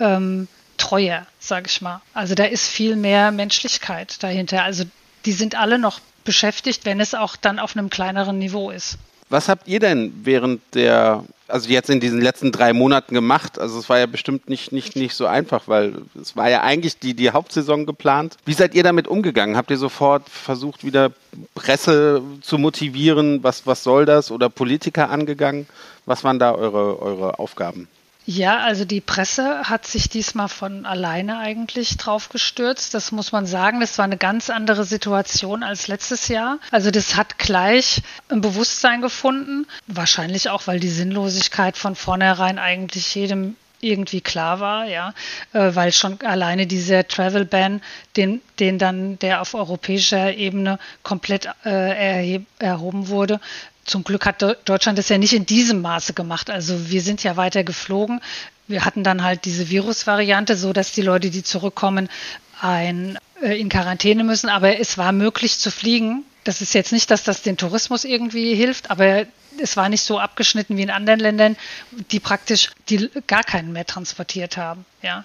ähm, 0.00 0.48
treuer, 0.76 1.26
sage 1.38 1.66
ich 1.68 1.80
mal. 1.80 2.00
Also 2.14 2.34
da 2.34 2.44
ist 2.44 2.68
viel 2.68 2.96
mehr 2.96 3.30
Menschlichkeit 3.30 4.22
dahinter. 4.22 4.64
Also 4.64 4.84
die 5.24 5.32
sind 5.32 5.54
alle 5.54 5.78
noch 5.78 6.00
beschäftigt, 6.24 6.84
wenn 6.84 7.00
es 7.00 7.14
auch 7.14 7.36
dann 7.36 7.58
auf 7.58 7.76
einem 7.76 7.90
kleineren 7.90 8.38
Niveau 8.38 8.70
ist. 8.70 8.98
Was 9.34 9.48
habt 9.48 9.66
ihr 9.66 9.80
denn 9.80 10.12
während 10.22 10.60
der, 10.76 11.24
also 11.48 11.68
jetzt 11.68 11.90
in 11.90 11.98
diesen 11.98 12.20
letzten 12.20 12.52
drei 12.52 12.72
Monaten 12.72 13.14
gemacht? 13.14 13.58
Also 13.58 13.80
es 13.80 13.88
war 13.88 13.98
ja 13.98 14.06
bestimmt 14.06 14.48
nicht, 14.48 14.70
nicht, 14.70 14.94
nicht 14.94 15.16
so 15.16 15.26
einfach, 15.26 15.66
weil 15.66 16.02
es 16.22 16.36
war 16.36 16.48
ja 16.48 16.62
eigentlich 16.62 17.00
die, 17.00 17.14
die 17.14 17.32
Hauptsaison 17.32 17.84
geplant. 17.84 18.36
Wie 18.44 18.52
seid 18.52 18.76
ihr 18.76 18.84
damit 18.84 19.08
umgegangen? 19.08 19.56
Habt 19.56 19.72
ihr 19.72 19.76
sofort 19.76 20.28
versucht, 20.28 20.84
wieder 20.84 21.10
Presse 21.56 22.22
zu 22.42 22.58
motivieren? 22.58 23.42
Was, 23.42 23.66
was 23.66 23.82
soll 23.82 24.04
das? 24.06 24.30
Oder 24.30 24.48
Politiker 24.48 25.10
angegangen? 25.10 25.66
Was 26.06 26.22
waren 26.22 26.38
da 26.38 26.54
eure, 26.54 27.02
eure 27.02 27.40
Aufgaben? 27.40 27.88
Ja, 28.26 28.60
also 28.60 28.86
die 28.86 29.02
Presse 29.02 29.64
hat 29.64 29.86
sich 29.86 30.08
diesmal 30.08 30.48
von 30.48 30.86
alleine 30.86 31.38
eigentlich 31.38 31.98
drauf 31.98 32.30
gestürzt. 32.30 32.94
Das 32.94 33.12
muss 33.12 33.32
man 33.32 33.44
sagen. 33.44 33.80
Das 33.80 33.98
war 33.98 34.06
eine 34.06 34.16
ganz 34.16 34.48
andere 34.48 34.84
Situation 34.84 35.62
als 35.62 35.88
letztes 35.88 36.28
Jahr. 36.28 36.58
Also 36.70 36.90
das 36.90 37.16
hat 37.16 37.38
gleich 37.38 38.02
ein 38.30 38.40
Bewusstsein 38.40 39.02
gefunden. 39.02 39.66
Wahrscheinlich 39.86 40.48
auch, 40.48 40.66
weil 40.66 40.80
die 40.80 40.88
Sinnlosigkeit 40.88 41.76
von 41.76 41.94
vornherein 41.94 42.58
eigentlich 42.58 43.14
jedem 43.14 43.56
irgendwie 43.80 44.22
klar 44.22 44.60
war, 44.60 44.86
ja, 44.86 45.12
äh, 45.52 45.74
weil 45.74 45.92
schon 45.92 46.18
alleine 46.22 46.66
dieser 46.66 47.06
Travel 47.06 47.44
Ban, 47.44 47.82
den, 48.16 48.40
den 48.58 48.78
dann 48.78 49.18
der 49.18 49.42
auf 49.42 49.52
europäischer 49.52 50.34
Ebene 50.34 50.78
komplett 51.02 51.50
äh, 51.66 52.40
erhoben 52.58 53.08
wurde, 53.08 53.40
zum 53.84 54.04
Glück 54.04 54.26
hat 54.26 54.42
Deutschland 54.64 54.98
das 54.98 55.08
ja 55.08 55.18
nicht 55.18 55.32
in 55.32 55.46
diesem 55.46 55.80
Maße 55.80 56.14
gemacht. 56.14 56.50
Also 56.50 56.90
wir 56.90 57.02
sind 57.02 57.22
ja 57.22 57.36
weiter 57.36 57.64
geflogen. 57.64 58.20
Wir 58.66 58.84
hatten 58.84 59.04
dann 59.04 59.22
halt 59.22 59.44
diese 59.44 59.68
Virusvariante, 59.68 60.56
so 60.56 60.72
dass 60.72 60.92
die 60.92 61.02
Leute, 61.02 61.30
die 61.30 61.42
zurückkommen, 61.42 62.08
ein, 62.60 63.18
äh, 63.42 63.60
in 63.60 63.68
Quarantäne 63.68 64.24
müssen. 64.24 64.48
Aber 64.48 64.78
es 64.78 64.96
war 64.96 65.12
möglich 65.12 65.58
zu 65.58 65.70
fliegen. 65.70 66.24
Das 66.44 66.62
ist 66.62 66.74
jetzt 66.74 66.92
nicht, 66.92 67.10
dass 67.10 67.24
das 67.24 67.42
den 67.42 67.56
Tourismus 67.56 68.04
irgendwie 68.04 68.54
hilft, 68.54 68.90
aber 68.90 69.26
es 69.60 69.76
war 69.76 69.88
nicht 69.88 70.02
so 70.02 70.18
abgeschnitten 70.18 70.76
wie 70.76 70.82
in 70.82 70.90
anderen 70.90 71.20
Ländern, 71.20 71.56
die 72.10 72.20
praktisch 72.20 72.70
die 72.88 73.10
gar 73.26 73.44
keinen 73.44 73.72
mehr 73.72 73.86
transportiert 73.86 74.56
haben. 74.56 74.84
Ja, 75.02 75.24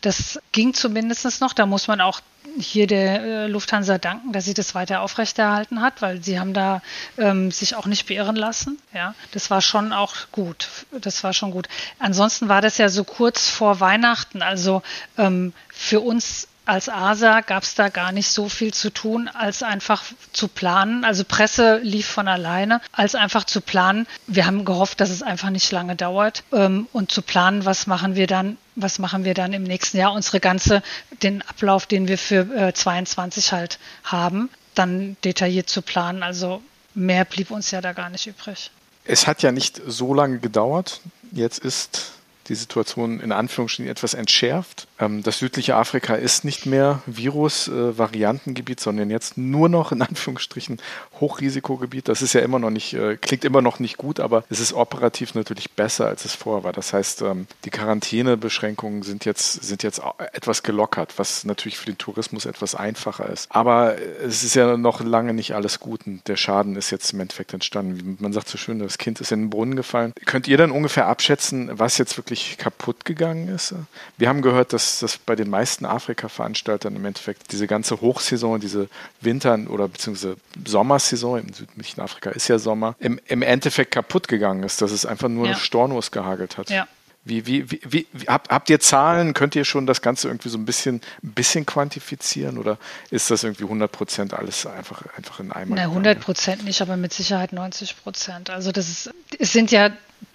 das 0.00 0.40
ging 0.52 0.74
zumindest 0.74 1.40
noch. 1.40 1.52
Da 1.52 1.66
muss 1.66 1.88
man 1.88 2.00
auch 2.00 2.20
hier 2.58 2.86
der 2.86 3.22
äh, 3.22 3.46
Lufthansa 3.46 3.98
danken, 3.98 4.32
dass 4.32 4.44
sie 4.44 4.54
das 4.54 4.74
weiter 4.74 5.02
aufrechterhalten 5.02 5.82
hat, 5.82 6.02
weil 6.02 6.22
sie 6.22 6.40
haben 6.40 6.54
da 6.54 6.82
ähm, 7.18 7.50
sich 7.50 7.74
auch 7.76 7.86
nicht 7.86 8.06
beirren 8.06 8.36
lassen. 8.36 8.78
Ja, 8.92 9.14
das 9.32 9.50
war 9.50 9.60
schon 9.60 9.92
auch 9.92 10.14
gut. 10.32 10.68
Das 10.90 11.22
war 11.22 11.32
schon 11.32 11.50
gut. 11.50 11.68
Ansonsten 11.98 12.48
war 12.48 12.62
das 12.62 12.78
ja 12.78 12.88
so 12.88 13.04
kurz 13.04 13.48
vor 13.48 13.80
Weihnachten. 13.80 14.42
Also 14.42 14.82
ähm, 15.18 15.52
für 15.68 16.00
uns 16.00 16.48
als 16.70 16.88
ASA 16.88 17.40
gab 17.40 17.64
es 17.64 17.74
da 17.74 17.88
gar 17.88 18.12
nicht 18.12 18.30
so 18.30 18.48
viel 18.48 18.72
zu 18.72 18.90
tun, 18.90 19.26
als 19.26 19.64
einfach 19.64 20.04
zu 20.32 20.46
planen. 20.46 21.04
Also 21.04 21.24
Presse 21.24 21.80
lief 21.82 22.06
von 22.06 22.28
alleine, 22.28 22.80
als 22.92 23.16
einfach 23.16 23.42
zu 23.42 23.60
planen. 23.60 24.06
Wir 24.28 24.46
haben 24.46 24.64
gehofft, 24.64 25.00
dass 25.00 25.10
es 25.10 25.20
einfach 25.20 25.50
nicht 25.50 25.72
lange 25.72 25.96
dauert 25.96 26.44
ähm, 26.52 26.86
und 26.92 27.10
zu 27.10 27.22
planen, 27.22 27.64
was 27.64 27.88
machen 27.88 28.14
wir 28.14 28.28
dann, 28.28 28.56
was 28.76 29.00
machen 29.00 29.24
wir 29.24 29.34
dann 29.34 29.52
im 29.52 29.64
nächsten 29.64 29.98
Jahr, 29.98 30.12
unsere 30.12 30.38
ganze, 30.38 30.82
den 31.24 31.42
Ablauf, 31.42 31.86
den 31.86 32.06
wir 32.06 32.18
für 32.18 32.42
äh, 32.54 32.72
22 32.72 33.52
halt 33.52 33.80
haben, 34.04 34.48
dann 34.76 35.16
detailliert 35.24 35.68
zu 35.68 35.82
planen. 35.82 36.22
Also 36.22 36.62
mehr 36.94 37.24
blieb 37.24 37.50
uns 37.50 37.72
ja 37.72 37.80
da 37.80 37.92
gar 37.92 38.10
nicht 38.10 38.28
übrig. 38.28 38.70
Es 39.04 39.26
hat 39.26 39.42
ja 39.42 39.50
nicht 39.50 39.80
so 39.88 40.14
lange 40.14 40.38
gedauert. 40.38 41.00
Jetzt 41.32 41.58
ist 41.58 42.12
die 42.48 42.54
Situation 42.54 43.20
in 43.20 43.32
Anführungsstrichen 43.32 43.90
etwas 43.90 44.14
entschärft. 44.14 44.86
Ähm, 44.98 45.22
das 45.22 45.38
südliche 45.38 45.76
Afrika 45.76 46.14
ist 46.14 46.44
nicht 46.44 46.66
mehr 46.66 47.02
Virus-Variantengebiet, 47.06 48.80
sondern 48.80 49.10
jetzt 49.10 49.38
nur 49.38 49.68
noch 49.68 49.92
in 49.92 50.02
Anführungsstrichen 50.02 50.78
Hochrisikogebiet. 51.20 52.08
Das 52.08 52.22
ist 52.22 52.32
ja 52.32 52.40
immer 52.40 52.58
noch 52.58 52.70
nicht, 52.70 52.94
äh, 52.94 53.16
klingt 53.16 53.44
immer 53.44 53.62
noch 53.62 53.78
nicht 53.78 53.96
gut, 53.96 54.20
aber 54.20 54.44
es 54.50 54.60
ist 54.60 54.72
operativ 54.72 55.34
natürlich 55.34 55.70
besser, 55.72 56.06
als 56.06 56.24
es 56.24 56.34
vorher 56.34 56.64
war. 56.64 56.72
Das 56.72 56.92
heißt, 56.92 57.22
ähm, 57.22 57.46
die 57.64 57.70
Quarantänebeschränkungen 57.70 59.02
sind 59.02 59.24
jetzt, 59.24 59.62
sind 59.62 59.82
jetzt 59.82 60.00
etwas 60.32 60.62
gelockert, 60.62 61.14
was 61.18 61.44
natürlich 61.44 61.78
für 61.78 61.86
den 61.86 61.98
Tourismus 61.98 62.46
etwas 62.46 62.74
einfacher 62.74 63.28
ist. 63.28 63.46
Aber 63.50 63.96
es 64.22 64.42
ist 64.42 64.54
ja 64.54 64.76
noch 64.76 65.00
lange 65.02 65.34
nicht 65.34 65.54
alles 65.54 65.80
gut 65.80 66.06
und 66.06 66.26
der 66.26 66.36
Schaden 66.36 66.76
ist 66.76 66.90
jetzt 66.90 67.12
im 67.12 67.20
Endeffekt 67.20 67.54
entstanden. 67.54 68.16
Man 68.20 68.32
sagt 68.32 68.48
so 68.48 68.58
schön, 68.58 68.78
das 68.78 68.98
Kind 68.98 69.20
ist 69.20 69.32
in 69.32 69.42
den 69.42 69.50
Brunnen 69.50 69.76
gefallen. 69.76 70.12
Könnt 70.24 70.48
ihr 70.48 70.56
dann 70.56 70.70
ungefähr 70.70 71.06
abschätzen, 71.06 71.70
was 71.72 71.98
jetzt 71.98 72.16
wirklich 72.16 72.39
wirklich 72.40 72.58
kaputt 72.58 73.04
gegangen 73.04 73.48
ist. 73.48 73.74
Wir 74.18 74.28
haben 74.28 74.42
gehört, 74.42 74.72
dass 74.72 75.00
das 75.00 75.18
bei 75.18 75.36
den 75.36 75.50
meisten 75.50 75.84
Afrika-Veranstaltern 75.84 76.96
im 76.96 77.04
Endeffekt 77.04 77.52
diese 77.52 77.66
ganze 77.66 78.00
Hochsaison, 78.00 78.60
diese 78.60 78.88
Winter- 79.20 79.58
oder 79.68 79.88
beziehungsweise 79.88 80.36
Sommersaison 80.64 81.38
im 81.38 81.52
südlichen 81.52 82.00
Afrika 82.00 82.30
ist 82.30 82.48
ja 82.48 82.58
Sommer, 82.58 82.96
im, 82.98 83.20
im 83.26 83.42
Endeffekt 83.42 83.92
kaputt 83.92 84.28
gegangen 84.28 84.62
ist, 84.62 84.80
dass 84.82 84.92
es 84.92 85.06
einfach 85.06 85.28
nur 85.28 85.48
ja. 85.48 85.54
Stornos 85.54 86.10
gehagelt 86.10 86.56
hat. 86.58 86.70
Ja. 86.70 86.86
Wie, 87.22 87.46
wie, 87.46 87.70
wie, 87.70 88.06
wie, 88.12 88.26
habt, 88.26 88.50
habt 88.50 88.70
ihr 88.70 88.80
Zahlen? 88.80 89.34
Könnt 89.34 89.54
ihr 89.54 89.66
schon 89.66 89.86
das 89.86 90.00
Ganze 90.00 90.28
irgendwie 90.28 90.48
so 90.48 90.56
ein 90.56 90.64
bisschen, 90.64 91.02
ein 91.22 91.32
bisschen 91.32 91.66
quantifizieren 91.66 92.56
oder 92.56 92.78
ist 93.10 93.30
das 93.30 93.44
irgendwie 93.44 93.64
100 93.64 93.92
Prozent 93.92 94.32
alles 94.32 94.64
einfach, 94.64 95.02
einfach 95.16 95.38
in 95.40 95.52
einem? 95.52 95.74
Nein, 95.74 95.90
100 95.90 96.18
Prozent 96.18 96.64
nicht, 96.64 96.80
aber 96.80 96.96
mit 96.96 97.12
Sicherheit 97.12 97.52
90 97.52 98.02
Prozent. 98.02 98.48
Also 98.48 98.72
das 98.72 98.88
ist, 98.88 99.10
es 99.38 99.52
sind 99.52 99.70
ja 99.70 99.90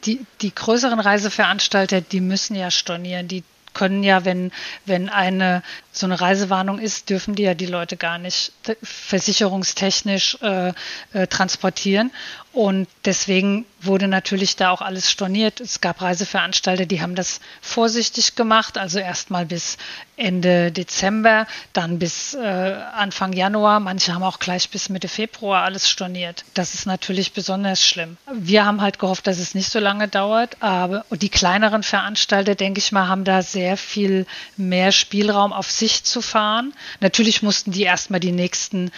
die, 0.06 0.26
die 0.42 0.54
größeren 0.54 1.00
Reiseveranstalter, 1.00 2.02
die 2.02 2.22
müssen 2.22 2.56
ja 2.56 2.70
stornieren, 2.70 3.28
die 3.28 3.44
können 3.74 4.04
ja, 4.04 4.26
wenn, 4.26 4.52
wenn 4.86 5.10
eine 5.10 5.62
so 5.98 6.06
eine 6.06 6.20
Reisewarnung 6.20 6.80
ist, 6.80 7.10
dürfen 7.10 7.36
die 7.36 7.44
ja 7.44 7.54
die 7.54 7.66
Leute 7.66 7.98
gar 7.98 8.18
nicht 8.18 8.52
versicherungstechnisch 8.84 10.38
äh, 10.42 10.74
äh, 11.14 11.28
transportieren. 11.28 12.12
Und 12.56 12.88
deswegen 13.04 13.66
wurde 13.82 14.08
natürlich 14.08 14.56
da 14.56 14.72
auch 14.72 14.82
alles 14.82 15.12
storniert. 15.12 15.60
Es 15.60 15.82
gab 15.82 16.02
Reiseveranstalter, 16.02 16.86
die 16.86 17.02
haben 17.02 17.14
das 17.14 17.42
vorsichtig 17.62 18.36
gemacht, 18.36 18.78
also 18.78 18.98
erstmal 18.98 19.46
bis 19.46 19.78
Ende 20.16 20.72
Dezember, 20.72 21.48
dann 21.74 22.00
bis 22.00 22.34
äh, 22.34 22.40
Anfang 22.40 23.34
Januar. 23.34 23.82
Manche 23.82 24.14
haben 24.14 24.24
auch 24.24 24.40
gleich 24.40 24.70
bis 24.70 24.88
Mitte 24.88 25.10
Februar 25.10 25.64
alles 25.64 25.90
storniert. 25.90 26.46
Das 26.54 26.74
ist 26.74 26.86
natürlich 26.86 27.34
besonders 27.34 27.86
schlimm. 27.86 28.16
Wir 28.32 28.66
haben 28.66 28.80
halt 28.80 29.00
gehofft, 29.00 29.28
dass 29.28 29.38
es 29.38 29.54
nicht 29.54 29.70
so 29.70 29.80
lange 29.80 30.08
dauert, 30.08 30.56
aber 30.62 31.04
die 31.12 31.28
kleineren 31.28 31.84
Veranstalter, 31.84 32.56
denke 32.56 32.80
ich 32.80 32.94
mal, 32.94 33.10
haben 33.10 33.26
da 33.26 33.42
sehr 33.42 33.76
viel 33.76 34.26
mehr 34.56 34.94
Spielraum 34.94 35.52
auf 35.52 35.70
sich 35.70 35.85
zu 36.04 36.22
fahren. 36.22 36.74
Natürlich 37.00 37.42
mussten 37.42 37.72
die 37.72 37.84
erstmal 37.84 38.20
die 38.20 38.32
nächsten 38.32 38.92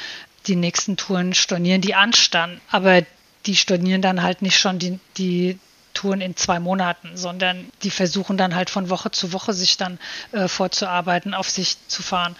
die 0.47 0.56
nächsten 0.56 0.97
Touren 0.97 1.34
stornieren, 1.34 1.82
die 1.82 1.95
anstanden. 1.95 2.62
Aber 2.71 3.02
die 3.45 3.56
stornieren 3.56 4.02
dann 4.02 4.23
halt 4.23 4.41
nicht 4.41 4.58
schon 4.58 4.80
die, 4.80 5.00
die 5.17 5.60
Touren 5.94 6.21
in 6.21 6.35
zwei 6.35 6.60
Monaten, 6.60 7.12
sondern 7.15 7.69
die 7.83 7.90
versuchen 7.90 8.38
dann 8.38 8.56
halt 8.56 8.69
von 8.69 8.90
Woche 8.90 9.12
zu 9.12 9.33
Woche 9.33 9.54
sich 9.54 9.77
dann 9.77 10.00
äh, 10.31 10.48
vorzuarbeiten, 10.48 11.33
auf 11.33 11.50
sich 11.50 11.77
zu 11.88 12.04
fahren. 12.04 12.35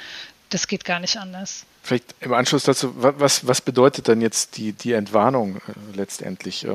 Das 0.50 0.68
geht 0.68 0.86
gar 0.86 1.00
nicht 1.00 1.18
anders. 1.18 1.66
Vielleicht 1.84 2.16
im 2.20 2.34
Anschluss 2.34 2.64
dazu, 2.64 2.93
was, 2.95 3.48
was 3.48 3.62
bedeutet 3.62 4.08
dann 4.08 4.22
jetzt 4.22 4.58
die, 4.58 4.74
die 4.74 4.93
Entwarnung 4.93 5.58
äh, 5.58 5.95
letztendlich? 5.95 6.66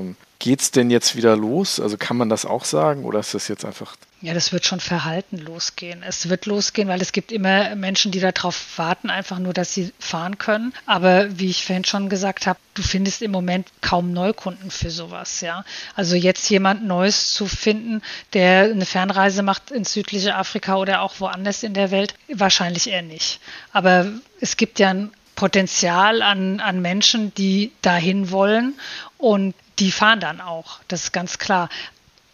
Geht 0.42 0.60
es 0.60 0.72
denn 0.72 0.90
jetzt 0.90 1.14
wieder 1.14 1.36
los? 1.36 1.78
Also 1.78 1.96
kann 1.96 2.16
man 2.16 2.28
das 2.28 2.44
auch 2.44 2.64
sagen 2.64 3.04
oder 3.04 3.20
ist 3.20 3.32
das 3.32 3.46
jetzt 3.46 3.64
einfach 3.64 3.94
ja, 4.22 4.34
das 4.34 4.52
wird 4.52 4.64
schon 4.64 4.78
verhalten 4.78 5.36
losgehen. 5.38 6.04
Es 6.06 6.28
wird 6.28 6.46
losgehen, 6.46 6.86
weil 6.86 7.02
es 7.02 7.10
gibt 7.10 7.32
immer 7.32 7.74
Menschen, 7.74 8.12
die 8.12 8.20
darauf 8.20 8.78
warten, 8.78 9.10
einfach 9.10 9.40
nur, 9.40 9.52
dass 9.52 9.74
sie 9.74 9.92
fahren 9.98 10.38
können. 10.38 10.72
Aber 10.86 11.40
wie 11.40 11.50
ich 11.50 11.64
vorhin 11.64 11.84
schon 11.84 12.08
gesagt 12.08 12.46
habe, 12.46 12.60
du 12.74 12.82
findest 12.82 13.22
im 13.22 13.32
Moment 13.32 13.66
kaum 13.80 14.12
Neukunden 14.12 14.70
für 14.70 14.90
sowas, 14.90 15.40
ja. 15.40 15.64
Also 15.96 16.14
jetzt 16.14 16.48
jemand 16.50 16.86
Neues 16.86 17.34
zu 17.34 17.46
finden, 17.46 18.00
der 18.32 18.70
eine 18.70 18.86
Fernreise 18.86 19.42
macht 19.42 19.72
ins 19.72 19.92
südliche 19.92 20.36
Afrika 20.36 20.76
oder 20.76 21.02
auch 21.02 21.14
woanders 21.18 21.64
in 21.64 21.74
der 21.74 21.90
Welt, 21.90 22.14
wahrscheinlich 22.32 22.88
eher 22.88 23.02
nicht. 23.02 23.40
Aber 23.72 24.06
es 24.40 24.56
gibt 24.56 24.78
ja 24.78 24.90
ein 24.90 25.10
Potenzial 25.34 26.22
an, 26.22 26.60
an 26.60 26.80
Menschen, 26.80 27.34
die 27.34 27.72
dahin 27.82 28.30
wollen 28.30 28.74
und 29.18 29.54
die 29.78 29.92
fahren 29.92 30.20
dann 30.20 30.40
auch. 30.40 30.80
Das 30.88 31.04
ist 31.04 31.12
ganz 31.12 31.38
klar 31.38 31.68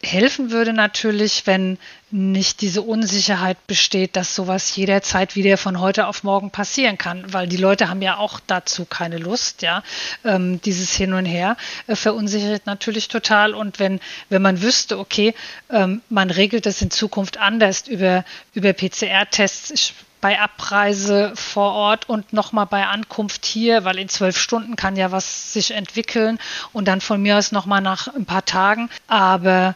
helfen 0.03 0.51
würde 0.51 0.73
natürlich, 0.73 1.47
wenn 1.47 1.77
nicht 2.11 2.61
diese 2.61 2.83
Unsicherheit 2.83 3.67
besteht, 3.67 4.17
dass 4.17 4.35
sowas 4.35 4.75
jederzeit 4.77 5.35
wieder 5.35 5.59
von 5.59 5.81
heute 5.81 6.07
auf 6.07 6.23
morgen 6.23 6.51
passieren 6.51 6.97
kann, 6.97 7.33
weil 7.33 7.49
die 7.49 7.57
Leute 7.57 7.89
haben 7.89 8.01
ja 8.01 8.17
auch 8.17 8.41
dazu 8.47 8.85
keine 8.85 9.19
Lust, 9.19 9.63
ja. 9.63 9.83
Ähm, 10.25 10.61
dieses 10.63 10.95
Hin 10.95 11.13
und 11.13 11.27
Her 11.27 11.57
äh, 11.87 11.97
verunsichert 11.97 12.65
natürlich 12.67 13.09
total. 13.09 13.55
Und 13.55 13.79
wenn, 13.79 14.01
wenn 14.29 14.41
man 14.41 14.63
wüsste, 14.63 14.99
okay, 14.99 15.35
ähm, 15.69 16.01
man 16.09 16.31
regelt 16.31 16.65
das 16.65 16.81
in 16.81 16.91
Zukunft 16.91 17.37
anders 17.37 17.89
über, 17.89 18.25
über 18.55 18.73
PCR-Tests, 18.73 19.93
bei 20.21 20.39
Abreise 20.41 21.33
vor 21.35 21.73
Ort 21.73 22.09
und 22.09 22.33
nochmal 22.33 22.67
bei 22.67 22.87
Ankunft 22.87 23.45
hier, 23.45 23.85
weil 23.85 23.99
in 23.99 24.09
zwölf 24.09 24.39
Stunden 24.39 24.77
kann 24.77 24.97
ja 24.97 25.13
was 25.13 25.53
sich 25.53 25.71
entwickeln 25.73 26.39
und 26.73 26.89
dann 26.89 27.01
von 27.01 27.23
mir 27.23 27.39
aus 27.39 27.53
nochmal 27.53 27.81
nach 27.81 28.09
ein 28.15 28.27
paar 28.27 28.45
Tagen. 28.45 28.91
Aber 29.07 29.75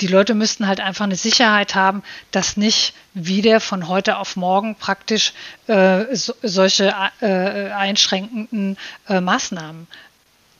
die 0.00 0.06
Leute 0.08 0.34
müssten 0.34 0.66
halt 0.66 0.80
einfach 0.80 1.04
eine 1.04 1.16
Sicherheit 1.16 1.74
haben, 1.74 2.02
dass 2.30 2.56
nicht 2.56 2.94
wieder 3.14 3.60
von 3.60 3.88
heute 3.88 4.18
auf 4.18 4.36
morgen 4.36 4.74
praktisch 4.74 5.32
äh, 5.68 6.14
so, 6.14 6.34
solche 6.42 6.94
äh, 7.20 7.70
einschränkenden 7.70 8.76
äh, 9.08 9.20
Maßnahmen 9.20 9.86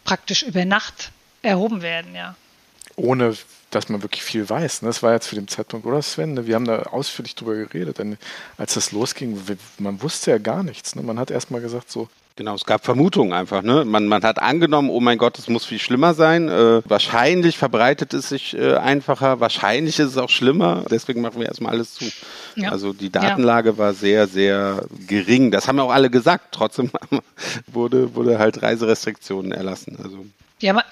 praktisch 0.05 0.43
über 0.43 0.65
Nacht 0.65 1.11
erhoben 1.43 1.83
werden, 1.83 2.15
ja. 2.15 2.37
Ohne 2.97 3.37
dass 3.75 3.89
man 3.89 4.03
wirklich 4.03 4.23
viel 4.23 4.49
weiß. 4.49 4.83
Ne? 4.83 4.89
Das 4.89 5.03
war 5.03 5.13
ja 5.13 5.21
zu 5.21 5.35
dem 5.35 5.49
Zeitpunkt, 5.49 5.87
oder 5.87 6.03
Sven? 6.03 6.35
Ne? 6.35 6.47
Wir 6.47 6.55
haben 6.55 6.65
da 6.65 6.83
ausführlich 6.85 7.35
drüber 7.35 7.55
geredet. 7.55 7.99
Denn 7.99 8.17
als 8.57 8.75
das 8.75 8.93
losging, 8.93 9.41
man 9.79 10.03
wusste 10.03 10.31
ja 10.31 10.39
gar 10.39 10.63
nichts. 10.63 10.95
Ne? 10.95 11.03
Man 11.03 11.19
hat 11.19 11.31
erst 11.31 11.51
mal 11.51 11.61
gesagt, 11.61 11.91
so, 11.91 12.09
Genau, 12.37 12.57
es 12.57 12.65
gab 12.65 12.85
Vermutungen 12.85 13.33
einfach. 13.33 13.63
Ne? 13.63 13.85
Man, 13.85 14.09
man 14.09 14.25
hat 14.25 14.43
angenommen, 14.43 14.91
oh 14.91 14.99
mein 14.99 15.19
Gott, 15.19 15.39
es 15.39 15.49
muss 15.49 15.65
viel 15.65 15.79
schlimmer 15.79 16.15
sein. 16.15 16.49
Äh, 16.49 16.83
wahrscheinlich 16.85 17.57
verbreitet 17.57 18.13
es 18.13 18.29
sich 18.29 18.59
äh, 18.59 18.75
einfacher, 18.75 19.39
wahrscheinlich 19.39 20.01
ist 20.01 20.09
es 20.09 20.19
auch 20.19 20.31
schlimmer. 20.31 20.85
Deswegen 20.91 21.21
machen 21.21 21.39
wir 21.39 21.47
erstmal 21.47 21.75
alles 21.75 21.95
zu. 21.95 22.07
Ja. 22.57 22.73
Also 22.73 22.93
die 22.93 23.11
Datenlage 23.11 23.71
ja. 23.71 23.79
war 23.79 23.95
sehr, 23.95 24.27
sehr 24.27 24.85
gering. 25.07 25.53
Das 25.53 25.69
haben 25.69 25.77
ja 25.77 25.85
auch 25.85 25.93
alle 25.93 26.11
gesagt. 26.11 26.49
Trotzdem 26.51 26.91
wurde, 27.69 28.17
wurde 28.17 28.41
halt 28.41 28.61
Reiserestriktionen 28.61 29.53
erlassen. 29.53 29.97
Also 30.03 30.27
ja, 30.61 30.83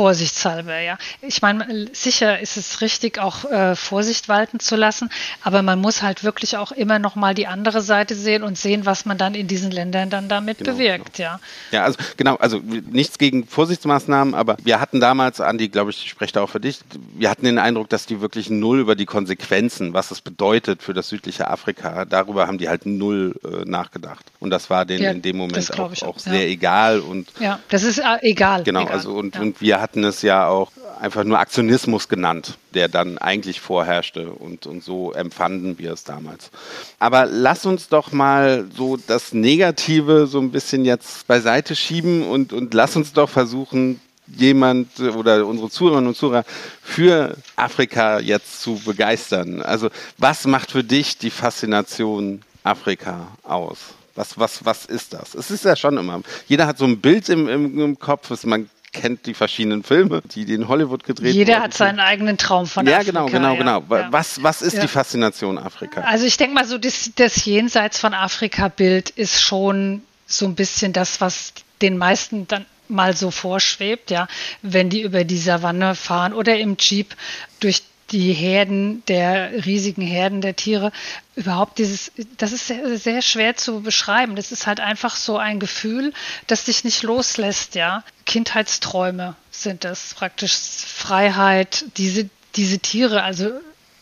vorsichtshalber, 0.00 0.78
ja. 0.80 0.96
Ich 1.20 1.42
meine, 1.42 1.90
sicher 1.92 2.40
ist 2.40 2.56
es 2.56 2.80
richtig, 2.80 3.18
auch 3.18 3.44
äh, 3.44 3.76
Vorsicht 3.76 4.30
walten 4.30 4.58
zu 4.58 4.74
lassen, 4.74 5.10
aber 5.42 5.60
man 5.60 5.78
muss 5.78 6.00
halt 6.00 6.24
wirklich 6.24 6.56
auch 6.56 6.72
immer 6.72 6.98
noch 6.98 7.16
mal 7.16 7.34
die 7.34 7.46
andere 7.46 7.82
Seite 7.82 8.14
sehen 8.14 8.42
und 8.42 8.56
sehen, 8.56 8.86
was 8.86 9.04
man 9.04 9.18
dann 9.18 9.34
in 9.34 9.46
diesen 9.46 9.70
Ländern 9.70 10.08
dann 10.08 10.30
damit 10.30 10.56
genau, 10.56 10.72
bewirkt, 10.72 11.18
genau. 11.18 11.28
ja. 11.28 11.40
Ja, 11.70 11.84
also 11.84 11.98
genau, 12.16 12.36
also 12.36 12.62
nichts 12.90 13.18
gegen 13.18 13.46
Vorsichtsmaßnahmen, 13.46 14.34
aber 14.34 14.56
wir 14.64 14.80
hatten 14.80 15.00
damals, 15.00 15.38
Andi, 15.38 15.68
glaube 15.68 15.90
ich, 15.90 16.02
ich 16.02 16.10
spreche 16.10 16.32
da 16.32 16.44
auch 16.44 16.48
für 16.48 16.60
dich, 16.60 16.80
wir 17.14 17.28
hatten 17.28 17.44
den 17.44 17.58
Eindruck, 17.58 17.90
dass 17.90 18.06
die 18.06 18.22
wirklich 18.22 18.48
null 18.48 18.80
über 18.80 18.94
die 18.94 19.04
Konsequenzen, 19.04 19.92
was 19.92 20.12
es 20.12 20.22
bedeutet 20.22 20.82
für 20.82 20.94
das 20.94 21.10
südliche 21.10 21.48
Afrika, 21.48 22.06
darüber 22.06 22.46
haben 22.46 22.56
die 22.56 22.70
halt 22.70 22.86
null 22.86 23.38
äh, 23.44 23.68
nachgedacht. 23.68 24.24
Und 24.38 24.48
das 24.48 24.70
war 24.70 24.86
denen 24.86 25.02
ja, 25.02 25.10
in 25.10 25.20
dem 25.20 25.36
Moment 25.36 25.70
auch, 25.74 25.92
auch, 25.92 26.02
auch, 26.02 26.18
sehr 26.18 26.46
ja. 26.46 26.52
egal 26.52 27.00
und 27.00 27.28
ja, 27.38 27.60
das 27.68 27.82
ist 27.82 27.98
äh, 27.98 28.16
egal. 28.22 28.62
Genau, 28.62 28.84
egal. 28.84 28.94
also 28.94 29.12
und, 29.12 29.38
und 29.38 29.60
wir 29.60 29.78
hatten 29.78 29.89
es 29.96 30.22
ja 30.22 30.46
auch 30.46 30.70
einfach 31.00 31.24
nur 31.24 31.38
Aktionismus 31.38 32.08
genannt, 32.08 32.58
der 32.74 32.88
dann 32.88 33.18
eigentlich 33.18 33.60
vorherrschte 33.60 34.30
und, 34.30 34.66
und 34.66 34.84
so 34.84 35.12
empfanden 35.12 35.78
wir 35.78 35.92
es 35.92 36.04
damals. 36.04 36.50
Aber 36.98 37.26
lass 37.26 37.66
uns 37.66 37.88
doch 37.88 38.12
mal 38.12 38.66
so 38.76 38.96
das 38.96 39.32
Negative 39.32 40.26
so 40.26 40.40
ein 40.40 40.50
bisschen 40.50 40.84
jetzt 40.84 41.26
beiseite 41.26 41.74
schieben 41.74 42.22
und, 42.22 42.52
und 42.52 42.74
lass 42.74 42.96
uns 42.96 43.12
doch 43.12 43.30
versuchen, 43.30 44.00
jemand 44.36 45.00
oder 45.00 45.46
unsere 45.46 45.70
Zuhörerinnen 45.70 46.08
und 46.08 46.16
Zuhörer 46.16 46.44
für 46.82 47.36
Afrika 47.56 48.20
jetzt 48.20 48.62
zu 48.62 48.80
begeistern. 48.84 49.62
Also 49.62 49.88
was 50.18 50.46
macht 50.46 50.70
für 50.70 50.84
dich 50.84 51.18
die 51.18 51.30
Faszination 51.30 52.42
Afrika 52.62 53.28
aus? 53.42 53.78
Was, 54.14 54.38
was, 54.38 54.64
was 54.64 54.84
ist 54.86 55.14
das? 55.14 55.34
Es 55.34 55.50
ist 55.50 55.64
ja 55.64 55.76
schon 55.76 55.96
immer. 55.96 56.20
Jeder 56.46 56.66
hat 56.66 56.78
so 56.78 56.84
ein 56.84 57.00
Bild 57.00 57.28
im, 57.28 57.48
im, 57.48 57.80
im 57.80 57.98
Kopf, 57.98 58.44
man 58.44 58.68
kennt 58.92 59.26
die 59.26 59.34
verschiedenen 59.34 59.82
Filme, 59.82 60.22
die, 60.34 60.42
in 60.52 60.68
Hollywood 60.68 61.04
gedreht 61.04 61.34
Jeder 61.34 61.54
wurden. 61.54 61.62
hat 61.62 61.74
seinen 61.74 62.00
eigenen 62.00 62.38
Traum 62.38 62.66
von 62.66 62.86
ja, 62.86 62.98
Afrika. 62.98 63.24
Genau, 63.24 63.26
genau, 63.26 63.56
genau, 63.56 63.80
genau. 63.82 64.12
Was, 64.12 64.42
was 64.42 64.62
ist 64.62 64.74
ja. 64.74 64.82
die 64.82 64.88
Faszination 64.88 65.58
Afrika? 65.58 66.00
Also 66.02 66.24
ich 66.26 66.36
denke 66.36 66.54
mal 66.54 66.66
so, 66.66 66.78
das, 66.78 67.10
das 67.14 67.44
Jenseits 67.44 67.98
von 67.98 68.14
Afrika-Bild 68.14 69.10
ist 69.10 69.40
schon 69.40 70.02
so 70.26 70.46
ein 70.46 70.54
bisschen 70.54 70.92
das, 70.92 71.20
was 71.20 71.52
den 71.82 71.98
meisten 71.98 72.48
dann 72.48 72.66
mal 72.88 73.16
so 73.16 73.30
vorschwebt, 73.30 74.10
ja, 74.10 74.26
wenn 74.62 74.90
die 74.90 75.02
über 75.02 75.24
die 75.24 75.38
Savanne 75.38 75.94
fahren 75.94 76.32
oder 76.32 76.58
im 76.58 76.76
Jeep 76.78 77.14
durch 77.60 77.82
die 78.12 78.32
Herden 78.32 79.04
der 79.06 79.64
riesigen 79.64 80.02
Herden 80.02 80.40
der 80.40 80.56
Tiere. 80.56 80.92
Überhaupt 81.36 81.78
dieses, 81.78 82.12
das 82.38 82.52
ist 82.52 82.66
sehr, 82.66 82.98
sehr, 82.98 83.22
schwer 83.22 83.56
zu 83.56 83.80
beschreiben. 83.80 84.36
Das 84.36 84.52
ist 84.52 84.66
halt 84.66 84.80
einfach 84.80 85.16
so 85.16 85.36
ein 85.38 85.60
Gefühl, 85.60 86.12
das 86.46 86.64
dich 86.64 86.84
nicht 86.84 87.02
loslässt, 87.02 87.74
ja. 87.74 88.04
Kindheitsträume 88.26 89.36
sind 89.50 89.84
das 89.84 90.14
praktisch 90.14 90.54
Freiheit, 90.54 91.84
diese, 91.96 92.28
diese 92.56 92.78
Tiere, 92.78 93.22
also 93.22 93.50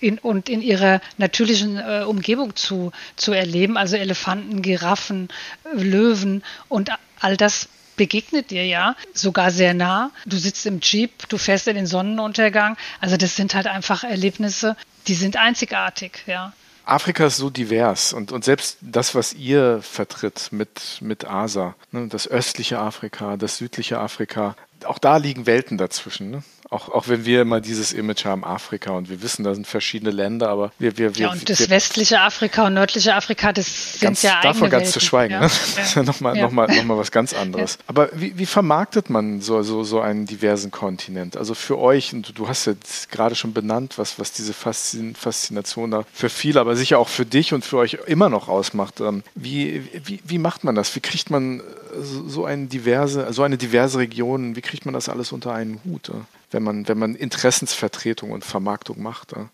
in, 0.01 0.19
und 0.19 0.49
in 0.49 0.63
ihrer 0.63 1.01
natürlichen 1.17 1.79
äh, 1.79 2.05
Umgebung 2.07 2.57
zu, 2.57 2.93
zu 3.17 3.33
erleben, 3.33 3.77
also 3.77 3.97
Elefanten, 3.97 4.63
Giraffen, 4.63 5.29
Löwen 5.73 6.45
und 6.69 6.91
all 7.21 7.37
das 7.37 7.69
begegnet 7.99 8.51
dir 8.51 8.65
ja 8.65 8.97
sogar 9.13 9.51
sehr 9.51 9.75
nah. 9.75 10.11
Du 10.25 10.39
sitzt 10.39 10.65
im 10.65 10.81
Jeep, 10.81 11.29
du 11.29 11.37
fährst 11.37 11.69
in 11.69 11.77
den 11.77 11.87
Sonnenuntergang. 11.87 12.79
Also 13.01 13.19
das 13.19 13.37
sind 13.37 13.55
halt 13.55 13.67
einfach 13.67 14.05
Erlebnisse, 14.05 14.75
die 15.07 15.15
sind 15.15 15.37
einzigartig, 15.37 16.23
ja. 16.27 16.55
Afrika 16.87 17.27
ist 17.27 17.37
so 17.37 17.51
divers 17.51 18.15
und, 18.15 18.33
und 18.33 18.45
selbst 18.45 18.79
das, 18.81 19.15
was 19.15 19.35
ihr 19.35 19.81
vertritt 19.83 20.49
mit, 20.53 21.03
mit 21.03 21.27
ASA, 21.27 21.75
ne, 21.93 22.09
das 22.09 22.27
östliche 22.27 22.79
Afrika, 22.79 23.37
das 23.37 23.59
südliche 23.59 23.99
Afrika, 23.99 24.57
auch 24.85 24.99
da 24.99 25.19
liegen 25.19 25.45
Welten 25.45 25.77
dazwischen. 25.77 26.31
Ne? 26.31 26.43
Auch, 26.71 26.91
auch 26.91 27.09
wenn 27.09 27.25
wir 27.25 27.43
immer 27.43 27.61
dieses 27.61 27.93
Image 27.95 28.25
haben, 28.27 28.45
Afrika, 28.45 28.91
und 28.91 29.09
wir 29.09 29.23
wissen, 29.23 29.43
da 29.43 29.55
sind 29.55 29.67
verschiedene 29.67 30.11
Länder, 30.11 30.51
aber 30.51 30.71
wir, 30.79 30.99
wir, 30.99 31.15
wir 31.17 31.23
Ja, 31.27 31.33
und 31.33 31.49
das 31.49 31.61
wir, 31.61 31.71
westliche 31.71 32.21
Afrika 32.21 32.67
und 32.67 32.75
nördliche 32.75 33.15
Afrika, 33.15 33.53
das 33.55 33.93
sind 33.93 34.03
ganz, 34.03 34.23
ja 34.23 34.41
Davon 34.43 34.69
ganz 34.69 34.83
Welten. 34.85 34.93
zu 34.93 35.01
schweigen, 35.01 35.33
ja. 35.33 35.41
ne? 35.41 35.47
das 35.47 35.79
ist 35.79 35.95
ja 35.95 36.03
nochmal 36.03 36.37
Ja. 36.37 36.43
noch 36.43 36.51
mal, 36.53 36.67
noch 36.69 36.85
mal 36.85 36.99
was 36.99 37.11
ganz 37.11 37.33
anderes. 37.33 37.79
Aber 37.87 38.11
wie, 38.13 38.37
wie 38.39 38.45
vermarktet 38.47 39.09
man 39.09 39.41
so, 39.41 39.63
so, 39.63 39.83
so 39.83 40.01
einen 40.01 40.27
diversen 40.27 40.71
Kontinent? 40.71 41.37
Also 41.39 41.55
für 41.55 41.79
euch, 41.79 42.13
und 42.13 42.39
du 42.39 42.49
hast 42.49 42.67
jetzt 42.67 43.11
gerade 43.11 43.35
schon 43.35 43.55
benannt, 43.55 43.97
was, 43.97 44.19
was 44.19 44.33
diese 44.33 44.53
Faszin 44.53 45.15
Faszination 45.15 45.91
da 45.91 46.05
für 46.13 46.29
viele, 46.29 46.61
aber 46.61 46.77
sicher 46.77 46.99
auch 46.99 47.09
für 47.09 47.25
dich 47.25 47.55
und 47.55 47.65
für 47.65 47.79
euch 47.79 47.97
immer 48.07 48.29
noch 48.29 48.49
ausmacht. 48.49 49.01
Ähm, 49.01 49.23
Wie, 49.35 49.83
wie, 50.05 50.21
wie 50.25 50.39
macht 50.39 50.65
man 50.65 50.75
das? 50.75 50.95
Wie 50.95 51.01
kriegt 51.01 51.31
man 51.31 51.61
äh, 51.61 51.63
so 52.03 52.29
so 52.29 52.45
eine 52.45 52.67
diverse, 52.67 53.33
so 53.33 53.43
eine 53.43 53.57
diverse 53.57 53.99
Region, 53.99 54.55
wie 54.55 54.61
kriegt 54.61 54.85
man 54.85 54.93
das 54.95 55.09
alles 55.09 55.33
unter 55.33 55.55
einen 55.55 55.81
Hut, 55.85 56.11
äh, 56.11 56.13
wenn 56.51 56.63
man, 56.63 56.89
wenn 56.89 56.99
man 56.99 57.15
Interessensvertretung 57.15 58.31
und 58.31 58.45
Vermarktung 58.45 59.03
macht? 59.03 59.33
äh? 59.33 59.47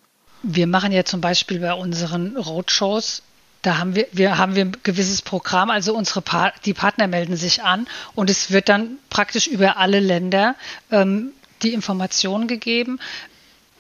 Wir 0.43 0.67
machen 0.67 0.93
ja 0.93 1.05
zum 1.05 1.21
Beispiel 1.21 1.61
bei 1.61 1.73
unseren 1.73 2.37
Roadshows, 2.37 3.23
da 3.63 3.79
haben 3.79 3.95
wir, 3.95 4.07
wir 4.13 4.37
haben 4.37 4.55
wir 4.57 4.67
ein 4.67 4.77
gewisses 4.83 5.23
Programm, 5.23 5.71
also 5.71 5.97
unsere 5.97 6.21
pa 6.21 6.53
die 6.67 6.75
Partner 6.75 7.07
melden 7.07 7.37
sich 7.37 7.63
an 7.63 7.87
und 8.15 8.29
es 8.29 8.51
wird 8.51 8.69
dann 8.69 8.99
praktisch 9.09 9.47
über 9.47 9.79
alle 9.79 10.01
Länder 10.01 10.55
ähm, 10.91 11.33
die 11.63 11.73
Information 11.73 12.47
gegeben. 12.47 13.01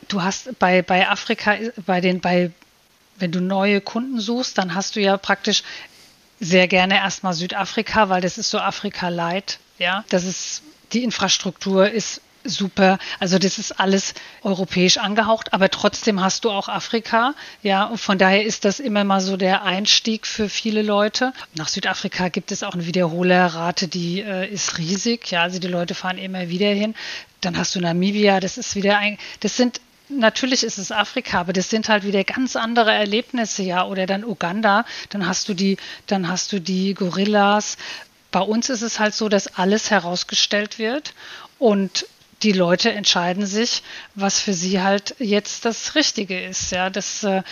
Du 0.09 0.23
hast 0.23 0.59
bei, 0.59 0.81
bei 0.81 1.09
Afrika, 1.09 1.55
bei 1.85 2.01
den, 2.01 2.21
bei, 2.21 2.51
wenn 3.19 3.31
du 3.31 3.41
neue 3.41 3.83
Kunden 3.83 4.21
suchst, 4.21 4.57
dann 4.57 4.75
hast 4.75 4.97
du 4.97 5.01
ja 5.01 5.19
praktisch 5.19 5.63
sehr 6.41 6.67
gerne 6.67 6.97
erstmal 6.97 7.35
Südafrika, 7.35 8.09
weil 8.09 8.23
das 8.23 8.39
ist 8.39 8.51
so 8.51 8.59
Afrika-Light. 8.59 9.59
Ja, 9.79 10.05
das 10.09 10.25
ist, 10.25 10.63
die 10.93 11.03
Infrastruktur 11.03 11.91
ist 11.91 12.23
super. 12.45 12.99
Also 13.19 13.39
das 13.39 13.59
ist 13.59 13.81
alles 13.81 14.15
europäisch 14.43 14.99
angehaucht, 14.99 15.53
aber 15.53 15.71
trotzdem 15.71 16.21
hast 16.21 16.45
du 16.45 16.51
auch 16.51 16.69
Afrika. 16.69 17.35
Ja, 17.63 17.85
und 17.85 17.99
von 17.99 18.19
daher 18.19 18.45
ist 18.45 18.65
das 18.65 18.81
immer 18.81 19.05
mal 19.05 19.21
so 19.21 19.37
der 19.37 19.65
Einstieg 19.65 20.27
für 20.27 20.49
viele 20.49 20.83
Leute. 20.83 21.33
Nach 21.55 21.69
Südafrika 21.69 22.29
gibt 22.29 22.53
es 22.53 22.63
auch 22.63 22.75
eine 22.75 22.87
Wiederholerrate, 22.87 23.89
die 23.89 24.21
äh, 24.21 24.49
ist 24.49 24.79
riesig. 24.79 25.31
Ja, 25.31 25.43
also 25.43 25.59
die 25.59 25.69
Leute 25.69 25.95
fahren 25.95 26.19
immer 26.19 26.49
wieder 26.49 26.69
hin. 26.69 26.95
Dann 27.41 27.59
hast 27.59 27.75
du 27.75 27.81
Namibia, 27.81 28.41
das 28.41 28.59
ist 28.59 28.75
wieder 28.77 28.99
ein, 28.99 29.19
das 29.41 29.57
sind 29.57 29.81
Natürlich 30.11 30.65
ist 30.65 30.77
es 30.77 30.93
Afrika, 30.93 31.41
aber 31.41 31.55
das 31.55 31.71
sind 31.71 31.89
halt 31.89 32.05
wieder 32.05 32.25
ganz 32.25 32.57
andere 32.57 32.93
Erlebnisse, 32.93 33.63
ja. 33.63 33.87
Oder 33.87 34.05
dann 34.05 34.23
Uganda, 34.23 34.85
dann 35.09 35.27
hast 35.27 35.49
du 35.49 35.55
die, 35.55 35.79
dann 36.07 36.29
hast 36.29 36.53
du 36.53 36.61
die 36.61 36.93
Gorillas. 36.93 37.79
Bei 38.31 38.41
uns 38.41 38.69
ist 38.69 38.83
es 38.83 39.01
halt 39.01 39.15
so, 39.15 39.31
dass 39.31 39.57
alles 39.57 39.91
herausgestellt 39.91 40.79
wird 40.79 41.15
und 41.59 42.07
die 42.45 42.53
Leute 42.53 42.93
entscheiden 42.93 43.47
sich, 43.47 43.83
was 44.15 44.39
für 44.39 44.53
sie 44.53 44.83
halt 44.83 45.17
jetzt 45.19 45.65
das 45.65 45.95
Richtige 45.95 46.41
ist. 46.41 46.71
Ja, 46.71 46.91
das, 46.91 47.25
äh, 47.25 47.43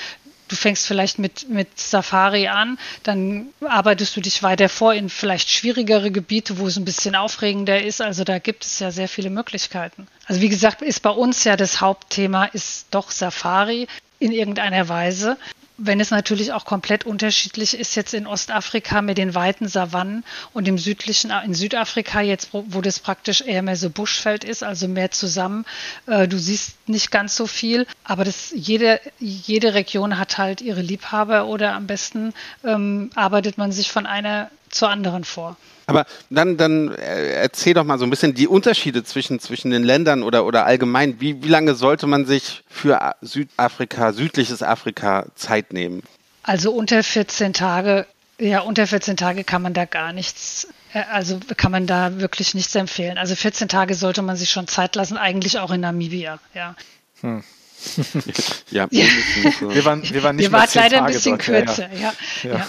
du 0.49 0.57
fängst 0.57 0.87
vielleicht 0.87 1.19
mit, 1.19 1.49
mit 1.49 1.79
Safari 1.81 2.49
an, 2.49 2.79
dann 3.03 3.49
arbeitest 3.67 4.15
du 4.17 4.21
dich 4.21 4.43
weiter 4.43 4.69
vor 4.69 4.93
in 4.93 5.09
vielleicht 5.09 5.51
schwierigere 5.51 6.11
Gebiete, 6.11 6.59
wo 6.59 6.67
es 6.67 6.77
ein 6.77 6.85
bisschen 6.85 7.15
aufregender 7.17 7.83
ist. 7.83 8.03
Also 8.03 8.23
da 8.23 8.39
gibt 8.39 8.65
es 8.67 8.79
ja 8.79 8.91
sehr 8.91 9.09
viele 9.09 9.31
Möglichkeiten. 9.31 10.07
Also 10.27 10.43
wie 10.43 10.51
gesagt, 10.51 10.83
ist 10.83 11.01
bei 11.01 11.11
uns 11.11 11.45
ja 11.45 11.57
das 11.57 11.81
Hauptthema 11.81 12.45
ist 12.45 12.87
doch 12.91 13.11
Safari 13.11 13.89
in 14.19 14.31
irgendeiner 14.31 14.89
Weise. 14.89 15.39
Wenn 15.79 16.01
es 16.01 16.11
natürlich 16.11 16.53
auch 16.53 16.65
komplett 16.65 17.05
unterschiedlich 17.05 17.79
ist 17.79 17.95
jetzt 17.97 18.15
in 18.15 18.27
Ostafrika 18.27 19.03
mit 19.03 19.19
den 19.19 19.35
weiten 19.35 19.69
Savannen 19.69 20.25
und 20.53 20.69
im 20.69 20.79
südlichen, 20.79 21.33
in 21.45 21.55
Südafrika 21.55 22.21
jetzt, 22.21 22.53
wo, 22.53 22.65
wo 22.69 22.81
das 22.81 22.99
praktisch 22.99 23.41
eher 23.41 23.63
mehr 23.63 23.77
so 23.77 23.91
Buschfeld 23.91 24.45
ist, 24.45 24.63
also 24.63 24.87
mehr 24.89 25.11
zusammen. 25.11 25.65
Äh, 26.07 26.29
du 26.29 26.39
siehst 26.39 26.89
nicht 26.89 27.11
ganz 27.11 27.37
so 27.37 27.47
viel, 27.47 27.87
aber 28.05 28.25
das, 28.25 28.53
jede, 28.55 29.01
jede 29.19 29.75
Region 29.75 30.19
hat 30.19 30.39
halt 30.39 30.61
ihre 30.61 30.83
Liebhaber 30.83 31.47
oder 31.47 31.75
am 31.75 31.87
besten 31.87 32.35
ähm, 32.65 33.11
arbeitet 33.15 33.59
man 33.59 33.73
sich 33.73 33.91
von 33.91 34.07
einer 34.07 34.51
zur 34.73 34.89
anderen 34.89 35.25
vor. 35.25 35.57
Aber 35.87 36.07
dann, 36.31 36.57
dann 36.57 36.93
äh, 36.95 37.33
erzähl 37.35 37.75
doch 37.75 37.85
mal 37.85 37.99
so 37.99 38.05
ein 38.05 38.11
bisschen 38.11 38.35
die 38.35 38.47
Unterschiede 38.49 39.05
zwischen, 39.05 39.41
zwischen 39.41 39.71
den 39.71 39.83
Ländern 39.83 40.23
oder, 40.23 40.45
oder 40.47 40.65
allgemein. 40.65 41.21
Wie, 41.21 41.43
wie 41.43 41.49
lange 41.49 41.75
sollte 41.75 42.07
man 42.07 42.25
sich 42.25 42.63
für 42.69 43.15
Südafrika, 43.21 44.13
südliches 44.13 44.63
Afrika 44.63 45.27
Zeit 45.35 45.73
nehmen? 45.73 46.03
Also 46.45 46.73
unter 46.73 47.03
14 47.03 47.53
Tage, 47.53 48.07
ja, 48.39 48.61
unter 48.61 48.87
14 48.87 49.17
Tage 49.17 49.45
kann 49.45 49.63
man 49.63 49.75
da 49.75 49.85
gar 49.85 50.13
nichts, 50.13 50.69
äh, 50.95 51.03
also 51.13 51.39
kann 51.57 51.73
man 51.73 51.87
da 51.87 52.21
wirklich 52.21 52.55
nichts 52.55 52.75
empfehlen. 52.75 53.19
Also 53.19 53.35
14 53.35 53.69
Tage 53.69 53.95
sollte 53.95 54.23
man 54.23 54.37
sich 54.37 54.51
schon 54.51 54.69
Zeit 54.69 54.95
lassen, 54.95 55.17
eigentlich 55.17 55.59
auch 55.59 55.71
in 55.73 55.81
Namibia, 55.81 56.39
ja. 56.55 56.75
Ja, 57.23 57.43
Ja. 58.71 58.85
äh, 58.85 59.75
Wir 59.75 59.85
waren, 59.85 60.03
wir 60.09 60.23
waren 60.23 60.37
nicht 60.37 60.53
wart 60.53 60.71
zehn 60.71 60.83
leider 60.83 61.05
ein 61.05 61.13
bisschen 61.13 61.39
dort. 61.39 61.49
Ja, 61.49 61.55
ja. 61.55 61.61
kürzer, 61.65 61.89
ja, 61.93 62.13
Ja. 62.45 62.59
ja. 62.59 62.69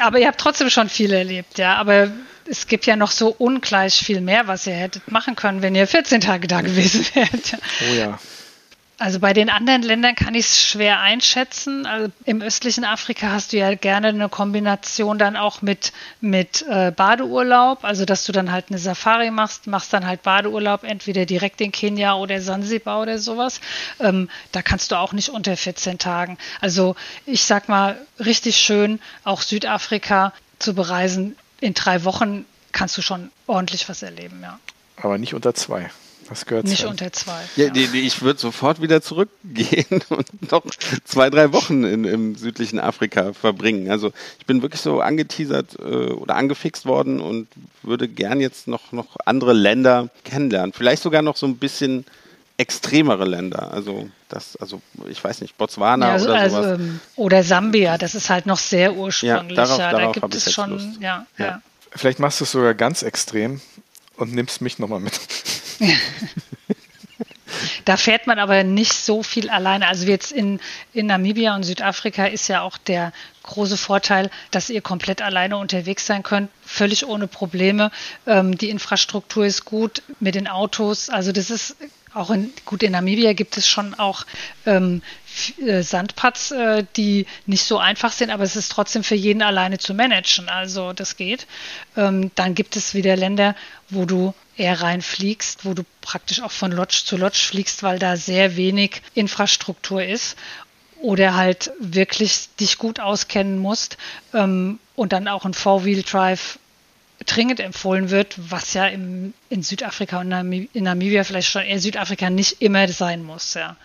Aber 0.00 0.18
ihr 0.18 0.26
habt 0.26 0.40
trotzdem 0.40 0.70
schon 0.70 0.88
viel 0.88 1.12
erlebt, 1.12 1.58
ja. 1.58 1.76
Aber 1.76 2.10
es 2.48 2.66
gibt 2.66 2.86
ja 2.86 2.96
noch 2.96 3.10
so 3.10 3.28
ungleich 3.28 3.94
viel 3.94 4.20
mehr, 4.20 4.46
was 4.46 4.66
ihr 4.66 4.74
hättet 4.74 5.10
machen 5.10 5.36
können, 5.36 5.62
wenn 5.62 5.74
ihr 5.74 5.86
14 5.86 6.20
Tage 6.20 6.46
da 6.46 6.60
gewesen 6.60 7.06
wärt. 7.14 7.56
Oh 7.90 7.94
ja. 7.94 8.18
Also 9.04 9.20
bei 9.20 9.34
den 9.34 9.50
anderen 9.50 9.82
Ländern 9.82 10.14
kann 10.14 10.34
ich 10.34 10.46
es 10.46 10.62
schwer 10.62 11.00
einschätzen. 11.00 11.84
Also 11.84 12.10
Im 12.24 12.40
östlichen 12.40 12.86
Afrika 12.86 13.32
hast 13.32 13.52
du 13.52 13.58
ja 13.58 13.74
gerne 13.74 14.08
eine 14.08 14.30
Kombination 14.30 15.18
dann 15.18 15.36
auch 15.36 15.60
mit, 15.60 15.92
mit 16.22 16.64
äh, 16.70 16.90
Badeurlaub, 16.90 17.84
also 17.84 18.06
dass 18.06 18.24
du 18.24 18.32
dann 18.32 18.50
halt 18.50 18.70
eine 18.70 18.78
Safari 18.78 19.30
machst, 19.30 19.66
machst 19.66 19.92
dann 19.92 20.06
halt 20.06 20.22
Badeurlaub 20.22 20.84
entweder 20.84 21.26
direkt 21.26 21.60
in 21.60 21.70
Kenia 21.70 22.14
oder 22.14 22.40
Sansibar 22.40 23.02
oder 23.02 23.18
sowas. 23.18 23.60
Ähm, 24.00 24.30
da 24.52 24.62
kannst 24.62 24.90
du 24.90 24.98
auch 24.98 25.12
nicht 25.12 25.28
unter 25.28 25.54
14 25.54 25.98
Tagen. 25.98 26.38
Also 26.62 26.96
ich 27.26 27.44
sag 27.44 27.68
mal, 27.68 28.00
richtig 28.18 28.56
schön, 28.56 29.00
auch 29.22 29.42
Südafrika 29.42 30.32
zu 30.58 30.74
bereisen. 30.74 31.36
In 31.60 31.74
drei 31.74 32.04
Wochen 32.04 32.46
kannst 32.72 32.96
du 32.96 33.02
schon 33.02 33.30
ordentlich 33.46 33.86
was 33.90 34.02
erleben, 34.02 34.40
ja. 34.40 34.58
Aber 34.96 35.18
nicht 35.18 35.34
unter 35.34 35.52
zwei. 35.52 35.90
Das 36.28 36.46
gehört 36.46 36.64
Nicht 36.66 36.80
zu. 36.82 36.88
unter 36.88 37.12
zwei. 37.12 37.40
Ja, 37.56 37.68
die, 37.70 37.86
die, 37.88 38.00
ich 38.00 38.22
würde 38.22 38.40
sofort 38.40 38.80
wieder 38.80 39.02
zurückgehen 39.02 40.02
und 40.08 40.50
noch 40.50 40.62
zwei, 41.04 41.28
drei 41.30 41.52
Wochen 41.52 41.84
in, 41.84 42.04
im 42.04 42.34
südlichen 42.36 42.78
Afrika 42.80 43.32
verbringen. 43.34 43.90
Also 43.90 44.12
ich 44.38 44.46
bin 44.46 44.62
wirklich 44.62 44.80
so 44.80 45.00
angeteasert 45.00 45.76
äh, 45.78 45.82
oder 45.82 46.36
angefixt 46.36 46.86
worden 46.86 47.20
und 47.20 47.48
würde 47.82 48.08
gern 48.08 48.40
jetzt 48.40 48.68
noch, 48.68 48.92
noch 48.92 49.16
andere 49.26 49.52
Länder 49.52 50.08
kennenlernen. 50.24 50.72
Vielleicht 50.72 51.02
sogar 51.02 51.22
noch 51.22 51.36
so 51.36 51.46
ein 51.46 51.56
bisschen 51.58 52.04
extremere 52.56 53.24
Länder. 53.24 53.72
Also 53.72 54.08
das, 54.28 54.56
also 54.56 54.80
ich 55.08 55.22
weiß 55.22 55.40
nicht, 55.40 55.58
Botswana 55.58 56.06
Ja, 56.06 56.12
also, 56.14 56.26
oder 56.26 56.34
also, 56.38 56.56
sowas. 56.62 56.78
ähm, 56.80 57.00
oder 57.16 57.42
Sambia, 57.42 57.98
das 57.98 58.14
ist 58.14 58.30
halt 58.30 58.46
noch 58.46 58.58
sehr 58.58 58.94
ursprünglich. 58.94 59.56
darauf- 59.56 59.78
ja, 59.78 59.90
da 59.90 59.98
darauf 59.98 60.12
gibt 60.14 60.22
hab 60.24 60.34
ich 60.34 60.46
es 60.46 60.52
schon, 60.52 60.96
Ja. 61.00 61.26
ja. 61.36 61.60
Vielleicht 61.96 62.18
machst 62.18 62.40
du 62.40 62.44
es 62.44 62.52
sogar 62.52 62.74
ganz 62.74 63.02
extrem 63.02 63.60
und 64.16 64.32
nimmst 64.32 64.60
mich 64.60 64.78
nochmal 64.78 65.00
mit. 65.00 65.12
Da 67.84 67.96
fährt 67.96 68.26
man 68.26 68.38
aber 68.38 68.64
nicht 68.64 68.92
so 68.92 69.22
viel 69.22 69.50
alleine. 69.50 69.86
Also 69.86 70.06
jetzt 70.06 70.32
in, 70.32 70.60
in 70.92 71.06
Namibia 71.06 71.54
und 71.54 71.62
Südafrika 71.62 72.26
ist 72.26 72.48
ja 72.48 72.62
auch 72.62 72.78
der 72.78 73.12
große 73.42 73.76
Vorteil, 73.76 74.30
dass 74.50 74.70
ihr 74.70 74.80
komplett 74.80 75.22
alleine 75.22 75.56
unterwegs 75.56 76.06
sein 76.06 76.22
könnt, 76.22 76.50
völlig 76.64 77.06
ohne 77.06 77.26
Probleme. 77.26 77.90
Ähm, 78.26 78.56
die 78.56 78.70
Infrastruktur 78.70 79.44
ist 79.44 79.64
gut 79.64 80.02
mit 80.20 80.34
den 80.34 80.48
Autos. 80.48 81.10
Also 81.10 81.32
das 81.32 81.50
ist 81.50 81.76
auch 82.14 82.30
in, 82.30 82.52
gut 82.64 82.82
in 82.82 82.92
Namibia 82.92 83.32
gibt 83.32 83.56
es 83.56 83.68
schon 83.68 83.94
auch 83.94 84.24
ähm, 84.66 85.02
äh, 85.58 85.82
Sandpads, 85.82 86.52
äh, 86.52 86.84
die 86.96 87.26
nicht 87.44 87.64
so 87.64 87.78
einfach 87.78 88.12
sind, 88.12 88.30
aber 88.30 88.44
es 88.44 88.56
ist 88.56 88.70
trotzdem 88.70 89.02
für 89.02 89.16
jeden 89.16 89.42
alleine 89.42 89.78
zu 89.78 89.94
managen. 89.94 90.48
Also 90.48 90.92
das 90.92 91.16
geht. 91.16 91.46
Ähm, 91.96 92.30
dann 92.36 92.54
gibt 92.54 92.76
es 92.76 92.94
wieder 92.94 93.16
Länder, 93.16 93.56
wo 93.90 94.04
du 94.06 94.32
eher 94.56 94.80
reinfliegst, 94.80 95.64
wo 95.64 95.74
du 95.74 95.84
praktisch 96.00 96.40
auch 96.42 96.52
von 96.52 96.72
Lodge 96.72 97.02
zu 97.04 97.16
Lodge 97.16 97.38
fliegst, 97.38 97.82
weil 97.82 97.98
da 97.98 98.16
sehr 98.16 98.56
wenig 98.56 99.02
Infrastruktur 99.14 100.04
ist 100.04 100.36
oder 101.00 101.34
halt 101.34 101.70
wirklich 101.78 102.48
dich 102.60 102.78
gut 102.78 103.00
auskennen 103.00 103.58
musst 103.58 103.98
ähm, 104.32 104.78
und 104.96 105.12
dann 105.12 105.28
auch 105.28 105.44
ein 105.44 105.54
Four-Wheel-Drive 105.54 106.58
dringend 107.26 107.60
empfohlen 107.60 108.10
wird, 108.10 108.34
was 108.50 108.74
ja 108.74 108.86
im, 108.86 109.34
in 109.48 109.62
Südafrika 109.62 110.20
und 110.20 110.28
Nami- 110.28 110.68
in 110.72 110.84
Namibia 110.84 111.24
vielleicht 111.24 111.48
schon 111.50 111.62
eher 111.62 111.78
Südafrika 111.78 112.30
nicht 112.30 112.60
immer 112.60 112.88
sein 112.88 113.22
muss, 113.22 113.54
ja. 113.54 113.76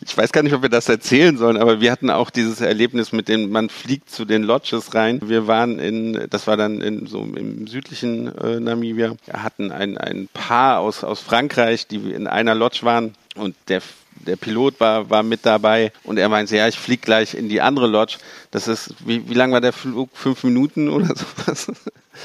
Ich 0.00 0.16
weiß 0.16 0.32
gar 0.32 0.42
nicht, 0.42 0.54
ob 0.54 0.62
wir 0.62 0.68
das 0.68 0.88
erzählen 0.88 1.36
sollen, 1.36 1.56
aber 1.56 1.80
wir 1.80 1.92
hatten 1.92 2.10
auch 2.10 2.30
dieses 2.30 2.60
Erlebnis 2.60 3.12
mit 3.12 3.28
dem, 3.28 3.50
man 3.50 3.68
fliegt 3.68 4.10
zu 4.10 4.24
den 4.24 4.42
Lodges 4.42 4.94
rein. 4.94 5.20
Wir 5.22 5.46
waren 5.46 5.78
in, 5.78 6.26
das 6.30 6.46
war 6.46 6.56
dann 6.56 6.80
in 6.80 7.06
so 7.06 7.22
im 7.22 7.66
südlichen 7.66 8.34
äh, 8.36 8.58
Namibia, 8.58 9.14
hatten 9.32 9.70
ein, 9.70 9.98
ein 9.98 10.28
Paar 10.32 10.80
aus, 10.80 11.04
aus 11.04 11.20
Frankreich, 11.20 11.86
die 11.86 12.12
in 12.12 12.26
einer 12.26 12.54
Lodge 12.54 12.80
waren 12.82 13.14
und 13.36 13.54
der 13.68 13.82
der 14.26 14.36
Pilot 14.36 14.80
war, 14.80 15.10
war 15.10 15.22
mit 15.22 15.44
dabei 15.44 15.92
und 16.04 16.18
er 16.18 16.28
meinte, 16.28 16.56
ja, 16.56 16.68
ich 16.68 16.78
fliege 16.78 17.02
gleich 17.02 17.34
in 17.34 17.48
die 17.48 17.60
andere 17.60 17.86
Lodge. 17.86 18.18
Das 18.50 18.68
ist, 18.68 18.94
wie, 19.00 19.28
wie 19.28 19.34
lang 19.34 19.52
war 19.52 19.60
der 19.60 19.72
Flug? 19.72 20.10
Fünf 20.14 20.44
Minuten 20.44 20.88
oder 20.88 21.06
sowas? 21.46 21.72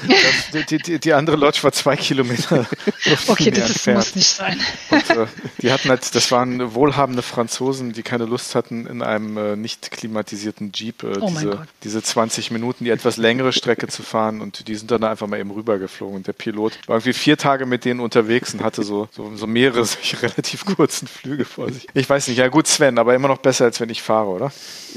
Das, 0.06 0.66
die, 0.68 0.78
die, 0.78 0.98
die, 0.98 1.12
andere 1.14 1.36
Lodge 1.36 1.60
war 1.62 1.72
zwei 1.72 1.96
Kilometer. 1.96 2.66
okay, 3.26 3.50
das 3.50 3.70
ist, 3.70 3.86
muss 3.86 4.14
nicht 4.14 4.28
sein. 4.28 4.60
Und, 4.90 5.10
äh, 5.10 5.26
die 5.62 5.72
hatten 5.72 5.88
halt, 5.88 6.14
das 6.14 6.30
waren 6.30 6.74
wohlhabende 6.74 7.22
Franzosen, 7.22 7.94
die 7.94 8.02
keine 8.02 8.26
Lust 8.26 8.54
hatten, 8.54 8.86
in 8.86 9.02
einem 9.02 9.36
äh, 9.38 9.56
nicht 9.56 9.90
klimatisierten 9.90 10.72
Jeep 10.72 11.02
äh, 11.02 11.18
oh 11.18 11.28
diese, 11.28 11.66
diese 11.82 12.02
20 12.02 12.50
Minuten, 12.50 12.84
die 12.84 12.90
etwas 12.90 13.16
längere 13.16 13.52
Strecke 13.52 13.88
zu 13.88 14.02
fahren. 14.02 14.40
Und 14.42 14.68
die 14.68 14.74
sind 14.76 14.90
dann 14.90 15.02
einfach 15.04 15.26
mal 15.26 15.40
eben 15.40 15.50
rübergeflogen. 15.50 16.16
Und 16.16 16.26
der 16.26 16.34
Pilot 16.34 16.78
war 16.86 16.96
irgendwie 16.96 17.14
vier 17.14 17.38
Tage 17.38 17.64
mit 17.64 17.86
denen 17.86 18.00
unterwegs 18.00 18.52
und 18.52 18.62
hatte 18.62 18.82
so, 18.82 19.08
so, 19.10 19.34
so 19.34 19.46
mehrere 19.46 19.84
solche 19.84 20.22
relativ 20.22 20.66
kurzen 20.66 21.08
Flüge 21.08 21.46
vor 21.46 21.72
sich. 21.72 21.87
Ich 21.94 22.08
weiß 22.08 22.28
nicht, 22.28 22.38
ja 22.38 22.48
gut, 22.48 22.66
Sven, 22.66 22.98
aber 22.98 23.14
immer 23.14 23.28
noch 23.28 23.38
besser, 23.38 23.64
als 23.66 23.80
wenn 23.80 23.88
ich 23.88 24.02
fahre, 24.02 24.28
oder? 24.28 24.50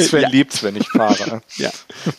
Sven 0.00 0.22
ja. 0.22 0.28
liebt's, 0.28 0.62
wenn 0.62 0.76
ich 0.76 0.88
fahre. 0.88 1.42
Ja, 1.56 1.70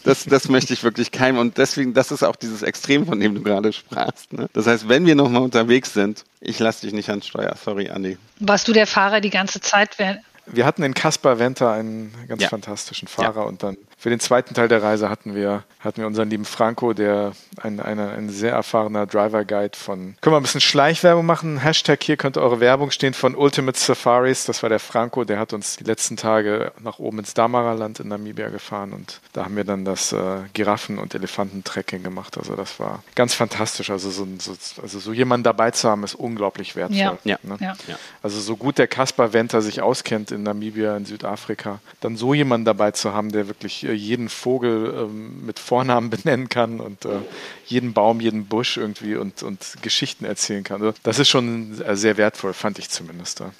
das, 0.03 0.25
das 0.25 0.49
möchte 0.49 0.73
ich 0.73 0.83
wirklich 0.83 1.11
keinem. 1.11 1.37
Und 1.37 1.57
deswegen, 1.57 1.93
das 1.93 2.11
ist 2.11 2.23
auch 2.23 2.35
dieses 2.35 2.61
Extrem, 2.61 3.05
von 3.05 3.19
dem 3.19 3.35
du 3.35 3.41
gerade 3.41 3.73
sprachst. 3.73 4.33
Ne? 4.33 4.49
Das 4.53 4.67
heißt, 4.67 4.87
wenn 4.87 5.05
wir 5.05 5.15
nochmal 5.15 5.41
unterwegs 5.41 5.93
sind, 5.93 6.23
ich 6.39 6.59
lasse 6.59 6.81
dich 6.81 6.93
nicht 6.93 7.09
ans 7.09 7.27
Steuer. 7.27 7.55
Sorry, 7.63 7.89
Andi. 7.89 8.17
Warst 8.39 8.67
du 8.67 8.73
der 8.73 8.87
Fahrer 8.87 9.21
die 9.21 9.29
ganze 9.29 9.61
Zeit? 9.61 9.97
Wir 10.45 10.65
hatten 10.65 10.83
in 10.83 10.93
Kaspar 10.93 11.39
Venter 11.39 11.71
einen 11.71 12.13
ganz 12.27 12.43
ja. 12.43 12.49
fantastischen 12.49 13.07
Fahrer 13.07 13.41
ja. 13.41 13.47
und 13.47 13.63
dann 13.63 13.77
für 14.03 14.09
den 14.09 14.19
zweiten 14.19 14.53
Teil 14.53 14.67
der 14.67 14.83
Reise 14.83 15.09
hatten 15.09 15.33
wir, 15.33 15.63
hatten 15.79 16.01
wir 16.01 16.07
unseren 16.07 16.29
lieben 16.29 16.43
Franco, 16.43 16.91
der 16.91 17.31
ein, 17.61 17.79
eine, 17.79 18.09
ein 18.09 18.29
sehr 18.29 18.51
erfahrener 18.51 19.05
Driver 19.05 19.45
Guide 19.45 19.77
von. 19.77 20.17
Können 20.19 20.33
wir 20.33 20.41
ein 20.41 20.43
bisschen 20.43 20.59
Schleichwerbung 20.59 21.25
machen? 21.25 21.57
Hashtag 21.57 22.03
hier 22.03 22.17
könnte 22.17 22.41
eure 22.41 22.59
Werbung 22.59 22.91
stehen 22.91 23.13
von 23.13 23.33
Ultimate 23.33 23.79
Safaris. 23.79 24.43
Das 24.43 24.61
war 24.61 24.67
der 24.67 24.81
Franco, 24.81 25.23
der 25.23 25.39
hat 25.39 25.53
uns 25.53 25.77
die 25.77 25.85
letzten 25.85 26.17
Tage 26.17 26.73
nach 26.81 26.99
oben 26.99 27.19
ins 27.19 27.33
Damara-Land 27.33 28.01
in 28.01 28.09
Namibia 28.09 28.49
gefahren 28.49 28.91
und 28.91 29.21
da 29.31 29.45
haben 29.45 29.55
wir 29.55 29.63
dann 29.63 29.85
das 29.85 30.11
äh, 30.11 30.17
Giraffen- 30.51 30.99
und 30.99 31.15
Elefantentrekking 31.15 32.03
gemacht. 32.03 32.37
Also 32.37 32.57
das 32.57 32.81
war 32.81 33.01
ganz 33.15 33.33
fantastisch. 33.33 33.89
Also 33.89 34.09
so, 34.09 34.27
so, 34.37 34.53
also 34.81 34.99
so 34.99 35.13
jemanden 35.13 35.45
dabei 35.45 35.71
zu 35.71 35.89
haben, 35.89 36.03
ist 36.03 36.15
unglaublich 36.15 36.75
wertvoll. 36.75 36.97
Ja. 36.97 37.17
Ja. 37.23 37.37
Ne? 37.41 37.55
ja. 37.61 37.75
Also 38.21 38.41
so 38.41 38.57
gut 38.57 38.79
der 38.79 38.87
Kaspar 38.89 39.31
Venter 39.31 39.61
sich 39.61 39.81
auskennt 39.81 40.31
in 40.31 40.43
Namibia, 40.43 40.97
in 40.97 41.05
Südafrika, 41.05 41.79
dann 42.01 42.17
so 42.17 42.33
jemanden 42.33 42.65
dabei 42.65 42.91
zu 42.91 43.13
haben, 43.13 43.31
der 43.31 43.47
wirklich 43.47 43.85
äh, 43.85 43.92
jeden 43.93 44.29
Vogel 44.29 44.93
ähm, 44.97 45.45
mit 45.45 45.59
Vornamen 45.59 46.09
benennen 46.11 46.49
kann 46.49 46.79
und 46.79 47.05
äh, 47.05 47.19
jeden 47.65 47.93
Baum, 47.93 48.19
jeden 48.19 48.45
Busch 48.45 48.77
irgendwie 48.77 49.15
und, 49.15 49.43
und 49.43 49.77
Geschichten 49.81 50.25
erzählen 50.25 50.63
kann. 50.63 50.81
Also 50.81 50.97
das 51.03 51.19
ist 51.19 51.29
schon 51.29 51.81
sehr 51.93 52.17
wertvoll, 52.17 52.53
fand 52.53 52.79
ich 52.79 52.89
zumindest. 52.89 53.39
Ja. 53.39 53.51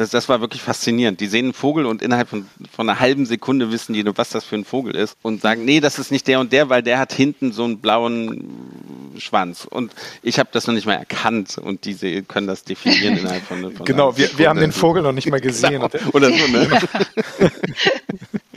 Das, 0.00 0.10
das 0.10 0.28
war 0.28 0.40
wirklich 0.40 0.62
faszinierend. 0.62 1.20
Die 1.20 1.26
sehen 1.26 1.46
einen 1.46 1.52
Vogel 1.52 1.84
und 1.84 2.00
innerhalb 2.00 2.28
von, 2.28 2.46
von 2.72 2.88
einer 2.88 3.00
halben 3.00 3.26
Sekunde 3.26 3.72
wissen 3.72 3.92
die, 3.92 4.04
was 4.16 4.30
das 4.30 4.44
für 4.44 4.54
ein 4.54 4.64
Vogel 4.64 4.94
ist 4.94 5.16
und 5.20 5.42
sagen, 5.42 5.64
nee, 5.64 5.80
das 5.80 5.98
ist 5.98 6.10
nicht 6.10 6.26
der 6.28 6.40
und 6.40 6.52
der, 6.52 6.68
weil 6.68 6.82
der 6.82 6.98
hat 6.98 7.12
hinten 7.12 7.52
so 7.52 7.64
einen 7.64 7.80
blauen 7.80 9.14
Schwanz. 9.18 9.66
Und 9.68 9.92
ich 10.22 10.38
habe 10.38 10.48
das 10.52 10.66
noch 10.66 10.74
nicht 10.74 10.86
mal 10.86 10.94
erkannt 10.94 11.58
und 11.58 11.84
diese 11.84 12.22
können 12.22 12.46
das 12.46 12.64
definieren 12.64 13.18
innerhalb 13.18 13.42
von, 13.42 13.72
von 13.76 13.84
Genau, 13.84 14.16
wir, 14.16 14.30
wir 14.38 14.48
haben 14.48 14.60
den 14.60 14.72
Vogel 14.72 15.02
noch 15.02 15.12
nicht 15.12 15.28
mal 15.28 15.40
gesehen. 15.42 15.82
Genau. 15.82 15.90
Oder 16.12 16.30
so, 16.30 16.46
ne? 16.46 16.80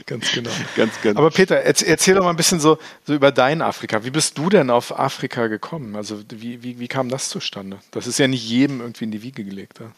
Ganz 0.06 0.32
genau. 0.32 0.50
Ganz 0.76 1.00
genau. 1.00 1.20
Aber 1.20 1.30
Peter, 1.30 1.62
erzähl 1.62 2.14
doch 2.14 2.24
mal 2.24 2.30
ein 2.30 2.36
bisschen 2.36 2.60
so, 2.60 2.78
so 3.06 3.14
über 3.14 3.32
dein 3.32 3.62
Afrika. 3.62 4.04
Wie 4.04 4.10
bist 4.10 4.38
du 4.38 4.50
denn 4.50 4.70
auf 4.70 4.98
Afrika 4.98 5.46
gekommen? 5.46 5.96
Also 5.96 6.22
wie, 6.28 6.62
wie, 6.62 6.78
wie 6.78 6.88
kam 6.88 7.08
das 7.08 7.28
zustande? 7.28 7.78
Das 7.90 8.06
ist 8.06 8.18
ja 8.18 8.28
nicht 8.28 8.46
jedem 8.46 8.80
irgendwie 8.80 9.04
in 9.04 9.10
die 9.10 9.22
Wiege 9.22 9.44
gelegt. 9.44 9.80
Ja? 9.80 9.90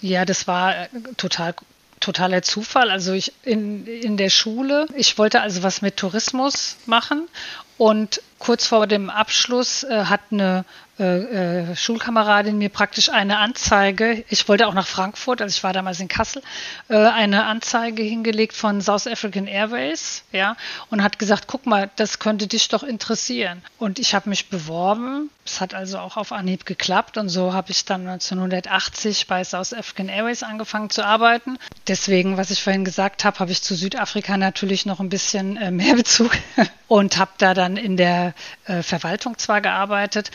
Ja, 0.00 0.24
das 0.24 0.46
war 0.46 0.76
äh, 0.76 0.88
total 1.16 1.54
totaler 2.00 2.42
Zufall. 2.42 2.90
Also 2.90 3.12
ich 3.12 3.32
in, 3.42 3.86
in 3.86 4.16
der 4.16 4.30
Schule, 4.30 4.86
ich 4.94 5.18
wollte 5.18 5.40
also 5.40 5.64
was 5.64 5.82
mit 5.82 5.96
Tourismus 5.96 6.76
machen 6.86 7.28
und 7.76 8.22
kurz 8.38 8.66
vor 8.66 8.86
dem 8.86 9.10
Abschluss 9.10 9.82
äh, 9.82 10.04
hat 10.04 10.20
eine 10.30 10.64
äh, 10.98 11.70
äh, 11.70 11.76
Schulkameradin 11.76 12.58
mir 12.58 12.70
praktisch 12.70 13.08
eine 13.08 13.38
Anzeige, 13.38 14.24
ich 14.28 14.48
wollte 14.48 14.66
auch 14.66 14.74
nach 14.74 14.86
Frankfurt, 14.86 15.40
also 15.40 15.54
ich 15.54 15.62
war 15.62 15.72
damals 15.72 16.00
in 16.00 16.08
Kassel, 16.08 16.42
äh, 16.88 16.96
eine 16.96 17.44
Anzeige 17.44 18.02
hingelegt 18.02 18.52
von 18.52 18.80
South 18.80 19.06
African 19.06 19.46
Airways, 19.46 20.24
ja, 20.32 20.56
und 20.90 21.04
hat 21.04 21.20
gesagt, 21.20 21.44
guck 21.46 21.66
mal, 21.66 21.88
das 21.94 22.18
könnte 22.18 22.48
dich 22.48 22.68
doch 22.68 22.82
interessieren. 22.82 23.62
Und 23.78 24.00
ich 24.00 24.12
habe 24.12 24.28
mich 24.28 24.48
beworben, 24.48 25.30
es 25.44 25.60
hat 25.60 25.72
also 25.72 25.98
auch 25.98 26.16
auf 26.16 26.32
Anhieb 26.32 26.66
geklappt 26.66 27.16
und 27.16 27.28
so 27.28 27.52
habe 27.52 27.70
ich 27.70 27.84
dann 27.84 28.06
1980 28.08 29.28
bei 29.28 29.44
South 29.44 29.72
African 29.72 30.08
Airways 30.08 30.42
angefangen 30.42 30.90
zu 30.90 31.04
arbeiten. 31.04 31.58
Deswegen, 31.86 32.36
was 32.36 32.50
ich 32.50 32.62
vorhin 32.62 32.84
gesagt 32.84 33.24
habe, 33.24 33.38
habe 33.38 33.52
ich 33.52 33.62
zu 33.62 33.76
Südafrika 33.76 34.36
natürlich 34.36 34.84
noch 34.84 34.98
ein 34.98 35.08
bisschen 35.08 35.76
mehr 35.76 35.94
Bezug 35.94 36.32
und 36.88 37.16
habe 37.18 37.30
da 37.38 37.54
dann 37.54 37.76
in 37.76 37.96
der 37.96 38.34
Verwaltung 38.82 39.38
zwar 39.38 39.60
gearbeitet, 39.60 40.30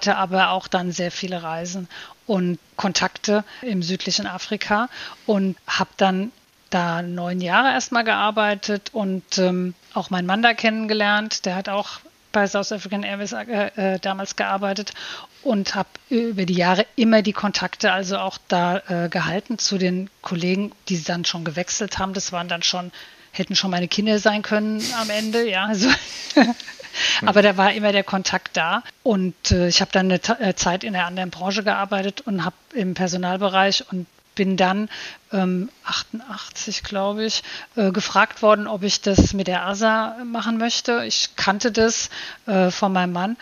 hatte 0.00 0.16
aber 0.16 0.52
auch 0.52 0.66
dann 0.66 0.92
sehr 0.92 1.10
viele 1.10 1.42
Reisen 1.42 1.86
und 2.26 2.58
Kontakte 2.76 3.44
im 3.60 3.82
südlichen 3.82 4.26
Afrika 4.26 4.88
und 5.26 5.58
habe 5.66 5.90
dann 5.98 6.32
da 6.70 7.02
neun 7.02 7.42
Jahre 7.42 7.72
erstmal 7.72 8.04
gearbeitet 8.04 8.88
und 8.94 9.36
ähm, 9.36 9.74
auch 9.92 10.08
meinen 10.08 10.24
Mann 10.24 10.40
da 10.40 10.54
kennengelernt. 10.54 11.44
Der 11.44 11.54
hat 11.54 11.68
auch 11.68 12.00
bei 12.32 12.46
South 12.46 12.72
African 12.72 13.02
Airways 13.02 13.32
äh, 13.32 13.94
äh, 13.94 13.98
damals 13.98 14.36
gearbeitet 14.36 14.94
und 15.42 15.74
habe 15.74 15.90
über 16.08 16.46
die 16.46 16.54
Jahre 16.54 16.86
immer 16.96 17.20
die 17.20 17.34
Kontakte 17.34 17.92
also 17.92 18.16
auch 18.16 18.38
da 18.48 18.78
äh, 18.88 19.10
gehalten 19.10 19.58
zu 19.58 19.76
den 19.76 20.08
Kollegen, 20.22 20.72
die 20.88 21.02
dann 21.04 21.26
schon 21.26 21.44
gewechselt 21.44 21.98
haben. 21.98 22.14
Das 22.14 22.32
waren 22.32 22.48
dann 22.48 22.62
schon, 22.62 22.90
hätten 23.32 23.54
schon 23.54 23.70
meine 23.70 23.88
Kinder 23.88 24.18
sein 24.18 24.40
können 24.40 24.82
am 24.98 25.10
Ende, 25.10 25.46
ja. 25.46 25.66
Also 25.66 25.90
Aber 27.24 27.42
da 27.42 27.56
war 27.56 27.72
immer 27.72 27.92
der 27.92 28.04
Kontakt 28.04 28.56
da. 28.56 28.82
Und 29.02 29.50
äh, 29.50 29.68
ich 29.68 29.80
habe 29.80 29.90
dann 29.92 30.06
eine 30.06 30.20
äh, 30.40 30.54
Zeit 30.54 30.84
in 30.84 30.94
einer 30.94 31.06
anderen 31.06 31.30
Branche 31.30 31.62
gearbeitet 31.62 32.22
und 32.22 32.44
habe 32.44 32.56
im 32.74 32.94
Personalbereich 32.94 33.84
und 33.90 34.06
bin 34.34 34.56
dann 34.56 34.88
ähm, 35.32 35.68
88, 35.84 36.82
glaube 36.82 37.24
ich, 37.24 37.42
äh, 37.76 37.90
gefragt 37.90 38.42
worden, 38.42 38.66
ob 38.66 38.82
ich 38.82 39.00
das 39.00 39.34
mit 39.34 39.48
der 39.48 39.66
ASA 39.66 40.16
machen 40.24 40.56
möchte. 40.56 41.04
Ich 41.04 41.36
kannte 41.36 41.72
das 41.72 42.10
äh, 42.46 42.70
von 42.70 42.92
meinem 42.92 43.12
Mann, 43.12 43.36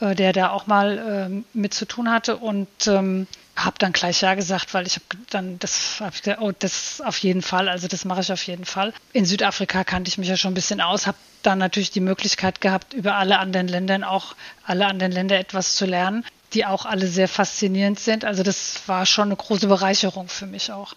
äh, 0.00 0.14
der 0.14 0.32
da 0.32 0.50
auch 0.50 0.66
mal 0.66 1.26
ähm, 1.30 1.44
mit 1.52 1.74
zu 1.74 1.86
tun 1.86 2.10
hatte 2.10 2.36
und 2.36 2.68
ähm, 2.86 3.26
habe 3.56 3.76
dann 3.78 3.92
gleich 3.92 4.22
ja 4.22 4.34
gesagt, 4.34 4.72
weil 4.74 4.86
ich 4.86 4.96
habe 4.96 5.04
dann 5.30 5.58
das 5.58 6.00
hab 6.00 6.14
ich 6.14 6.22
gesagt, 6.22 6.40
oh, 6.40 6.52
das 6.58 7.00
auf 7.04 7.18
jeden 7.18 7.42
Fall, 7.42 7.68
also 7.68 7.86
das 7.86 8.04
mache 8.04 8.20
ich 8.22 8.32
auf 8.32 8.46
jeden 8.46 8.64
Fall. 8.64 8.92
In 9.12 9.24
Südafrika 9.24 9.84
kannte 9.84 10.08
ich 10.08 10.18
mich 10.18 10.28
ja 10.28 10.36
schon 10.36 10.52
ein 10.52 10.54
bisschen 10.54 10.80
aus, 10.80 11.06
habe 11.06 11.18
dann 11.42 11.58
natürlich 11.58 11.90
die 11.90 12.00
Möglichkeit 12.00 12.60
gehabt, 12.60 12.94
über 12.94 13.16
alle 13.16 13.38
anderen 13.38 13.68
Länder 13.68 14.08
auch 14.08 14.34
alle 14.64 14.86
anderen 14.86 15.12
Länder 15.12 15.38
etwas 15.38 15.76
zu 15.76 15.86
lernen, 15.86 16.24
die 16.54 16.64
auch 16.64 16.86
alle 16.86 17.06
sehr 17.06 17.28
faszinierend 17.28 18.00
sind. 18.00 18.24
Also 18.24 18.42
das 18.42 18.82
war 18.86 19.06
schon 19.06 19.28
eine 19.28 19.36
große 19.36 19.68
Bereicherung 19.68 20.28
für 20.28 20.46
mich 20.46 20.72
auch. 20.72 20.94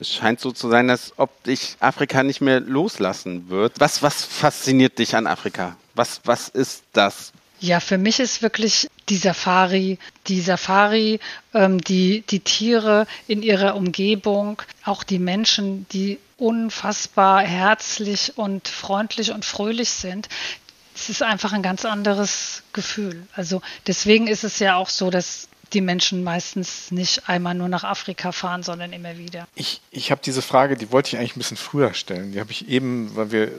Es 0.00 0.12
scheint 0.12 0.40
so 0.40 0.50
zu 0.52 0.68
sein, 0.68 0.90
als 0.90 1.12
ob 1.16 1.44
dich 1.44 1.76
Afrika 1.80 2.22
nicht 2.22 2.40
mehr 2.40 2.60
loslassen 2.60 3.48
wird. 3.48 3.78
Was, 3.78 4.02
was 4.02 4.24
fasziniert 4.24 4.98
dich 4.98 5.14
an 5.14 5.26
Afrika? 5.26 5.76
Was, 5.94 6.20
was 6.24 6.48
ist 6.48 6.82
das? 6.92 7.32
Ja, 7.64 7.80
für 7.80 7.96
mich 7.96 8.20
ist 8.20 8.42
wirklich 8.42 8.90
die 9.08 9.16
Safari, 9.16 9.98
die 10.26 10.42
Safari, 10.42 11.18
ähm, 11.54 11.80
die, 11.80 12.20
die 12.28 12.40
Tiere 12.40 13.06
in 13.26 13.42
ihrer 13.42 13.74
Umgebung, 13.74 14.60
auch 14.84 15.02
die 15.02 15.18
Menschen, 15.18 15.86
die 15.88 16.18
unfassbar 16.36 17.40
herzlich 17.40 18.36
und 18.36 18.68
freundlich 18.68 19.30
und 19.30 19.46
fröhlich 19.46 19.88
sind. 19.88 20.28
Es 20.94 21.08
ist 21.08 21.22
einfach 21.22 21.54
ein 21.54 21.62
ganz 21.62 21.86
anderes 21.86 22.62
Gefühl. 22.74 23.26
Also 23.34 23.62
deswegen 23.86 24.26
ist 24.26 24.44
es 24.44 24.58
ja 24.58 24.76
auch 24.76 24.90
so, 24.90 25.08
dass 25.08 25.48
die 25.72 25.80
Menschen 25.80 26.22
meistens 26.22 26.90
nicht 26.90 27.30
einmal 27.30 27.54
nur 27.54 27.70
nach 27.70 27.84
Afrika 27.84 28.32
fahren, 28.32 28.62
sondern 28.62 28.92
immer 28.92 29.16
wieder. 29.16 29.48
Ich, 29.54 29.80
ich 29.90 30.10
habe 30.10 30.20
diese 30.22 30.42
Frage, 30.42 30.76
die 30.76 30.92
wollte 30.92 31.08
ich 31.08 31.16
eigentlich 31.16 31.36
ein 31.36 31.38
bisschen 31.38 31.56
früher 31.56 31.94
stellen. 31.94 32.32
Die 32.32 32.40
habe 32.40 32.50
ich 32.50 32.68
eben, 32.68 33.16
weil 33.16 33.32
wir 33.32 33.52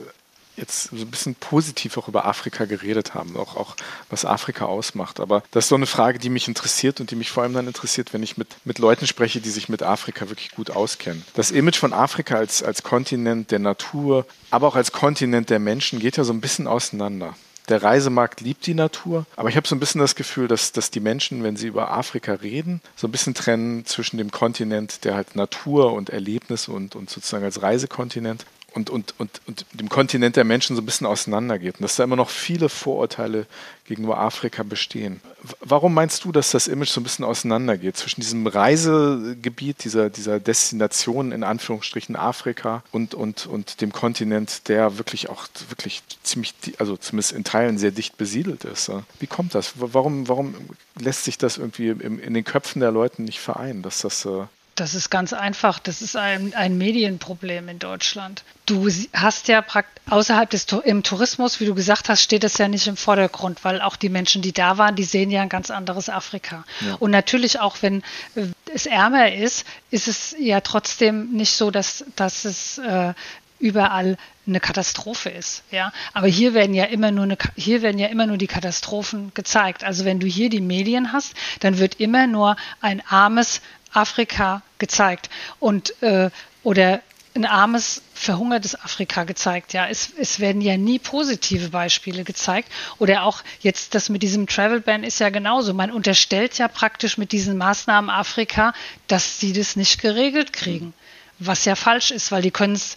jetzt 0.57 0.89
so 0.89 0.95
ein 0.95 1.11
bisschen 1.11 1.35
positiv 1.35 1.97
auch 1.97 2.07
über 2.07 2.25
Afrika 2.25 2.65
geredet 2.65 3.13
haben, 3.13 3.35
auch, 3.37 3.55
auch 3.55 3.75
was 4.09 4.25
Afrika 4.25 4.65
ausmacht. 4.65 5.19
Aber 5.19 5.43
das 5.51 5.65
ist 5.65 5.69
so 5.69 5.75
eine 5.75 5.85
Frage, 5.85 6.19
die 6.19 6.29
mich 6.29 6.47
interessiert 6.47 6.99
und 6.99 7.11
die 7.11 7.15
mich 7.15 7.31
vor 7.31 7.43
allem 7.43 7.53
dann 7.53 7.67
interessiert, 7.67 8.13
wenn 8.13 8.23
ich 8.23 8.37
mit, 8.37 8.47
mit 8.65 8.79
Leuten 8.79 9.07
spreche, 9.07 9.41
die 9.41 9.49
sich 9.49 9.69
mit 9.69 9.83
Afrika 9.83 10.29
wirklich 10.29 10.51
gut 10.51 10.71
auskennen. 10.71 11.23
Das 11.33 11.51
Image 11.51 11.77
von 11.77 11.93
Afrika 11.93 12.35
als, 12.35 12.63
als 12.63 12.83
Kontinent 12.83 13.51
der 13.51 13.59
Natur, 13.59 14.25
aber 14.51 14.67
auch 14.67 14.75
als 14.75 14.91
Kontinent 14.91 15.49
der 15.49 15.59
Menschen 15.59 15.99
geht 15.99 16.17
ja 16.17 16.23
so 16.23 16.33
ein 16.33 16.41
bisschen 16.41 16.67
auseinander. 16.67 17.35
Der 17.67 17.81
Reisemarkt 17.81 18.41
liebt 18.41 18.67
die 18.67 18.75
Natur, 18.75 19.25
aber 19.35 19.49
ich 19.49 19.57
habe 19.57 19.67
so 19.67 19.75
ein 19.75 19.79
bisschen 19.79 19.99
das 19.99 20.15
Gefühl, 20.15 20.47
dass, 20.47 20.71
dass 20.71 20.91
die 20.91 20.99
Menschen, 20.99 21.41
wenn 21.43 21.57
sie 21.57 21.65
über 21.65 21.91
Afrika 21.91 22.33
reden, 22.33 22.79
so 22.95 23.07
ein 23.07 23.11
bisschen 23.11 23.33
trennen 23.33 23.85
zwischen 23.85 24.17
dem 24.17 24.29
Kontinent, 24.29 25.03
der 25.03 25.15
halt 25.15 25.35
Natur 25.35 25.93
und 25.93 26.11
Erlebnis 26.11 26.67
und, 26.67 26.95
und 26.95 27.09
sozusagen 27.09 27.43
als 27.43 27.63
Reisekontinent 27.63 28.45
und, 28.75 28.89
und, 28.89 29.15
und, 29.17 29.41
und 29.47 29.65
dem 29.73 29.89
Kontinent 29.89 30.35
der 30.35 30.43
Menschen 30.43 30.75
so 30.75 30.81
ein 30.81 30.85
bisschen 30.85 31.07
auseinandergeht 31.07 31.75
und 31.75 31.83
dass 31.83 31.95
da 31.95 32.03
immer 32.03 32.17
noch 32.17 32.29
viele 32.29 32.67
Vorurteile 32.67 33.47
gegenüber 33.85 34.19
Afrika 34.19 34.63
bestehen. 34.63 35.21
Warum 35.61 35.93
meinst 35.93 36.25
du, 36.25 36.31
dass 36.31 36.51
das 36.51 36.67
Image 36.67 36.89
so 36.89 36.99
ein 36.99 37.03
bisschen 37.03 37.23
auseinandergeht 37.23 37.95
zwischen 37.95 38.19
diesem 38.19 38.45
Reisegebiet, 38.47 39.83
dieser, 39.83 40.09
dieser 40.09 40.39
Destination 40.39 41.31
in 41.31 41.43
Anführungsstrichen 41.43 42.15
Afrika 42.15 42.83
und, 42.91 43.13
und, 43.13 43.45
und 43.45 43.79
dem 43.79 43.93
Kontinent, 43.93 44.67
der 44.67 44.97
wirklich 44.97 45.29
auch 45.29 45.47
wirklich 45.69 46.03
ziemlich, 46.23 46.53
also 46.77 46.97
zumindest 46.97 47.31
in 47.31 47.43
Teilen 47.43 47.77
sehr 47.77 47.91
dicht 47.91 48.17
besiedelt 48.17 48.65
ist? 48.65 48.91
Wie 49.19 49.27
kommt 49.27 49.55
das? 49.55 49.73
Warum, 49.75 50.27
warum 50.27 50.55
lässt 50.99 51.23
sich 51.23 51.37
das 51.37 51.57
irgendwie 51.57 51.89
in 51.89 52.33
den 52.33 52.43
Köpfen 52.43 52.81
der 52.81 52.91
Leute 52.91 53.21
nicht 53.21 53.39
vereinen, 53.39 53.83
dass 53.83 54.01
das 54.01 54.25
äh, 54.25 54.43
das 54.75 54.93
ist 54.93 55.09
ganz 55.09 55.31
einfach. 55.31 55.79
Das 55.79 56.01
ist 56.01 56.17
ein, 56.17 56.53
ein 56.53 56.77
Medienproblem 56.77 57.69
in 57.69 57.79
Deutschland. 57.79 58.43
Du 58.65 58.89
hast 59.13 59.47
ja 59.47 59.63
außerhalb 60.09 60.49
des 60.49 60.65
im 60.83 61.01
Tourismus, 61.01 61.61
wie 61.61 61.65
du 61.65 61.73
gesagt 61.73 62.09
hast, 62.09 62.21
steht 62.21 62.43
das 62.43 62.57
ja 62.57 62.67
nicht 62.67 62.87
im 62.87 62.97
Vordergrund, 62.97 63.63
weil 63.63 63.81
auch 63.81 63.95
die 63.95 64.09
Menschen, 64.09 64.41
die 64.41 64.51
da 64.51 64.77
waren, 64.77 64.95
die 64.95 65.03
sehen 65.03 65.31
ja 65.31 65.41
ein 65.41 65.49
ganz 65.49 65.71
anderes 65.71 66.09
Afrika. 66.09 66.65
Ja. 66.81 66.95
Und 66.95 67.11
natürlich 67.11 67.59
auch, 67.61 67.77
wenn 67.81 68.03
äh, 68.35 68.47
es 68.73 68.85
ärmer 68.85 69.31
ist, 69.31 69.65
ist 69.91 70.09
es 70.09 70.35
ja 70.37 70.59
trotzdem 70.59 71.31
nicht 71.31 71.53
so, 71.53 71.71
dass, 71.71 72.03
dass 72.17 72.43
es 72.43 72.77
äh, 72.79 73.13
überall 73.59 74.17
eine 74.45 74.59
Katastrophe 74.59 75.29
ist, 75.29 75.63
ja. 75.71 75.91
Aber 76.13 76.27
hier 76.27 76.53
werden 76.53 76.75
ja 76.75 76.83
immer 76.85 77.11
nur 77.11 77.23
eine, 77.23 77.37
hier 77.55 77.81
werden 77.81 77.97
ja 77.97 78.07
immer 78.07 78.27
nur 78.27 78.37
die 78.37 78.47
Katastrophen 78.47 79.31
gezeigt. 79.33 79.83
Also 79.83 80.05
wenn 80.05 80.19
du 80.19 80.27
hier 80.27 80.49
die 80.49 80.61
Medien 80.61 81.13
hast, 81.13 81.33
dann 81.61 81.79
wird 81.79 81.99
immer 81.99 82.27
nur 82.27 82.57
ein 82.81 83.01
armes 83.07 83.61
Afrika 83.95 84.61
gezeigt 84.77 85.29
und 85.59 86.01
äh, 86.01 86.29
oder 86.63 87.01
ein 87.35 87.45
armes, 87.45 88.01
verhungertes 88.13 88.79
Afrika 88.79 89.25
gezeigt. 89.25 89.73
Ja, 89.73 89.87
es, 89.87 90.11
es 90.17 90.39
werden 90.39 90.61
ja 90.61 90.77
nie 90.77 90.99
positive 90.99 91.69
Beispiele 91.69 92.23
gezeigt. 92.23 92.71
Oder 92.97 93.23
auch 93.23 93.43
jetzt 93.59 93.93
das 93.93 94.09
mit 94.09 94.23
diesem 94.23 94.47
Travel 94.47 94.79
Ban 94.79 95.03
ist 95.03 95.19
ja 95.19 95.29
genauso. 95.29 95.73
Man 95.73 95.91
unterstellt 95.91 96.57
ja 96.57 96.67
praktisch 96.69 97.17
mit 97.17 97.33
diesen 97.33 97.57
Maßnahmen 97.57 98.09
Afrika, 98.09 98.73
dass 99.07 99.39
sie 99.39 99.51
das 99.51 99.75
nicht 99.75 100.01
geregelt 100.01 100.53
kriegen. 100.53 100.93
Was 101.37 101.65
ja 101.65 101.75
falsch 101.75 102.11
ist, 102.11 102.31
weil 102.31 102.41
die 102.41 102.51
können 102.51 102.75
es 102.75 102.95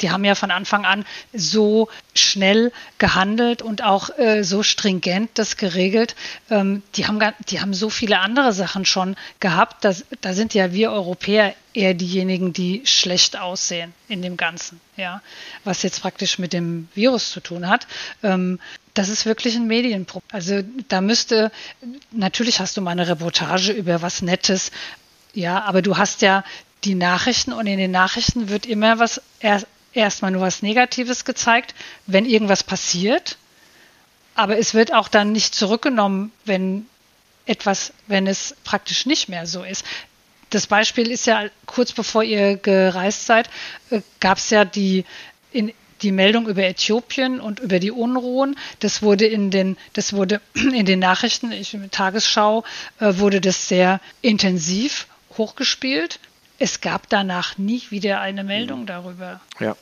die 0.00 0.10
haben 0.10 0.24
ja 0.24 0.34
von 0.34 0.50
Anfang 0.50 0.84
an 0.84 1.04
so 1.32 1.88
schnell 2.14 2.72
gehandelt 2.98 3.62
und 3.62 3.82
auch 3.82 4.10
äh, 4.18 4.42
so 4.42 4.62
stringent 4.62 5.30
das 5.34 5.56
geregelt. 5.56 6.16
Ähm, 6.50 6.82
die, 6.96 7.06
haben, 7.06 7.20
die 7.48 7.60
haben 7.60 7.74
so 7.74 7.90
viele 7.90 8.18
andere 8.18 8.52
Sachen 8.52 8.84
schon 8.84 9.16
gehabt. 9.40 9.84
Das, 9.84 10.04
da 10.20 10.32
sind 10.32 10.54
ja 10.54 10.72
wir 10.72 10.92
Europäer 10.92 11.54
eher 11.72 11.94
diejenigen, 11.94 12.52
die 12.52 12.82
schlecht 12.84 13.38
aussehen 13.38 13.92
in 14.08 14.22
dem 14.22 14.36
Ganzen. 14.36 14.80
Ja, 14.96 15.22
was 15.64 15.82
jetzt 15.82 16.02
praktisch 16.02 16.38
mit 16.38 16.52
dem 16.52 16.88
Virus 16.94 17.30
zu 17.30 17.40
tun 17.40 17.68
hat. 17.68 17.86
Ähm, 18.22 18.60
das 18.94 19.08
ist 19.08 19.26
wirklich 19.26 19.56
ein 19.56 19.66
Medienproblem. 19.66 20.28
Also 20.32 20.62
da 20.88 21.00
müsste, 21.00 21.50
natürlich 22.12 22.60
hast 22.60 22.76
du 22.76 22.80
mal 22.80 22.92
eine 22.92 23.08
Reportage 23.08 23.72
über 23.72 24.02
was 24.02 24.22
Nettes, 24.22 24.70
ja, 25.32 25.62
aber 25.64 25.82
du 25.82 25.96
hast 25.96 26.22
ja 26.22 26.44
die 26.84 26.94
Nachrichten 26.94 27.52
und 27.52 27.66
in 27.66 27.78
den 27.78 27.90
Nachrichten 27.90 28.48
wird 28.48 28.66
immer 28.66 28.98
was 28.98 29.20
erstmal 29.94 30.30
nur 30.30 30.42
was 30.42 30.62
Negatives 30.62 31.24
gezeigt, 31.24 31.74
wenn 32.06 32.26
irgendwas 32.26 32.62
passiert. 32.62 33.38
Aber 34.34 34.58
es 34.58 34.74
wird 34.74 34.92
auch 34.92 35.08
dann 35.08 35.32
nicht 35.32 35.54
zurückgenommen, 35.54 36.32
wenn 36.44 36.86
etwas, 37.46 37.92
wenn 38.06 38.26
es 38.26 38.56
praktisch 38.64 39.06
nicht 39.06 39.28
mehr 39.28 39.46
so 39.46 39.62
ist. 39.62 39.84
Das 40.50 40.66
Beispiel 40.66 41.10
ist 41.10 41.26
ja 41.26 41.48
kurz 41.66 41.92
bevor 41.92 42.22
ihr 42.22 42.56
gereist 42.56 43.26
seid, 43.26 43.50
äh, 43.90 44.00
gab 44.20 44.38
es 44.38 44.50
ja 44.50 44.64
die, 44.64 45.04
in, 45.52 45.72
die 46.02 46.12
Meldung 46.12 46.48
über 46.48 46.62
Äthiopien 46.62 47.40
und 47.40 47.60
über 47.60 47.78
die 47.78 47.90
Unruhen. 47.90 48.56
Das 48.80 49.02
wurde 49.02 49.26
in 49.26 49.50
den, 49.50 49.76
das 49.94 50.12
wurde 50.12 50.40
in 50.54 50.86
den 50.86 50.98
Nachrichten, 50.98 51.52
ich, 51.52 51.76
Tagesschau, 51.90 52.64
äh, 53.00 53.14
wurde 53.16 53.40
das 53.40 53.68
sehr 53.68 54.00
intensiv 54.20 55.06
hochgespielt. 55.36 56.20
Es 56.58 56.80
gab 56.80 57.08
danach 57.08 57.58
nie 57.58 57.82
wieder 57.90 58.20
eine 58.20 58.44
Meldung 58.44 58.82
mhm. 58.82 58.86
darüber. 58.86 59.40
Ja. 59.58 59.76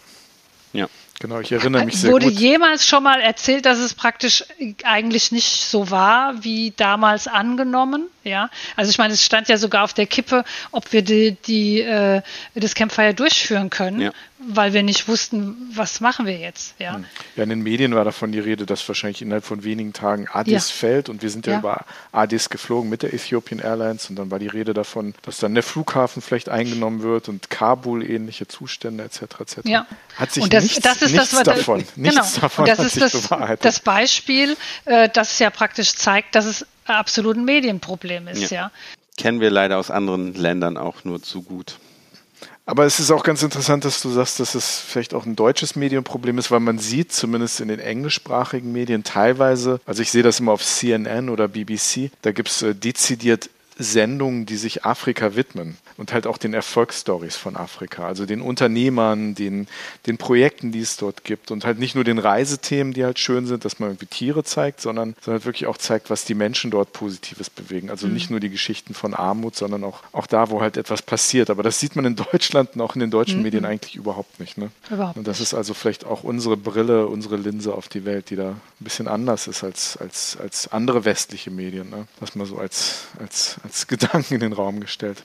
Ja. 0.72 0.88
Genau, 1.22 1.38
ich 1.38 1.52
erinnere 1.52 1.84
mich 1.84 2.00
sehr 2.00 2.10
Wurde 2.10 2.26
gut. 2.26 2.34
Wurde 2.34 2.44
jemals 2.44 2.84
schon 2.84 3.04
mal 3.04 3.20
erzählt, 3.20 3.64
dass 3.64 3.78
es 3.78 3.94
praktisch 3.94 4.44
eigentlich 4.82 5.30
nicht 5.30 5.64
so 5.64 5.88
war, 5.88 6.42
wie 6.42 6.72
damals 6.76 7.28
angenommen? 7.28 8.08
Ja, 8.24 8.50
also 8.74 8.90
ich 8.90 8.98
meine, 8.98 9.14
es 9.14 9.24
stand 9.24 9.48
ja 9.48 9.56
sogar 9.56 9.84
auf 9.84 9.94
der 9.94 10.06
Kippe, 10.06 10.44
ob 10.72 10.92
wir 10.92 11.02
die, 11.02 11.36
die 11.46 11.80
äh, 11.80 12.22
das 12.54 12.74
Campfire 12.74 13.14
durchführen 13.14 13.70
können, 13.70 14.00
ja. 14.00 14.12
Weil 14.48 14.72
wir 14.72 14.82
nicht 14.82 15.08
wussten, 15.08 15.56
was 15.74 16.00
machen 16.00 16.26
wir 16.26 16.36
jetzt. 16.36 16.74
Ja. 16.78 16.94
Hm. 16.94 17.04
ja, 17.36 17.42
in 17.42 17.48
den 17.48 17.62
Medien 17.62 17.94
war 17.94 18.04
davon 18.04 18.32
die 18.32 18.40
Rede, 18.40 18.66
dass 18.66 18.86
wahrscheinlich 18.88 19.22
innerhalb 19.22 19.44
von 19.44 19.64
wenigen 19.64 19.92
Tagen 19.92 20.28
Addis 20.30 20.70
ja. 20.70 20.74
fällt 20.74 21.08
und 21.08 21.22
wir 21.22 21.30
sind 21.30 21.46
ja, 21.46 21.54
ja, 21.54 21.58
über 21.58 21.84
Addis 22.12 22.50
geflogen 22.50 22.90
mit 22.90 23.02
der 23.02 23.14
Ethiopian 23.14 23.60
Airlines 23.60 24.10
und 24.10 24.16
dann 24.16 24.30
war 24.30 24.38
die 24.38 24.48
Rede 24.48 24.74
davon, 24.74 25.14
dass 25.22 25.38
dann 25.38 25.54
der 25.54 25.62
Flughafen 25.62 26.22
vielleicht 26.22 26.48
eingenommen 26.48 27.02
wird 27.02 27.28
und 27.28 27.50
Kabul 27.50 28.08
ähnliche 28.08 28.48
Zustände 28.48 29.04
etc. 29.04 29.22
etc. 29.40 29.58
Ja. 29.64 29.86
Hat 30.16 30.32
sich 30.32 30.42
und 30.42 30.52
das, 30.52 30.64
nichts, 30.64 30.80
das 30.80 31.02
ist 31.02 31.12
nichts 31.12 31.30
das, 31.30 31.42
davon, 31.42 31.80
das, 31.80 31.96
nichts 31.96 32.16
genau. 32.16 32.40
davon 32.40 32.68
und 32.68 32.78
das 32.78 32.96
ist 32.96 33.00
das, 33.00 33.58
das 33.60 33.80
Beispiel, 33.80 34.56
äh, 34.84 35.08
das 35.08 35.38
ja 35.38 35.50
praktisch 35.50 35.94
zeigt, 35.94 36.34
dass 36.34 36.46
es 36.46 36.66
absolut 36.84 37.36
ein 37.36 37.44
Medienproblem 37.44 38.28
ist, 38.28 38.50
ja. 38.50 38.62
ja. 38.62 38.70
Kennen 39.16 39.40
wir 39.40 39.50
leider 39.50 39.78
aus 39.78 39.90
anderen 39.90 40.34
Ländern 40.34 40.76
auch 40.76 41.04
nur 41.04 41.22
zu 41.22 41.42
gut. 41.42 41.76
Aber 42.64 42.84
es 42.84 43.00
ist 43.00 43.10
auch 43.10 43.24
ganz 43.24 43.42
interessant, 43.42 43.84
dass 43.84 44.00
du 44.02 44.10
sagst, 44.10 44.38
dass 44.38 44.54
es 44.54 44.78
vielleicht 44.78 45.14
auch 45.14 45.26
ein 45.26 45.34
deutsches 45.34 45.74
Medienproblem 45.74 46.38
ist, 46.38 46.50
weil 46.52 46.60
man 46.60 46.78
sieht, 46.78 47.12
zumindest 47.12 47.60
in 47.60 47.68
den 47.68 47.80
englischsprachigen 47.80 48.70
Medien 48.70 49.02
teilweise, 49.02 49.80
also 49.84 50.00
ich 50.00 50.12
sehe 50.12 50.22
das 50.22 50.38
immer 50.38 50.52
auf 50.52 50.62
CNN 50.62 51.28
oder 51.28 51.48
BBC, 51.48 52.10
da 52.22 52.30
gibt 52.30 52.50
es 52.50 52.62
äh, 52.62 52.74
dezidiert 52.74 53.50
Sendungen, 53.78 54.46
die 54.46 54.56
sich 54.56 54.84
Afrika 54.84 55.34
widmen 55.34 55.76
und 55.96 56.12
halt 56.12 56.26
auch 56.26 56.38
den 56.38 56.54
Erfolgsstories 56.54 57.36
von 57.36 57.56
Afrika, 57.56 58.06
also 58.06 58.26
den 58.26 58.40
Unternehmern, 58.40 59.34
den, 59.34 59.66
den 60.06 60.18
Projekten, 60.18 60.72
die 60.72 60.80
es 60.80 60.96
dort 60.96 61.24
gibt 61.24 61.50
und 61.50 61.64
halt 61.64 61.78
nicht 61.78 61.94
nur 61.94 62.04
den 62.04 62.18
Reisethemen, 62.18 62.92
die 62.92 63.04
halt 63.04 63.18
schön 63.18 63.46
sind, 63.46 63.64
dass 63.64 63.78
man 63.78 63.90
irgendwie 63.90 64.06
Tiere 64.06 64.44
zeigt, 64.44 64.80
sondern, 64.80 65.14
sondern 65.20 65.40
halt 65.40 65.46
wirklich 65.46 65.66
auch 65.66 65.78
zeigt, 65.78 66.10
was 66.10 66.24
die 66.24 66.34
Menschen 66.34 66.70
dort 66.70 66.92
Positives 66.92 67.50
bewegen. 67.50 67.90
Also 67.90 68.06
mhm. 68.06 68.14
nicht 68.14 68.30
nur 68.30 68.40
die 68.40 68.50
Geschichten 68.50 68.94
von 68.94 69.14
Armut, 69.14 69.56
sondern 69.56 69.84
auch, 69.84 70.02
auch 70.12 70.26
da, 70.26 70.50
wo 70.50 70.60
halt 70.60 70.76
etwas 70.76 71.02
passiert. 71.02 71.50
Aber 71.50 71.62
das 71.62 71.80
sieht 71.80 71.96
man 71.96 72.04
in 72.04 72.16
Deutschland 72.16 72.70
und 72.74 72.80
auch 72.80 72.94
in 72.94 73.00
den 73.00 73.10
deutschen 73.10 73.38
mhm. 73.38 73.42
Medien 73.42 73.64
eigentlich 73.64 73.96
überhaupt 73.96 74.40
nicht. 74.40 74.58
Ne? 74.58 74.70
Überhaupt 74.90 75.16
und 75.16 75.26
das 75.26 75.40
ist 75.40 75.54
also 75.54 75.74
vielleicht 75.74 76.04
auch 76.04 76.24
unsere 76.24 76.56
Brille, 76.56 77.06
unsere 77.06 77.36
Linse 77.36 77.74
auf 77.74 77.88
die 77.88 78.04
Welt, 78.04 78.30
die 78.30 78.36
da 78.36 78.50
ein 78.50 78.60
bisschen 78.80 79.08
anders 79.08 79.46
ist 79.46 79.64
als, 79.64 79.96
als, 79.96 80.36
als 80.40 80.68
andere 80.68 81.04
westliche 81.04 81.50
Medien. 81.50 81.90
Ne? 81.90 82.06
Das 82.20 82.34
mal 82.34 82.46
so 82.46 82.58
als, 82.58 83.06
als, 83.18 83.56
als 83.62 83.86
Gedanken 83.92 84.34
in 84.34 84.40
den 84.40 84.52
Raum 84.52 84.80
gestellt. 84.80 85.22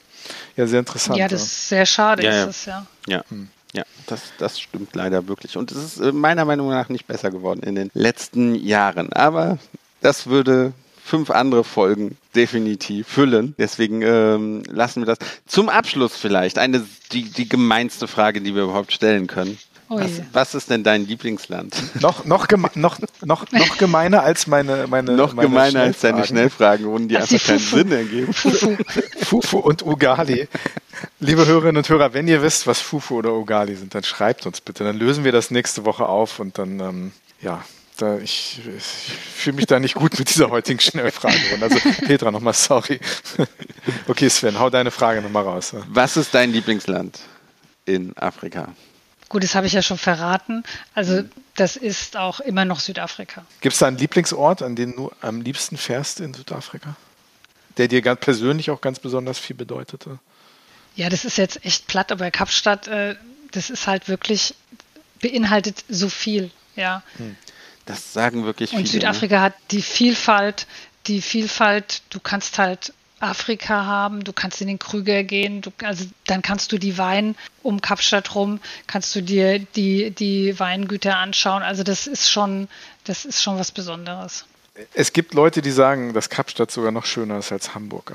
Ja, 0.56 0.68
sehr 0.68 0.80
interessant. 0.80 1.18
Ja, 1.18 1.28
das 1.28 1.44
ist 1.44 1.70
sehr 1.70 1.86
schade, 1.86 2.24
ja, 2.24 2.44
ist 2.44 2.50
es, 2.50 2.66
ja. 2.66 2.86
Ja. 3.08 3.24
Hm. 3.30 3.50
Ja, 3.74 3.84
das, 4.08 4.22
das 4.38 4.60
stimmt 4.60 4.96
leider 4.96 5.28
wirklich. 5.28 5.58
Und 5.58 5.72
es 5.72 5.78
ist 5.78 6.00
äh, 6.00 6.12
meiner 6.12 6.46
Meinung 6.46 6.70
nach 6.70 6.90
nicht 6.90 7.06
besser 7.06 7.32
geworden 7.32 7.62
in 7.64 7.76
den 7.76 7.92
letzten 7.94 8.56
Jahren. 8.56 9.12
Aber 9.14 9.60
das 10.02 10.28
würde 10.28 10.74
fünf 11.04 11.32
andere 11.32 11.64
Folgen 11.64 12.18
definitiv 12.36 13.08
füllen. 13.08 13.56
Deswegen 13.58 14.02
ähm, 14.02 14.64
lassen 14.70 15.02
wir 15.02 15.06
das. 15.06 15.18
Zum 15.46 15.70
Abschluss 15.70 16.16
vielleicht 16.16 16.58
eine 16.58 16.86
die, 17.12 17.24
die 17.24 17.48
gemeinste 17.48 18.08
Frage, 18.08 18.42
die 18.42 18.56
wir 18.56 18.64
überhaupt 18.64 18.92
stellen 18.92 19.28
können. 19.28 19.58
Oh 19.90 19.98
was, 19.98 20.22
was, 20.34 20.54
ist 20.54 20.70
denn 20.70 20.84
dein 20.84 21.08
Lieblingsland? 21.08 21.76
Noch, 22.02 22.26
noch, 22.26 22.48
geme 22.50 22.70
noch, 22.76 23.00
noch, 23.22 23.52
noch 23.52 23.78
gemeiner 23.78 24.22
als 24.22 24.46
meine, 24.46 24.86
meine 24.88 25.14
Noch 25.14 25.34
meine 25.34 25.48
gemeiner 25.48 25.82
als 25.82 26.02
deine 26.02 26.26
Schnellfragen, 26.26 27.08
die 27.08 27.18
einfach 27.18 27.42
keinen 27.42 27.60
Sinn 27.60 27.92
ergeben. 27.92 28.34
Fufu. 28.34 28.78
Fufu 29.22 29.58
und 29.60 29.86
Ugali. 29.86 30.50
Liebe 31.20 31.46
Hörerinnen 31.46 31.78
und 31.78 31.88
Hörer, 31.88 32.14
wenn 32.14 32.28
ihr 32.28 32.42
wisst, 32.42 32.68
was 32.68 32.82
Fufu 32.82 33.16
oder 33.18 33.34
Ugali 33.34 33.76
sind, 33.76 33.96
dann 33.96 34.04
schreibt 34.04 34.46
uns 34.46 34.60
bitte. 34.60 34.84
Dann 34.84 34.98
lösen 34.98 35.24
wir 35.24 35.32
das 35.32 35.52
nächste 35.52 35.86
Woche 35.86 36.06
auf 36.06 36.40
und 36.40 36.58
dann, 36.58 36.80
ähm, 36.80 37.12
ja, 37.42 37.64
da, 37.98 38.18
ich, 38.18 38.60
ich 38.78 38.84
fühle 38.84 39.56
mich 39.56 39.66
da 39.68 39.80
nicht 39.80 39.96
gut 39.96 40.20
mit 40.20 40.30
dieser 40.30 40.50
heutigen 40.50 40.80
Schnellfrage. 40.80 41.38
Also 41.62 41.80
Petra, 42.06 42.30
nochmal 42.30 42.54
sorry. 42.54 43.00
Okay, 44.08 44.30
Sven, 44.30 44.60
hau 44.60 44.70
deine 44.70 44.92
Frage 44.92 45.22
nochmal 45.22 45.44
raus. 45.44 45.74
Was 45.88 46.18
ist 46.18 46.34
dein 46.34 46.52
Lieblingsland 46.52 47.20
in 47.86 48.16
Afrika? 48.18 48.74
Gut, 49.30 49.44
das 49.44 49.56
habe 49.56 49.68
ich 49.68 49.74
ja 49.74 49.82
schon 49.82 49.98
verraten. 49.98 50.64
Also 50.94 51.24
das 51.56 51.76
ist 51.76 52.16
auch 52.16 52.40
immer 52.40 52.66
noch 52.66 52.80
Südafrika. 52.80 53.46
Gibt 53.62 53.74
es 53.74 53.80
da 53.80 53.88
einen 53.88 53.98
Lieblingsort, 53.98 54.62
an 54.62 54.76
den 54.76 54.96
du 54.96 55.12
am 55.22 55.42
liebsten 55.42 55.78
fährst 55.78 56.20
in 56.20 56.34
Südafrika? 56.34 56.96
Der 57.76 57.88
dir 57.88 58.02
ganz 58.02 58.22
persönlich 58.22 58.72
auch 58.72 58.80
ganz 58.80 59.00
besonders 59.00 59.38
viel 59.38 59.56
bedeutete? 59.56 60.20
Ja, 60.96 61.10
das 61.10 61.26
ist 61.26 61.38
jetzt 61.38 61.64
echt 61.66 61.88
platt, 61.88 62.12
aber 62.12 62.32
Kapstadt, 62.32 62.88
äh, 62.88 63.16
das 63.52 63.70
ist 63.70 63.86
halt 63.86 64.08
wirklich, 64.08 64.56
beinhaltet 65.22 65.84
so 65.90 66.10
viel, 66.10 66.50
ja. 66.76 67.04
Hm. 67.18 67.36
Das 67.86 68.14
sagen 68.14 68.46
wirklich 68.46 68.72
viele. 68.72 68.82
Und 68.82 68.88
Südafrika 68.88 69.36
ne? 69.36 69.42
hat 69.42 69.54
die 69.72 69.82
Vielfalt, 69.82 70.68
die 71.08 71.22
Vielfalt, 71.22 72.02
du 72.10 72.20
kannst 72.20 72.58
halt 72.58 72.94
Afrika 73.20 73.86
haben, 73.86 74.24
du 74.24 74.34
kannst 74.34 74.62
in 74.62 74.68
den 74.68 74.80
Krüger 74.80 75.24
gehen, 75.24 75.62
du, 75.62 75.72
also 75.84 76.06
dann 76.26 76.42
kannst 76.42 76.72
du 76.72 76.78
die 76.78 76.98
Wein 76.98 77.36
um 77.64 77.82
Kapstadt 77.82 78.36
rum, 78.36 78.60
kannst 78.86 79.16
du 79.16 79.22
dir 79.22 79.60
die, 79.60 80.12
die 80.12 80.60
Weingüter 80.60 81.18
anschauen. 81.18 81.64
Also 81.64 81.84
das 81.84 82.08
ist 82.08 82.30
schon, 82.30 82.68
das 83.06 83.26
ist 83.26 83.42
schon 83.42 83.58
was 83.58 83.72
Besonderes. 83.72 84.46
Es 84.94 85.14
gibt 85.14 85.34
Leute, 85.34 85.62
die 85.62 85.72
sagen, 85.72 86.14
dass 86.14 86.30
Kapstadt 86.30 86.70
sogar 86.72 86.92
noch 86.92 87.06
schöner 87.06 87.40
ist 87.40 87.52
als 87.52 87.74
Hamburg. 87.74 88.14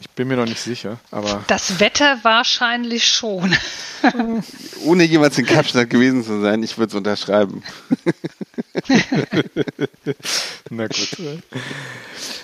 Ich 0.00 0.10
bin 0.10 0.28
mir 0.28 0.36
noch 0.36 0.46
nicht 0.46 0.60
sicher, 0.60 0.98
aber. 1.10 1.44
Das 1.46 1.78
Wetter 1.80 2.18
wahrscheinlich 2.22 3.08
schon. 3.08 3.56
Ohne 4.84 5.04
jemals 5.04 5.38
in 5.38 5.46
Kapstadt 5.46 5.88
gewesen 5.88 6.24
zu 6.24 6.42
sein, 6.42 6.62
ich 6.62 6.76
würde 6.76 6.90
es 6.90 6.94
unterschreiben. 6.94 7.62
Na 10.70 10.88
gut. 10.88 11.16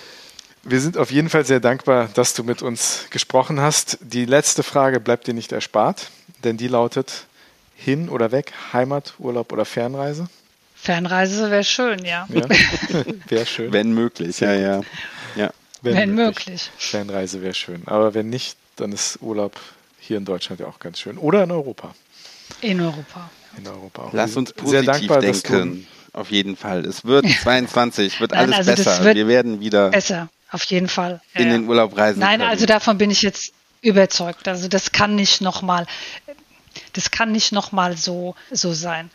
Wir 0.63 0.79
sind 0.79 0.97
auf 0.97 1.11
jeden 1.11 1.29
Fall 1.29 1.43
sehr 1.43 1.59
dankbar, 1.59 2.09
dass 2.13 2.33
du 2.33 2.43
mit 2.43 2.61
uns 2.61 3.07
gesprochen 3.09 3.59
hast. 3.59 3.97
Die 4.01 4.25
letzte 4.25 4.61
Frage 4.61 4.99
bleibt 4.99 5.27
dir 5.27 5.33
nicht 5.33 5.51
erspart, 5.51 6.11
denn 6.43 6.57
die 6.57 6.67
lautet: 6.67 7.25
Hin 7.75 8.09
oder 8.09 8.31
weg, 8.31 8.53
Heimat, 8.71 9.15
Urlaub 9.17 9.51
oder 9.51 9.65
Fernreise? 9.65 10.27
Fernreise 10.75 11.51
wäre 11.51 11.63
schön, 11.63 12.03
ja. 12.05 12.27
ja 12.29 12.49
wäre 13.27 13.45
schön. 13.45 13.71
Wenn 13.71 13.93
möglich, 13.93 14.39
ja, 14.39 14.53
ja. 14.53 14.81
ja. 15.35 15.51
Wenn, 15.81 15.95
wenn 15.95 16.15
möglich. 16.15 16.47
möglich. 16.47 16.71
Fernreise 16.77 17.41
wäre 17.41 17.53
schön. 17.53 17.83
Aber 17.85 18.13
wenn 18.13 18.29
nicht, 18.29 18.57
dann 18.75 18.91
ist 18.91 19.19
Urlaub 19.21 19.59
hier 19.99 20.17
in 20.17 20.25
Deutschland 20.25 20.59
ja 20.59 20.67
auch 20.67 20.79
ganz 20.79 20.99
schön. 20.99 21.17
Oder 21.17 21.43
in 21.43 21.51
Europa. 21.51 21.93
In 22.61 22.81
Europa. 22.81 23.29
In 23.57 23.67
Europa 23.67 24.01
auch. 24.03 24.13
Lass 24.13 24.35
uns 24.35 24.53
positiv 24.53 24.71
Sehr 24.71 24.83
dankbar, 24.83 25.19
denken. 25.21 25.87
Auf 26.13 26.29
jeden 26.29 26.57
Fall. 26.57 26.85
Es 26.85 27.05
wird 27.05 27.25
22, 27.43 28.19
wird 28.19 28.31
Nein, 28.31 28.39
alles 28.53 28.67
also 28.67 28.71
besser. 28.71 29.03
Wird 29.03 29.15
Wir 29.15 29.27
werden 29.27 29.59
wieder. 29.59 29.89
Besser, 29.89 30.29
auf 30.51 30.63
jeden 30.65 30.87
Fall. 30.87 31.21
Ja. 31.33 31.41
In 31.41 31.49
den 31.49 31.67
Urlaub 31.67 31.97
reisen. 31.97 32.19
Nein, 32.19 32.39
können. 32.39 32.49
also 32.49 32.65
davon 32.65 32.97
bin 32.97 33.09
ich 33.09 33.21
jetzt 33.21 33.53
überzeugt. 33.81 34.47
Also 34.47 34.67
das 34.67 34.91
kann 34.91 35.15
nicht 35.15 35.41
nochmal, 35.41 35.87
das 36.93 37.11
kann 37.11 37.31
nicht 37.31 37.51
nochmal 37.51 37.97
so, 37.97 38.35
so 38.51 38.73
sein. 38.73 39.09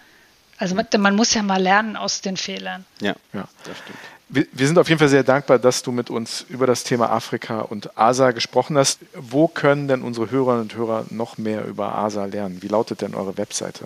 Also 0.59 0.75
man, 0.75 0.87
man, 0.99 1.15
muss 1.15 1.35
ja 1.35 1.43
mal 1.43 1.63
lernen 1.63 1.97
aus 1.97 2.23
den 2.23 2.39
Fehlern. 2.39 2.85
Ja, 3.01 3.15
ja, 3.33 3.47
das 3.65 3.79
stimmt. 3.79 3.99
Wir, 4.29 4.45
wir, 4.51 4.67
sind 4.67 4.77
auf 4.79 4.89
jeden 4.89 4.99
Fall 4.99 5.09
sehr 5.09 5.23
dankbar, 5.23 5.61
dass 5.61 5.83
du 5.83 5.93
mit 5.93 6.11
uns 6.11 6.45
über 6.49 6.67
das 6.67 6.83
Thema 6.83 7.11
Afrika 7.11 7.61
und 7.61 7.97
ASA 7.97 8.33
gesprochen 8.33 8.77
hast. 8.77 8.99
Wo 9.15 9.47
können 9.47 9.87
denn 9.87 10.03
unsere 10.03 10.29
Hörerinnen 10.31 10.63
und 10.63 10.75
Hörer 10.75 11.05
noch 11.11 11.39
mehr 11.39 11.65
über 11.65 11.95
ASA 11.95 12.25
lernen? 12.25 12.61
Wie 12.63 12.69
lautet 12.69 13.03
denn 13.03 13.15
eure 13.15 13.39
Webseite? 13.39 13.85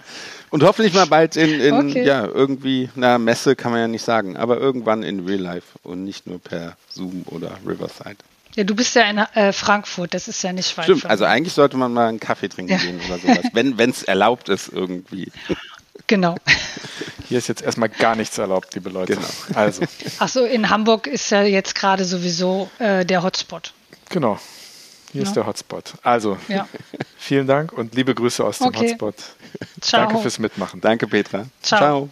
Und 0.50 0.62
hoffentlich 0.62 0.92
mal 0.94 1.06
bald 1.06 1.36
in, 1.36 1.60
in 1.60 1.90
okay. 1.90 2.04
ja, 2.04 2.26
irgendwie, 2.26 2.90
na, 2.94 3.18
Messe 3.18 3.56
kann 3.56 3.72
man 3.72 3.80
ja 3.80 3.88
nicht 3.88 4.04
sagen, 4.04 4.36
aber 4.36 4.58
irgendwann 4.58 5.02
in 5.02 5.26
Real 5.26 5.40
Life 5.40 5.78
und 5.82 6.04
nicht 6.04 6.26
nur 6.26 6.38
per 6.38 6.76
Zoom 6.90 7.24
oder 7.26 7.58
Riverside. 7.66 8.18
Ja, 8.56 8.64
du 8.64 8.74
bist 8.74 8.94
ja 8.94 9.02
in 9.02 9.18
äh, 9.18 9.52
Frankfurt, 9.52 10.14
das 10.14 10.28
ist 10.28 10.42
ja 10.42 10.52
nicht 10.52 10.76
weit. 10.78 10.84
Stimmt, 10.84 11.06
also 11.06 11.24
eigentlich 11.24 11.54
sollte 11.54 11.76
man 11.76 11.92
mal 11.92 12.08
einen 12.08 12.20
Kaffee 12.20 12.48
trinken 12.48 12.72
ja. 12.72 12.78
gehen 12.78 13.00
oder 13.06 13.18
sowas, 13.18 13.50
wenn 13.52 13.90
es 13.90 14.02
erlaubt 14.02 14.48
ist 14.48 14.68
irgendwie. 14.72 15.30
Genau. 16.06 16.34
Hier 17.28 17.38
ist 17.38 17.48
jetzt 17.48 17.62
erstmal 17.62 17.88
gar 17.88 18.14
nichts 18.14 18.36
erlaubt, 18.36 18.74
liebe 18.74 18.90
Leute. 18.90 19.14
Genau. 19.14 19.28
Also. 19.54 19.82
Achso, 20.18 20.44
in 20.44 20.68
Hamburg 20.68 21.06
ist 21.06 21.30
ja 21.30 21.42
jetzt 21.42 21.74
gerade 21.74 22.04
sowieso 22.04 22.68
äh, 22.78 23.06
der 23.06 23.22
Hotspot. 23.22 23.72
Genau. 24.10 24.38
Hier 25.12 25.22
ja. 25.22 25.28
ist 25.28 25.34
der 25.34 25.46
Hotspot. 25.46 25.94
Also, 26.02 26.36
ja. 26.48 26.68
vielen 27.16 27.46
Dank 27.46 27.72
und 27.72 27.94
liebe 27.94 28.14
Grüße 28.14 28.44
aus 28.44 28.58
dem 28.58 28.66
okay. 28.66 28.90
Hotspot. 28.90 29.14
Ciao. 29.80 30.06
Danke 30.06 30.20
fürs 30.20 30.38
Mitmachen. 30.38 30.80
Danke, 30.80 31.06
Petra. 31.06 31.46
Ciao. 31.62 31.78
Ciao. 31.78 32.08